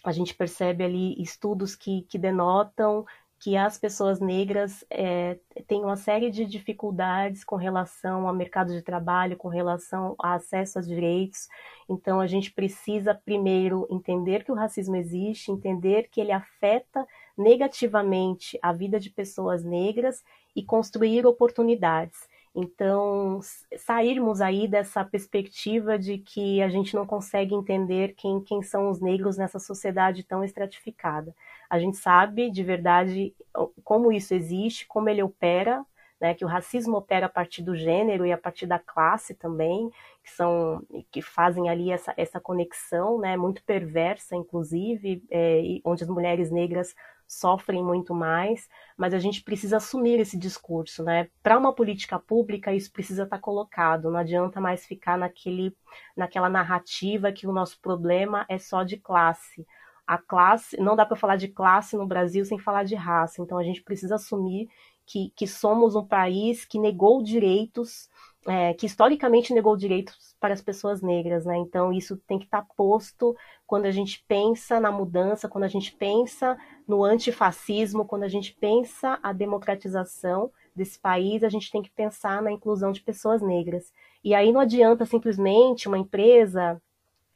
a 0.05 0.11
gente 0.11 0.35
percebe 0.35 0.83
ali 0.83 1.21
estudos 1.21 1.75
que, 1.75 2.03
que 2.03 2.17
denotam 2.17 3.05
que 3.39 3.57
as 3.57 3.77
pessoas 3.77 4.19
negras 4.19 4.83
é, 4.89 5.37
têm 5.67 5.83
uma 5.83 5.97
série 5.97 6.31
de 6.31 6.45
dificuldades 6.45 7.43
com 7.43 7.55
relação 7.55 8.27
ao 8.27 8.33
mercado 8.33 8.71
de 8.71 8.81
trabalho, 8.81 9.37
com 9.37 9.49
relação 9.49 10.15
ao 10.17 10.31
acesso 10.31 10.79
a 10.79 10.81
direitos. 10.81 11.47
Então, 11.89 12.19
a 12.19 12.27
gente 12.27 12.51
precisa, 12.51 13.13
primeiro, 13.13 13.87
entender 13.91 14.43
que 14.43 14.51
o 14.51 14.55
racismo 14.55 14.95
existe, 14.95 15.51
entender 15.51 16.07
que 16.09 16.21
ele 16.21 16.31
afeta 16.31 17.05
negativamente 17.37 18.57
a 18.61 18.71
vida 18.71 18.99
de 18.99 19.09
pessoas 19.09 19.63
negras 19.63 20.23
e 20.55 20.63
construir 20.63 21.25
oportunidades. 21.25 22.17
Então, 22.55 23.41
sairmos 23.77 24.39
aí 24.39 24.65
dessa 24.65 25.03
perspectiva 25.03 25.99
de 25.99 26.17
que 26.17 26.61
a 26.61 26.69
gente 26.69 26.95
não 26.95 27.05
consegue 27.05 27.53
entender 27.53 28.13
quem, 28.15 28.39
quem 28.41 28.61
são 28.61 28.89
os 28.89 29.01
negros 29.01 29.37
nessa 29.37 29.59
sociedade 29.59 30.23
tão 30.23 30.41
estratificada. 30.41 31.35
A 31.69 31.77
gente 31.77 31.97
sabe 31.97 32.49
de 32.49 32.63
verdade 32.63 33.35
como 33.83 34.09
isso 34.09 34.33
existe, 34.33 34.87
como 34.87 35.09
ele 35.09 35.21
opera, 35.21 35.85
né, 36.19 36.33
que 36.33 36.45
o 36.45 36.47
racismo 36.47 36.95
opera 36.95 37.25
a 37.25 37.29
partir 37.29 37.61
do 37.61 37.75
gênero 37.75 38.25
e 38.25 38.31
a 38.31 38.37
partir 38.37 38.65
da 38.65 38.79
classe 38.79 39.33
também, 39.33 39.91
que 40.23 40.31
são 40.31 40.81
que 41.11 41.21
fazem 41.21 41.69
ali 41.69 41.91
essa, 41.91 42.13
essa 42.15 42.39
conexão, 42.39 43.19
né, 43.19 43.35
muito 43.35 43.61
perversa, 43.65 44.33
inclusive, 44.33 45.21
é, 45.29 45.61
onde 45.83 46.03
as 46.03 46.09
mulheres 46.09 46.49
negras 46.49 46.95
sofrem 47.27 47.83
muito 47.83 48.13
mais, 48.13 48.67
mas 48.97 49.13
a 49.13 49.19
gente 49.19 49.43
precisa 49.43 49.77
assumir 49.77 50.19
esse 50.19 50.37
discurso, 50.37 51.03
né? 51.03 51.29
Para 51.41 51.57
uma 51.57 51.73
política 51.73 52.19
pública, 52.19 52.73
isso 52.73 52.91
precisa 52.91 53.23
estar 53.23 53.37
tá 53.37 53.41
colocado, 53.41 54.11
não 54.11 54.19
adianta 54.19 54.61
mais 54.61 54.85
ficar 54.85 55.17
naquele, 55.17 55.75
naquela 56.15 56.49
narrativa 56.49 57.31
que 57.31 57.47
o 57.47 57.53
nosso 57.53 57.79
problema 57.81 58.45
é 58.49 58.57
só 58.57 58.83
de 58.83 58.97
classe. 58.97 59.65
A 60.05 60.17
classe, 60.17 60.77
não 60.77 60.95
dá 60.95 61.05
para 61.05 61.15
falar 61.15 61.35
de 61.35 61.47
classe 61.47 61.97
no 61.97 62.05
Brasil 62.05 62.45
sem 62.45 62.59
falar 62.59 62.83
de 62.83 62.95
raça, 62.95 63.41
então 63.41 63.57
a 63.57 63.63
gente 63.63 63.81
precisa 63.81 64.15
assumir 64.15 64.69
que, 65.05 65.31
que 65.35 65.47
somos 65.47 65.95
um 65.95 66.05
país 66.05 66.65
que 66.65 66.79
negou 66.79 67.23
direitos 67.23 68.09
é, 68.47 68.73
que 68.73 68.85
historicamente 68.85 69.53
negou 69.53 69.75
direitos 69.75 70.35
para 70.39 70.53
as 70.53 70.61
pessoas 70.61 71.01
negras, 71.01 71.45
né? 71.45 71.57
Então 71.57 71.91
isso 71.91 72.17
tem 72.27 72.37
que 72.37 72.45
estar 72.45 72.61
tá 72.61 72.67
posto 72.77 73.35
quando 73.65 73.85
a 73.85 73.91
gente 73.91 74.23
pensa 74.27 74.79
na 74.79 74.91
mudança, 74.91 75.49
quando 75.49 75.63
a 75.63 75.67
gente 75.67 75.91
pensa 75.95 76.57
no 76.87 77.03
antifascismo, 77.03 78.05
quando 78.05 78.23
a 78.23 78.27
gente 78.27 78.53
pensa 78.53 79.19
a 79.23 79.33
democratização 79.33 80.51
desse 80.75 80.99
país, 80.99 81.43
a 81.43 81.49
gente 81.49 81.71
tem 81.71 81.81
que 81.81 81.89
pensar 81.89 82.41
na 82.41 82.51
inclusão 82.51 82.91
de 82.91 83.01
pessoas 83.01 83.41
negras. 83.41 83.91
E 84.23 84.35
aí 84.35 84.51
não 84.51 84.59
adianta 84.59 85.05
simplesmente 85.05 85.87
uma 85.87 85.97
empresa 85.97 86.79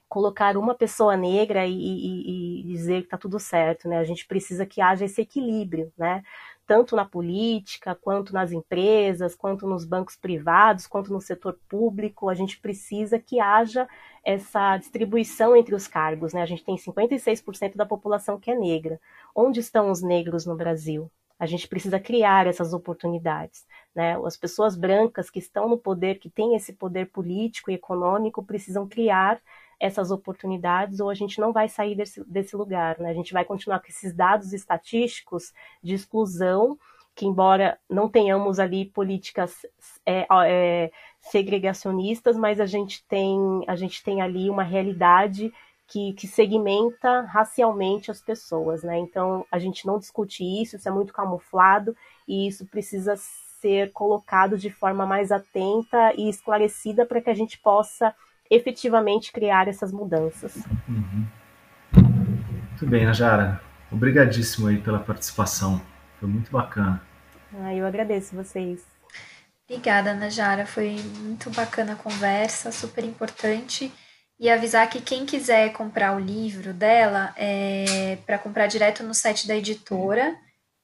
colocar 0.07 0.57
uma 0.57 0.73
pessoa 0.73 1.15
negra 1.15 1.65
e, 1.67 1.73
e, 1.73 2.61
e 2.61 2.63
dizer 2.63 3.01
que 3.01 3.07
está 3.07 3.17
tudo 3.17 3.39
certo, 3.39 3.87
né? 3.87 3.99
A 3.99 4.03
gente 4.03 4.25
precisa 4.25 4.65
que 4.65 4.81
haja 4.81 5.05
esse 5.05 5.21
equilíbrio, 5.21 5.93
né? 5.97 6.23
Tanto 6.69 6.95
na 6.95 7.03
política, 7.03 7.95
quanto 7.95 8.31
nas 8.31 8.51
empresas, 8.51 9.33
quanto 9.33 9.65
nos 9.65 9.83
bancos 9.83 10.15
privados, 10.15 10.85
quanto 10.85 11.11
no 11.11 11.19
setor 11.19 11.57
público. 11.67 12.29
A 12.29 12.35
gente 12.35 12.59
precisa 12.59 13.17
que 13.17 13.39
haja 13.39 13.89
essa 14.23 14.77
distribuição 14.77 15.55
entre 15.55 15.73
os 15.73 15.87
cargos. 15.87 16.31
Né? 16.31 16.43
A 16.43 16.45
gente 16.45 16.63
tem 16.63 16.75
56% 16.75 17.75
da 17.75 17.87
população 17.87 18.39
que 18.39 18.51
é 18.51 18.55
negra. 18.55 19.01
Onde 19.35 19.59
estão 19.59 19.89
os 19.89 20.03
negros 20.03 20.45
no 20.45 20.55
Brasil? 20.55 21.09
A 21.39 21.47
gente 21.47 21.67
precisa 21.67 21.99
criar 21.99 22.45
essas 22.45 22.71
oportunidades. 22.71 23.65
Né? 23.95 24.15
As 24.23 24.37
pessoas 24.37 24.75
brancas 24.75 25.31
que 25.31 25.39
estão 25.39 25.67
no 25.67 25.77
poder, 25.77 26.19
que 26.19 26.29
têm 26.29 26.55
esse 26.55 26.73
poder 26.73 27.07
político 27.07 27.71
e 27.71 27.73
econômico, 27.73 28.43
precisam 28.43 28.87
criar 28.87 29.41
essas 29.79 30.11
oportunidades 30.11 30.99
ou 30.99 31.09
a 31.09 31.13
gente 31.13 31.39
não 31.39 31.53
vai 31.53 31.69
sair 31.69 31.95
desse, 31.95 32.23
desse 32.25 32.55
lugar, 32.55 32.99
né? 32.99 33.09
A 33.09 33.13
gente 33.13 33.31
vai 33.31 33.45
continuar 33.45 33.79
com 33.79 33.87
esses 33.87 34.13
dados 34.13 34.53
estatísticos 34.53 35.53
de 35.81 35.93
exclusão 35.93 36.77
que 37.15 37.25
embora 37.25 37.77
não 37.89 38.07
tenhamos 38.07 38.59
ali 38.59 38.85
políticas 38.85 39.65
é, 40.05 40.25
é, 40.45 40.91
segregacionistas, 41.19 42.37
mas 42.37 42.61
a 42.61 42.65
gente 42.65 43.05
tem, 43.07 43.37
a 43.67 43.75
gente 43.75 44.01
tem 44.01 44.21
ali 44.21 44.49
uma 44.49 44.63
realidade 44.63 45.51
que, 45.85 46.13
que 46.13 46.27
segmenta 46.27 47.21
racialmente 47.21 48.09
as 48.09 48.21
pessoas, 48.21 48.83
né? 48.83 48.97
Então 48.99 49.45
a 49.51 49.59
gente 49.59 49.85
não 49.85 49.99
discute 49.99 50.43
isso, 50.43 50.77
isso 50.77 50.87
é 50.87 50.91
muito 50.91 51.11
camuflado 51.11 51.93
e 52.25 52.47
isso 52.47 52.65
precisa 52.67 53.17
ser 53.17 53.91
colocado 53.91 54.57
de 54.57 54.69
forma 54.69 55.05
mais 55.05 55.31
atenta 55.31 56.13
e 56.15 56.29
esclarecida 56.29 57.05
para 57.05 57.21
que 57.21 57.29
a 57.29 57.33
gente 57.33 57.59
possa 57.59 58.15
efetivamente 58.49 59.31
criar 59.31 59.67
essas 59.67 59.91
mudanças. 59.91 60.55
Uhum. 60.87 61.25
Muito 61.93 62.87
bem, 62.87 63.05
Najara. 63.05 63.61
Obrigadíssimo 63.91 64.67
aí 64.67 64.77
pela 64.77 64.99
participação. 64.99 65.81
Foi 66.19 66.27
muito 66.27 66.51
bacana. 66.51 67.01
Ah, 67.61 67.73
eu 67.73 67.85
agradeço 67.85 68.35
vocês. 68.35 68.83
Obrigada, 69.69 70.13
Najara. 70.13 70.65
Foi 70.65 70.97
muito 71.19 71.49
bacana 71.51 71.93
a 71.93 71.95
conversa, 71.95 72.71
super 72.71 73.03
importante. 73.03 73.91
E 74.39 74.49
avisar 74.49 74.89
que 74.89 75.01
quem 75.01 75.25
quiser 75.25 75.73
comprar 75.73 76.15
o 76.15 76.19
livro 76.19 76.73
dela 76.73 77.33
é 77.35 78.17
para 78.25 78.39
comprar 78.39 78.67
direto 78.67 79.03
no 79.03 79.13
site 79.13 79.47
da 79.47 79.55
editora, 79.55 80.35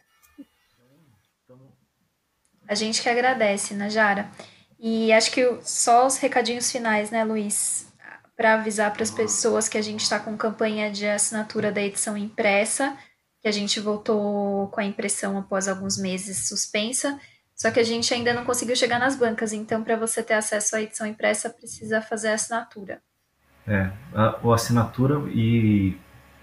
A 2.68 2.76
gente 2.76 3.02
que 3.02 3.10
agradece, 3.10 3.74
Najara. 3.74 4.24
Né, 4.24 4.32
e 4.78 5.12
acho 5.12 5.32
que 5.32 5.60
só 5.64 6.06
os 6.06 6.18
recadinhos 6.18 6.72
finais, 6.72 7.10
né, 7.10 7.24
Luiz? 7.24 7.92
Para 8.38 8.54
avisar 8.54 8.94
para 8.94 9.02
as 9.02 9.10
pessoas 9.10 9.68
que 9.68 9.78
a 9.78 9.82
gente 9.82 10.04
está 10.04 10.20
com 10.20 10.38
campanha 10.38 10.92
de 10.92 11.06
assinatura 11.06 11.72
da 11.72 11.82
edição 11.82 12.16
impressa, 12.16 12.96
que 13.42 13.48
a 13.48 13.52
gente 13.52 13.80
voltou 13.80 14.68
com 14.68 14.80
a 14.80 14.86
impressão 14.86 15.38
após 15.38 15.68
alguns 15.68 15.98
meses 15.98 16.48
suspensa, 16.48 17.20
só 17.62 17.70
que 17.72 17.80
a 17.80 17.84
gente 17.84 18.14
ainda 18.14 18.34
não 18.34 18.46
conseguiu 18.46 18.76
chegar 18.76 19.00
nas 19.00 19.16
bancas, 19.16 19.52
então 19.52 19.84
para 19.84 19.98
você 19.98 20.24
ter 20.24 20.36
acesso 20.36 20.76
à 20.76 20.82
edição 20.82 21.06
impressa 21.06 21.50
precisa 21.50 22.02
fazer 22.02 22.30
a 22.30 22.36
assinatura. 22.36 23.02
É, 23.68 23.92
a, 24.14 24.36
a 24.42 24.56
assinatura 24.56 25.22
e 25.30 25.98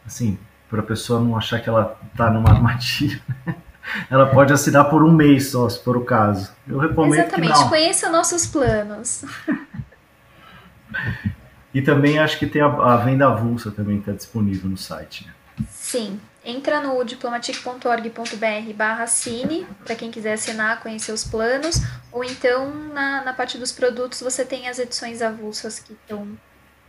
assim, 0.05 0.39
para 0.69 0.81
a 0.81 0.85
pessoa 0.85 1.19
não 1.19 1.37
achar 1.37 1.61
que 1.61 1.69
ela 1.69 1.99
está 2.12 2.31
numa 2.31 2.51
armadilha, 2.53 3.21
ela 4.11 4.27
pode 4.27 4.53
assinar 4.53 4.91
por 4.91 5.03
um 5.03 5.11
mês 5.11 5.51
só, 5.51 5.69
se 5.69 5.83
for 5.83 5.97
o 5.97 6.05
caso. 6.05 6.53
Eu 6.69 6.79
recomendo 6.79 7.14
Exatamente, 7.14 7.53
que 7.55 7.61
não. 7.61 7.69
conheça 7.69 8.11
nossos 8.11 8.47
planos. 8.47 9.25
E 11.75 11.83
também 11.83 12.19
acho 12.19 12.39
que 12.39 12.47
tem 12.47 12.62
a, 12.62 12.69
a 12.69 12.97
venda 12.97 13.27
avulsa 13.27 13.71
também 13.71 13.99
está 13.99 14.11
disponível 14.11 14.71
no 14.71 14.79
site. 14.79 15.27
Né? 15.27 15.67
Sim, 15.69 16.19
entra 16.47 16.80
no 16.80 17.03
diplomatic.org.br 17.05 18.72
barra 18.74 19.07
cine, 19.09 19.66
para 19.84 19.97
quem 19.97 20.12
quiser 20.12 20.34
assinar, 20.34 20.80
conhecer 20.80 21.11
os 21.11 21.24
planos, 21.24 21.80
ou 22.12 22.22
então 22.22 22.72
na, 22.94 23.24
na 23.24 23.32
parte 23.32 23.59
dos 23.59 23.72
produtos 23.72 24.20
você 24.20 24.44
tem 24.44 24.68
as 24.68 24.78
edições 24.78 25.20
avulsas 25.20 25.80
que 25.80 25.92
estão 25.92 26.38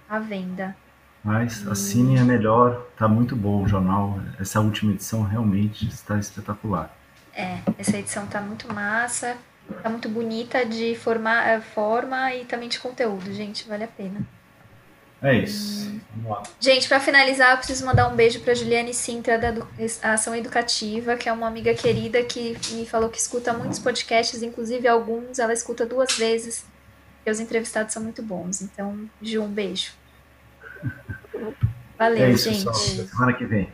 à 0.07 0.19
venda. 0.19 0.77
Mas 1.23 1.67
a 1.67 1.75
Cine 1.75 2.17
é 2.17 2.23
melhor, 2.23 2.85
tá 2.95 3.07
muito 3.07 3.35
bom 3.35 3.63
o 3.63 3.67
jornal. 3.67 4.19
Essa 4.39 4.61
última 4.61 4.93
edição 4.93 5.23
realmente 5.23 5.85
está 5.87 6.17
espetacular. 6.17 6.95
É, 7.33 7.57
essa 7.77 7.97
edição 7.97 8.25
tá 8.27 8.39
muito 8.39 8.71
massa, 8.73 9.35
tá 9.83 9.89
muito 9.89 10.07
bonita 10.07 10.65
de 10.65 10.95
forma, 10.95 11.59
forma 11.73 12.33
e 12.33 12.45
também 12.45 12.69
de 12.69 12.79
conteúdo, 12.79 13.33
gente, 13.33 13.67
vale 13.67 13.83
a 13.83 13.87
pena. 13.87 14.21
É 15.21 15.33
isso. 15.33 15.99
Vamos 16.15 16.29
lá. 16.29 16.43
Gente, 16.59 16.87
para 16.87 16.99
finalizar, 16.99 17.51
eu 17.51 17.57
preciso 17.57 17.85
mandar 17.85 18.07
um 18.07 18.15
beijo 18.15 18.39
para 18.41 18.53
Juliane 18.53 18.93
Sintra 18.93 19.37
da 19.37 19.53
Ação 20.03 20.35
Educativa, 20.35 21.15
que 21.15 21.27
é 21.27 21.33
uma 21.33 21.47
amiga 21.47 21.73
querida 21.73 22.23
que 22.23 22.55
me 22.71 22.85
falou 22.85 23.09
que 23.09 23.17
escuta 23.17 23.53
muitos 23.53 23.79
podcasts, 23.79 24.41
inclusive 24.43 24.87
alguns 24.87 25.39
ela 25.39 25.53
escuta 25.53 25.85
duas 25.85 26.15
vezes, 26.17 26.65
porque 27.17 27.31
os 27.31 27.39
entrevistados 27.39 27.93
são 27.93 28.03
muito 28.03 28.21
bons. 28.21 28.61
Então, 28.61 29.09
Ju, 29.21 29.41
um 29.41 29.49
beijo. 29.49 29.91
Valeu, 31.97 32.25
é 32.25 32.31
isso, 32.31 32.51
gente. 32.51 32.65
Pessoal. 32.65 33.07
Semana 33.07 33.33
que 33.33 33.45
vem. 33.45 33.73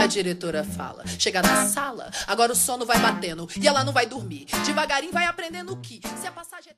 A 0.00 0.06
diretora 0.06 0.64
fala. 0.64 1.04
Chega 1.18 1.42
na 1.42 1.66
sala, 1.66 2.10
agora 2.26 2.52
o 2.52 2.56
sono 2.56 2.84
vai 2.84 2.98
batendo 2.98 3.48
e 3.60 3.66
ela 3.66 3.84
não 3.84 3.92
vai 3.92 4.06
dormir. 4.06 4.46
Devagarinho 4.64 5.12
vai 5.12 5.24
aprendendo 5.26 5.76
que 5.78 6.00
se 6.20 6.26
a 6.26 6.32
passagem. 6.32 6.72